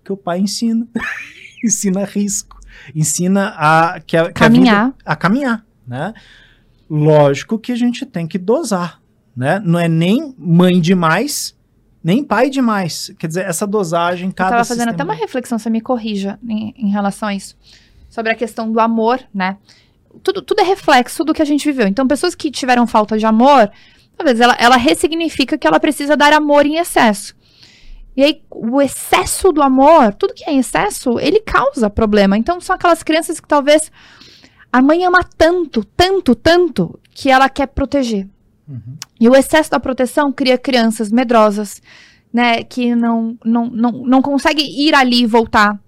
Que 0.04 0.12
o 0.12 0.16
pai 0.16 0.38
ensina. 0.38 0.86
ensina 1.64 2.04
risco. 2.04 2.56
Ensina 2.94 3.54
a, 3.56 4.00
que 4.00 4.16
a, 4.16 4.24
que 4.24 4.28
a 4.30 4.32
Caminhar. 4.32 4.86
vida- 4.86 4.96
a 5.04 5.16
caminhar, 5.16 5.66
né? 5.86 6.14
Lógico 6.88 7.58
que 7.58 7.72
a 7.72 7.76
gente 7.76 8.06
tem 8.06 8.26
que 8.26 8.38
dosar, 8.38 9.00
né? 9.36 9.60
Não 9.62 9.78
é 9.78 9.88
nem 9.88 10.34
mãe 10.38 10.80
demais, 10.80 11.54
nem 12.02 12.24
pai 12.24 12.48
demais. 12.48 13.12
Quer 13.18 13.26
dizer, 13.26 13.44
essa 13.44 13.66
dosagem, 13.66 14.28
Eu 14.28 14.32
cada 14.34 14.50
tava 14.50 14.64
fazendo 14.64 14.84
até 14.88 14.92
sistema- 14.92 15.12
uma 15.12 15.18
reflexão, 15.20 15.58
você 15.58 15.68
me 15.68 15.80
corrija 15.80 16.38
em, 16.48 16.72
em 16.78 16.88
relação 16.90 17.28
a 17.28 17.34
isso. 17.34 17.56
Sobre 18.08 18.32
a 18.32 18.34
questão 18.34 18.72
do 18.72 18.80
amor, 18.80 19.20
né? 19.34 19.58
Tudo, 20.22 20.40
tudo 20.40 20.60
é 20.60 20.64
reflexo 20.64 21.24
do 21.24 21.34
que 21.34 21.42
a 21.42 21.44
gente 21.44 21.64
viveu. 21.70 21.86
Então, 21.86 22.06
pessoas 22.08 22.34
que 22.34 22.50
tiveram 22.50 22.86
falta 22.86 23.18
de 23.18 23.26
amor, 23.26 23.70
talvez 24.18 24.40
ela, 24.40 24.56
ela 24.58 24.76
ressignifica 24.76 25.56
que 25.56 25.66
ela 25.66 25.78
precisa 25.78 26.16
dar 26.16 26.32
amor 26.32 26.66
em 26.66 26.76
excesso. 26.76 27.34
E 28.16 28.24
aí, 28.24 28.42
o 28.50 28.82
excesso 28.82 29.52
do 29.52 29.62
amor, 29.62 30.12
tudo 30.12 30.34
que 30.34 30.44
é 30.44 30.52
em 30.52 30.58
excesso, 30.58 31.20
ele 31.20 31.38
causa 31.40 31.88
problema. 31.88 32.36
Então, 32.36 32.60
são 32.60 32.74
aquelas 32.74 33.04
crianças 33.04 33.38
que 33.38 33.46
talvez 33.46 33.92
a 34.72 34.82
mãe 34.82 35.04
ama 35.04 35.20
tanto, 35.36 35.84
tanto, 35.84 36.34
tanto, 36.34 36.98
que 37.14 37.30
ela 37.30 37.48
quer 37.48 37.68
proteger. 37.68 38.26
Uhum. 38.68 38.96
E 39.20 39.28
o 39.28 39.36
excesso 39.36 39.70
da 39.70 39.78
proteção 39.78 40.32
cria 40.32 40.58
crianças 40.58 41.12
medrosas, 41.12 41.80
né? 42.32 42.64
Que 42.64 42.92
não, 42.92 43.38
não, 43.44 43.66
não, 43.66 43.92
não 43.92 44.20
conseguem 44.20 44.68
ir 44.80 44.96
ali 44.96 45.22
e 45.22 45.26
voltar. 45.26 45.78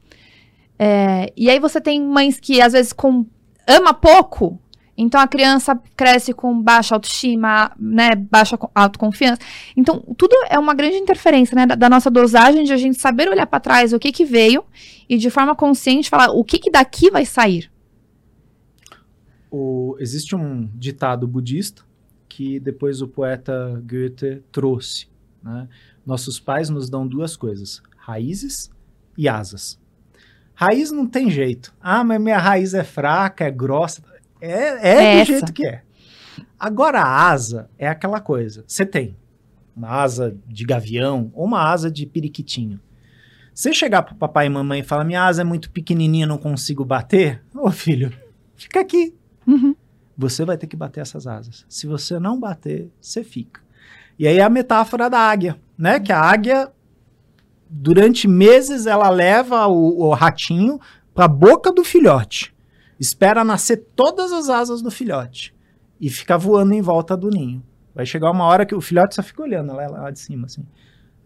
É, 0.78 1.32
e 1.36 1.50
aí 1.50 1.58
você 1.58 1.80
tem 1.80 2.00
mães 2.00 2.38
que, 2.38 2.62
às 2.62 2.74
vezes, 2.74 2.92
com, 2.92 3.26
ama 3.66 3.92
pouco, 3.92 4.56
então 5.02 5.20
a 5.20 5.26
criança 5.26 5.78
cresce 5.96 6.32
com 6.32 6.60
baixa 6.62 6.94
autoestima, 6.94 7.72
né? 7.78 8.14
Baixa 8.14 8.56
co- 8.58 8.70
autoconfiança. 8.74 9.40
Então, 9.76 10.00
tudo 10.16 10.34
é 10.48 10.58
uma 10.58 10.74
grande 10.74 10.96
interferência, 10.96 11.54
né? 11.54 11.66
Da, 11.66 11.74
da 11.74 11.88
nossa 11.88 12.10
dosagem, 12.10 12.64
de 12.64 12.72
a 12.72 12.76
gente 12.76 12.98
saber 12.98 13.28
olhar 13.28 13.46
para 13.46 13.60
trás 13.60 13.92
o 13.92 13.98
que 13.98 14.12
que 14.12 14.24
veio 14.24 14.64
e, 15.08 15.16
de 15.18 15.30
forma 15.30 15.54
consciente, 15.54 16.08
falar 16.10 16.30
o 16.30 16.44
que 16.44 16.58
que 16.58 16.70
daqui 16.70 17.10
vai 17.10 17.24
sair. 17.24 17.70
o- 19.50 19.96
existe 19.98 20.34
um 20.36 20.68
ditado 20.74 21.26
budista 21.26 21.82
que 22.28 22.60
depois 22.60 23.02
o 23.02 23.08
poeta 23.08 23.82
Goethe 23.84 24.42
trouxe. 24.52 25.08
né? 25.42 25.68
Nossos 26.06 26.38
pais 26.38 26.68
nos 26.70 26.88
dão 26.88 27.06
duas 27.06 27.36
coisas: 27.36 27.82
raízes 27.96 28.70
e 29.16 29.28
asas. 29.28 29.78
Raiz 30.54 30.90
não 30.92 31.06
tem 31.06 31.30
jeito. 31.30 31.74
Ah, 31.80 32.04
mas 32.04 32.20
minha 32.20 32.38
raiz 32.38 32.74
é 32.74 32.84
fraca, 32.84 33.44
é 33.44 33.50
grossa. 33.50 34.02
É, 34.40 34.52
é, 34.52 34.88
É 34.88 35.14
do 35.14 35.20
essa. 35.20 35.24
jeito 35.32 35.52
que 35.52 35.66
é. 35.66 35.82
Agora, 36.58 37.00
a 37.00 37.30
asa 37.30 37.68
é 37.78 37.88
aquela 37.88 38.20
coisa. 38.20 38.64
Você 38.66 38.84
tem 38.84 39.16
uma 39.76 39.88
asa 39.88 40.36
de 40.46 40.64
gavião 40.64 41.30
ou 41.34 41.46
uma 41.46 41.62
asa 41.70 41.90
de 41.90 42.04
periquitinho. 42.06 42.78
Você 43.54 43.72
chegar 43.72 44.02
pro 44.02 44.14
papai 44.14 44.46
e 44.46 44.50
mamãe 44.50 44.80
e 44.80 44.84
falar: 44.84 45.04
minha 45.04 45.24
asa 45.24 45.42
é 45.42 45.44
muito 45.44 45.70
pequenininha, 45.70 46.26
não 46.26 46.38
consigo 46.38 46.84
bater. 46.84 47.42
Ô 47.54 47.70
filho, 47.70 48.12
fica 48.56 48.80
aqui 48.80 49.14
Uhum. 49.46 49.74
você 50.16 50.44
vai 50.44 50.56
ter 50.56 50.66
que 50.66 50.76
bater 50.76 51.00
essas 51.00 51.26
asas. 51.26 51.64
Se 51.68 51.86
você 51.86 52.18
não 52.18 52.38
bater, 52.38 52.90
você 53.00 53.24
fica. 53.24 53.60
E 54.18 54.28
aí 54.28 54.38
é 54.38 54.42
a 54.42 54.50
metáfora 54.50 55.08
da 55.10 55.18
águia, 55.18 55.56
né? 55.78 55.98
Que 55.98 56.12
a 56.12 56.20
águia, 56.20 56.70
durante 57.68 58.28
meses, 58.28 58.86
ela 58.86 59.08
leva 59.08 59.66
o, 59.66 60.02
o 60.08 60.12
ratinho 60.14 60.78
para 61.14 61.24
a 61.24 61.28
boca 61.28 61.72
do 61.72 61.82
filhote. 61.82 62.54
Espera 63.00 63.42
nascer 63.42 63.78
todas 63.96 64.30
as 64.30 64.50
asas 64.50 64.82
do 64.82 64.90
filhote. 64.90 65.54
E 65.98 66.10
fica 66.10 66.36
voando 66.36 66.74
em 66.74 66.82
volta 66.82 67.16
do 67.16 67.30
ninho. 67.30 67.62
Vai 67.94 68.04
chegar 68.06 68.30
uma 68.30 68.44
hora 68.44 68.66
que 68.66 68.74
o 68.74 68.80
filhote 68.80 69.14
só 69.14 69.22
fica 69.22 69.42
olhando 69.42 69.72
ela 69.80 70.02
lá 70.02 70.10
de 70.10 70.18
cima, 70.20 70.46
assim. 70.46 70.64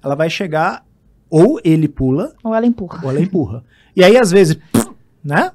Ela 0.02 0.14
vai 0.14 0.30
chegar, 0.30 0.86
ou 1.28 1.60
ele 1.64 1.88
pula, 1.88 2.34
Ou 2.44 2.54
ela 2.54 2.64
empurra. 2.66 3.00
ou 3.02 3.10
ela 3.10 3.20
empurra. 3.20 3.64
E 3.96 4.02
aí, 4.04 4.16
às 4.16 4.30
vezes, 4.30 4.56
né? 5.22 5.52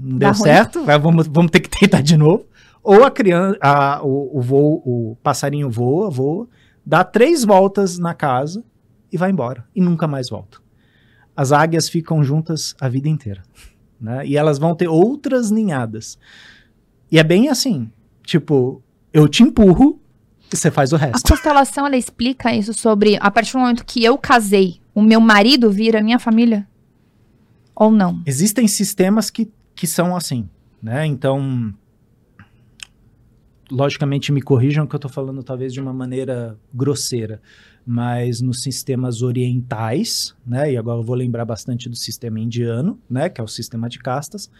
Não 0.00 0.18
Dá 0.18 0.30
deu 0.30 0.38
ruim. 0.40 0.42
certo, 0.42 0.84
vai, 0.84 0.98
vamos, 0.98 1.26
vamos 1.26 1.50
ter 1.50 1.60
que 1.60 1.68
tentar 1.68 2.00
de 2.00 2.16
novo. 2.16 2.46
Ou 2.82 3.04
a 3.04 3.10
criança, 3.10 3.58
a- 3.60 4.00
o, 4.02 4.38
o, 4.38 4.40
voo, 4.40 4.82
o 4.84 5.16
passarinho 5.22 5.68
voa, 5.70 6.08
voa, 6.10 6.48
dá 6.84 7.04
três 7.04 7.44
voltas 7.44 7.98
na 7.98 8.14
casa 8.14 8.64
e 9.12 9.16
vai 9.18 9.30
embora. 9.30 9.64
E 9.74 9.80
nunca 9.80 10.06
mais 10.06 10.30
volta. 10.30 10.58
As 11.36 11.52
águias 11.52 11.88
ficam 11.88 12.22
juntas 12.24 12.74
a 12.80 12.88
vida 12.88 13.08
inteira. 13.08 13.42
Né? 14.00 14.26
E 14.26 14.36
elas 14.36 14.58
vão 14.58 14.74
ter 14.74 14.88
outras 14.88 15.50
ninhadas. 15.50 16.18
E 17.10 17.18
é 17.18 17.22
bem 17.24 17.48
assim: 17.48 17.90
tipo, 18.22 18.82
eu 19.12 19.28
te 19.28 19.42
empurro 19.42 20.00
e 20.52 20.56
você 20.56 20.70
faz 20.70 20.92
o 20.92 20.96
A 20.96 20.98
resto. 20.98 21.28
constelação, 21.28 21.86
ela 21.86 21.96
explica 21.96 22.54
isso 22.54 22.72
sobre, 22.72 23.18
a 23.20 23.30
partir 23.30 23.52
do 23.52 23.58
momento 23.58 23.84
que 23.84 24.04
eu 24.04 24.16
casei, 24.16 24.80
o 24.94 25.02
meu 25.02 25.20
marido 25.20 25.70
vira 25.70 26.02
minha 26.02 26.18
família? 26.18 26.66
Ou 27.74 27.90
não? 27.90 28.22
Existem 28.26 28.66
sistemas 28.66 29.30
que, 29.30 29.50
que 29.74 29.86
são 29.86 30.16
assim, 30.16 30.48
né? 30.82 31.06
Então, 31.06 31.72
logicamente 33.70 34.32
me 34.32 34.40
corrijam 34.42 34.86
que 34.86 34.94
eu 34.94 34.98
estou 34.98 35.10
falando 35.10 35.42
talvez 35.42 35.72
de 35.72 35.80
uma 35.80 35.92
maneira 35.92 36.58
grosseira, 36.72 37.40
mas 37.90 38.42
nos 38.42 38.60
sistemas 38.60 39.22
orientais, 39.22 40.36
né, 40.46 40.72
e 40.72 40.76
agora 40.76 40.98
eu 40.98 41.02
vou 41.02 41.16
lembrar 41.16 41.46
bastante 41.46 41.88
do 41.88 41.96
sistema 41.96 42.38
indiano, 42.38 43.00
né, 43.08 43.30
que 43.30 43.40
é 43.40 43.44
o 43.44 43.48
sistema 43.48 43.88
de 43.88 43.98
castas, 43.98 44.50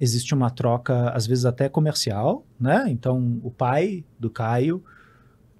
existe 0.00 0.32
uma 0.32 0.48
troca, 0.48 1.10
às 1.10 1.26
vezes 1.26 1.44
até 1.44 1.68
comercial, 1.68 2.46
né, 2.58 2.86
então 2.88 3.38
o 3.42 3.50
pai 3.50 4.02
do 4.18 4.30
Caio 4.30 4.82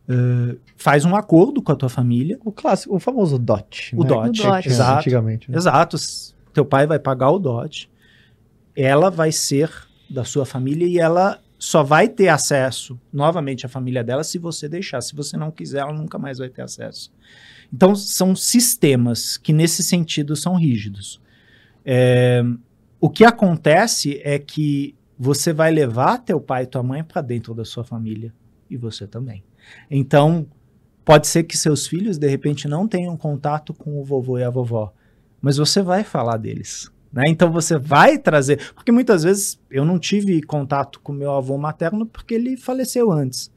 uh, 0.08 0.58
faz 0.74 1.04
um 1.04 1.14
acordo 1.14 1.60
com 1.60 1.70
a 1.70 1.76
tua 1.76 1.90
família. 1.90 2.38
O 2.42 2.50
clássico, 2.50 2.96
o 2.96 2.98
famoso 2.98 3.38
DOT. 3.38 3.94
O 3.94 4.02
né? 4.02 4.08
DOT, 4.08 4.42
DOT. 4.42 4.66
exato. 4.66 5.00
Antigamente. 5.00 5.50
Né? 5.50 5.58
Exato, 5.58 5.98
teu 6.54 6.64
pai 6.64 6.86
vai 6.86 6.98
pagar 6.98 7.30
o 7.30 7.38
DOT, 7.38 7.90
ela 8.74 9.10
vai 9.10 9.30
ser 9.30 9.70
da 10.08 10.24
sua 10.24 10.46
família 10.46 10.86
e 10.86 10.98
ela 10.98 11.38
só 11.58 11.82
vai 11.82 12.08
ter 12.08 12.28
acesso 12.28 13.00
novamente 13.12 13.64
à 13.64 13.68
família 13.68 14.04
dela 14.04 14.22
se 14.22 14.38
você 14.38 14.68
deixar. 14.68 15.00
Se 15.00 15.14
você 15.14 15.36
não 15.36 15.50
quiser, 15.50 15.80
ela 15.80 15.92
nunca 15.92 16.18
mais 16.18 16.38
vai 16.38 16.48
ter 16.48 16.62
acesso. 16.62 17.12
Então, 17.72 17.94
são 17.94 18.36
sistemas 18.36 19.36
que, 19.36 19.52
nesse 19.52 19.82
sentido, 19.82 20.36
são 20.36 20.54
rígidos. 20.54 21.20
É, 21.84 22.42
o 23.00 23.08
que 23.08 23.24
acontece 23.24 24.20
é 24.22 24.38
que 24.38 24.94
você 25.18 25.52
vai 25.52 25.70
levar 25.70 26.18
teu 26.18 26.40
pai 26.40 26.64
e 26.64 26.66
tua 26.66 26.82
mãe 26.82 27.02
para 27.02 27.22
dentro 27.22 27.54
da 27.54 27.64
sua 27.64 27.84
família. 27.84 28.32
E 28.68 28.76
você 28.76 29.06
também. 29.06 29.42
Então, 29.90 30.46
pode 31.04 31.26
ser 31.26 31.44
que 31.44 31.56
seus 31.56 31.86
filhos, 31.86 32.18
de 32.18 32.28
repente, 32.28 32.68
não 32.68 32.86
tenham 32.86 33.16
contato 33.16 33.72
com 33.72 33.98
o 34.00 34.04
vovô 34.04 34.38
e 34.38 34.44
a 34.44 34.50
vovó. 34.50 34.92
Mas 35.40 35.56
você 35.56 35.80
vai 35.80 36.04
falar 36.04 36.36
deles. 36.36 36.90
Né? 37.16 37.22
Então 37.28 37.50
você 37.50 37.78
vai 37.78 38.18
trazer. 38.18 38.72
Porque 38.74 38.92
muitas 38.92 39.22
vezes 39.22 39.58
eu 39.70 39.86
não 39.86 39.98
tive 39.98 40.42
contato 40.42 41.00
com 41.00 41.14
meu 41.14 41.32
avô 41.32 41.56
materno 41.56 42.04
porque 42.04 42.34
ele 42.34 42.58
faleceu 42.58 43.10
antes. 43.10 43.50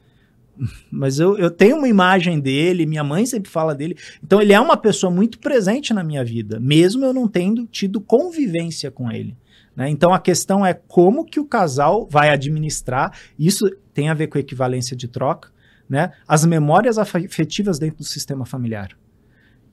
Mas 0.89 1.19
eu, 1.19 1.37
eu 1.37 1.51
tenho 1.51 1.75
uma 1.75 1.87
imagem 1.87 2.39
dele, 2.39 2.85
minha 2.85 3.03
mãe 3.03 3.25
sempre 3.25 3.51
fala 3.51 3.75
dele. 3.75 3.97
Então 4.23 4.41
ele 4.41 4.53
é 4.53 4.59
uma 4.59 4.77
pessoa 4.77 5.11
muito 5.11 5.39
presente 5.39 5.93
na 5.93 6.05
minha 6.05 6.23
vida, 6.23 6.57
mesmo 6.57 7.03
eu 7.03 7.13
não 7.13 7.27
tendo 7.27 7.65
tido 7.65 7.99
convivência 7.99 8.89
com 8.89 9.11
ele. 9.11 9.35
Né? 9.75 9.89
Então 9.89 10.13
a 10.13 10.19
questão 10.19 10.65
é 10.65 10.73
como 10.73 11.25
que 11.25 11.39
o 11.39 11.45
casal 11.45 12.07
vai 12.09 12.29
administrar. 12.29 13.17
Isso 13.37 13.69
tem 13.93 14.07
a 14.07 14.13
ver 14.13 14.27
com 14.27 14.37
equivalência 14.37 14.95
de 14.95 15.07
troca, 15.09 15.49
né? 15.89 16.11
As 16.27 16.45
memórias 16.45 16.97
afetivas 16.97 17.79
dentro 17.79 17.97
do 17.97 18.03
sistema 18.03 18.45
familiar. 18.45 18.89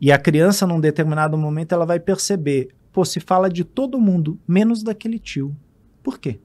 E 0.01 0.11
a 0.11 0.18
criança, 0.18 0.66
num 0.66 0.80
determinado 0.80 1.37
momento, 1.37 1.72
ela 1.72 1.87
vai 1.87 2.01
perceber 2.01 2.68
pô, 2.97 3.05
se 3.05 3.20
fala 3.20 3.51
de 3.51 3.62
todo 3.62 4.01
mundo, 4.01 4.40
menos 4.49 4.82
daquele 4.82 5.18
tio. 5.18 5.55
Por 6.03 6.18
quê? 6.18 6.40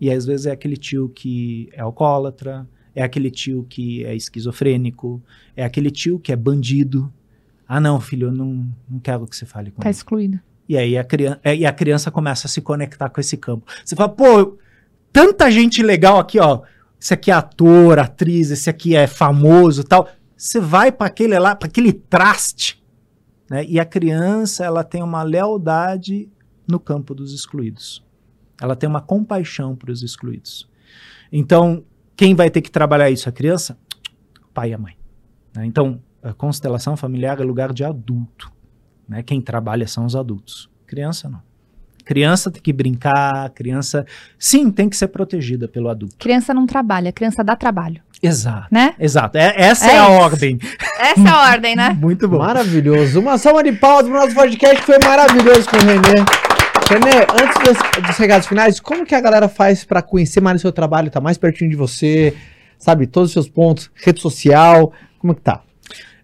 E 0.00 0.08
às 0.08 0.24
vezes 0.24 0.46
é 0.46 0.52
aquele 0.52 0.76
tio 0.76 1.08
que 1.08 1.68
é 1.72 1.80
alcoólatra, 1.80 2.68
é 2.94 3.02
aquele 3.02 3.32
tio 3.32 3.66
que 3.68 4.04
é 4.04 4.14
esquizofrênico, 4.14 5.20
é 5.56 5.64
aquele 5.64 5.90
tio 5.90 6.20
que 6.20 6.30
é 6.30 6.36
bandido. 6.36 7.12
Ah, 7.66 7.80
não, 7.80 8.00
filho, 8.00 8.28
eu 8.28 8.32
não, 8.32 8.72
não 8.88 9.00
quero 9.00 9.26
que 9.26 9.34
você 9.34 9.44
fale 9.44 9.72
com 9.72 9.82
Tá 9.82 9.90
excluído. 9.90 10.38
E 10.68 10.78
aí 10.78 10.96
a, 10.96 11.02
criança, 11.02 11.40
é, 11.42 11.56
e 11.56 11.66
a 11.66 11.72
criança 11.72 12.12
começa 12.12 12.46
a 12.46 12.48
se 12.48 12.60
conectar 12.60 13.08
com 13.08 13.20
esse 13.20 13.36
campo. 13.36 13.66
Você 13.84 13.96
fala, 13.96 14.08
pô, 14.08 14.56
tanta 15.12 15.50
gente 15.50 15.82
legal 15.82 16.20
aqui, 16.20 16.38
ó. 16.38 16.62
Esse 17.00 17.14
aqui 17.14 17.32
é 17.32 17.34
ator, 17.34 17.98
atriz, 17.98 18.52
esse 18.52 18.70
aqui 18.70 18.94
é 18.94 19.08
famoso 19.08 19.82
tal. 19.82 20.08
Você 20.36 20.60
vai 20.60 20.92
para 20.92 21.08
aquele 21.08 21.36
lá, 21.40 21.56
para 21.56 21.66
aquele 21.66 21.92
traste 21.92 22.79
né? 23.50 23.64
E 23.64 23.80
a 23.80 23.84
criança 23.84 24.64
ela 24.64 24.84
tem 24.84 25.02
uma 25.02 25.24
lealdade 25.24 26.30
no 26.68 26.78
campo 26.78 27.12
dos 27.12 27.34
excluídos. 27.34 28.02
Ela 28.62 28.76
tem 28.76 28.88
uma 28.88 29.00
compaixão 29.00 29.74
para 29.74 29.90
os 29.90 30.02
excluídos. 30.02 30.70
Então, 31.32 31.84
quem 32.14 32.34
vai 32.34 32.48
ter 32.48 32.62
que 32.62 32.70
trabalhar 32.70 33.10
isso? 33.10 33.28
A 33.28 33.32
criança? 33.32 33.76
O 34.44 34.48
pai 34.54 34.70
e 34.70 34.74
a 34.74 34.78
mãe. 34.78 34.96
Né? 35.54 35.66
Então, 35.66 36.00
a 36.22 36.32
constelação 36.32 36.96
familiar 36.96 37.40
é 37.40 37.44
lugar 37.44 37.72
de 37.72 37.82
adulto. 37.82 38.52
Né? 39.08 39.22
Quem 39.22 39.40
trabalha 39.40 39.86
são 39.88 40.04
os 40.06 40.14
adultos. 40.14 40.70
Criança 40.86 41.28
não. 41.28 41.42
Criança 42.04 42.50
tem 42.50 42.62
que 42.62 42.72
brincar, 42.72 43.50
criança, 43.50 44.04
sim, 44.38 44.70
tem 44.70 44.88
que 44.88 44.96
ser 44.96 45.08
protegida 45.08 45.68
pelo 45.68 45.88
adulto. 45.88 46.16
Criança 46.16 46.52
não 46.52 46.66
trabalha, 46.66 47.12
criança 47.12 47.44
dá 47.44 47.54
trabalho. 47.54 48.02
Exato. 48.22 48.66
Né? 48.70 48.94
Exato. 48.98 49.38
É, 49.38 49.54
essa 49.56 49.90
é, 49.90 49.94
é 49.94 49.98
a 49.98 50.08
ordem. 50.08 50.58
Essa 50.98 51.20
é 51.20 51.30
a 51.30 51.52
ordem, 51.52 51.74
né? 51.74 51.96
Muito 51.98 52.28
bom. 52.28 52.38
Maravilhoso. 52.38 53.20
Uma 53.20 53.38
salva 53.38 53.62
de 53.62 53.72
palmas 53.72 54.04
pro 54.04 54.14
nosso 54.14 54.34
podcast 54.34 54.76
que 54.76 54.82
foi 54.82 54.98
maravilhoso 55.02 55.68
com 55.68 55.76
o 55.76 55.80
Renê. 55.80 56.24
Renê, 56.90 57.24
antes 57.40 57.58
dos, 57.64 58.06
dos 58.06 58.16
regados 58.16 58.46
finais, 58.46 58.80
como 58.80 59.06
que 59.06 59.14
a 59.14 59.20
galera 59.20 59.48
faz 59.48 59.84
para 59.84 60.02
conhecer 60.02 60.40
mais 60.40 60.58
o 60.58 60.60
seu 60.60 60.72
trabalho, 60.72 61.10
tá 61.10 61.20
mais 61.20 61.38
pertinho 61.38 61.70
de 61.70 61.76
você, 61.76 62.34
sabe, 62.78 63.06
todos 63.06 63.28
os 63.28 63.32
seus 63.32 63.48
pontos, 63.48 63.90
rede 63.94 64.20
social, 64.20 64.92
como 65.18 65.34
que 65.34 65.40
tá? 65.40 65.62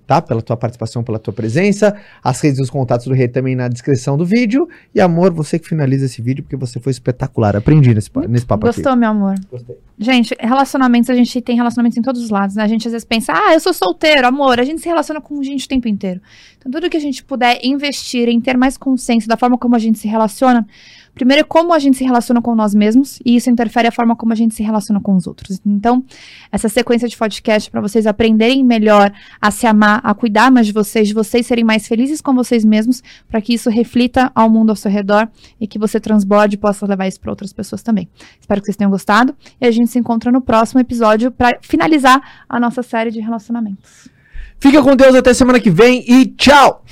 tá? 0.09 0.23
Pela 0.23 0.41
tua 0.41 0.57
participação, 0.57 1.05
pela 1.05 1.19
tua 1.19 1.35
presença. 1.35 1.95
As 2.25 2.41
redes 2.41 2.59
e 2.59 2.63
os 2.63 2.71
contatos 2.71 3.07
do 3.07 3.13
Rei 3.13 3.29
também 3.29 3.55
na 3.55 3.69
descrição 3.69 4.17
do 4.17 4.25
vídeo. 4.25 4.67
E 4.95 5.01
amor, 5.03 5.31
você 5.31 5.59
que 5.59 5.69
finaliza 5.69 6.07
esse 6.07 6.23
vídeo 6.23 6.43
porque 6.43 6.57
você 6.57 6.81
foi 6.81 6.91
espetacular. 6.91 7.55
Aprendi 7.55 7.95
nesse, 7.95 8.11
nesse 8.27 8.47
papo 8.47 8.67
Gostou, 8.67 8.93
aqui. 8.93 9.01
meu 9.01 9.11
amor? 9.11 9.35
Gostei. 9.51 9.77
Gente, 9.99 10.35
relacionamentos, 10.41 11.11
a 11.11 11.15
gente 11.15 11.41
tem 11.43 11.57
relacionamentos 11.57 11.99
em 11.99 12.03
todos 12.03 12.23
os 12.23 12.31
lados, 12.31 12.57
né? 12.57 12.63
A 12.63 12.69
gente 12.69 12.89
às 12.89 12.93
vezes 12.93 13.05
pensa, 13.05 13.35
ah, 13.35 13.53
eu 13.53 13.61
sou 13.61 13.75
solteiro, 13.75 14.27
amor. 14.27 14.59
A 14.59 14.65
gente 14.65 14.81
se 14.81 14.89
relaciona 14.89 15.21
com 15.21 15.43
gente 15.43 15.67
o 15.67 15.69
tempo 15.69 15.87
inteiro. 15.87 16.21
Então 16.57 16.69
Então, 16.69 16.81
tudo 16.81 16.91
que 16.91 16.97
a 16.97 17.01
gente 17.01 17.23
puder 17.23 17.59
investir 17.63 18.29
em 18.29 18.41
ter 18.41 18.57
mais 18.57 18.77
consciência 18.77 19.29
da 19.29 19.37
forma 19.37 19.59
como 19.59 19.75
a 19.77 19.79
gente 19.79 19.99
se 19.99 20.09
relaciona, 20.09 20.67
primeiro 21.19 21.41
é 21.41 21.45
como 21.45 21.75
a 21.75 21.81
gente 21.81 21.97
se 21.97 22.05
relaciona 22.05 22.41
com 22.41 22.55
nós 22.55 22.73
mesmos, 22.73 23.19
e 23.25 23.35
isso 23.35 23.51
interfere 23.51 23.89
a 23.89 23.91
forma 23.91 24.15
como 24.15 24.33
a 24.33 24.37
gente 24.37 24.55
se 24.55 24.63
relaciona 24.63 25.01
com 25.01 25.17
os 25.17 25.27
outros. 25.27 25.61
Então, 25.67 26.05
essa 26.53 26.69
sequência 26.69 27.09
de 27.09 27.17
podcast 27.17 27.69
para 27.69 27.81
vocês 27.81 28.07
aprenderem 28.07 28.65
melhor 28.65 29.13
a 29.41 29.51
se 29.51 29.67
amar, 29.67 30.01
a 30.05 30.15
cuidar 30.15 30.49
mais 30.53 30.65
de 30.69 30.73
vocês, 30.73 31.09
de 31.09 31.15
vocês 31.15 31.45
serem 31.45 31.65
mais 31.65 31.89
felizes 31.89 32.21
com 32.21 32.33
vocês 32.35 32.65
mesmos, 32.65 33.03
para 33.29 33.41
que 33.41 33.53
isso 33.53 33.69
reflita 33.69 34.31
ao 34.33 34.49
mundo 34.49 34.71
ao 34.71 34.77
seu 34.77 34.91
redor 34.91 35.29
e 35.61 35.67
que 35.67 35.77
você 35.77 35.99
transborde 35.99 36.55
e 36.55 36.59
possa 36.59 36.87
levar 36.87 37.09
isso 37.09 37.21
para 37.21 37.33
outras 37.33 37.53
pessoas 37.53 37.83
também. 37.83 38.09
Espero 38.41 38.61
que 38.61 38.67
vocês 38.67 38.77
tenham 38.77 38.91
gostado 38.91 39.35
e 39.61 39.67
a 39.67 39.71
gente 39.73 39.91
se 39.91 39.99
encontra 39.99 40.31
no 40.31 40.41
próximo 40.41 40.81
episódio 40.81 41.33
para 41.33 41.59
finalizar 41.61 42.45
a 42.49 42.61
nossa 42.61 42.81
série 42.81 43.11
de 43.11 43.19
relacionamentos. 43.19 44.09
Fica 44.61 44.81
com 44.83 44.95
Deus 44.95 45.17
até 45.17 45.35
semana 45.35 45.59
que 45.59 45.71
vem 45.71 46.05
e 46.09 46.27
tchau! 46.27 46.85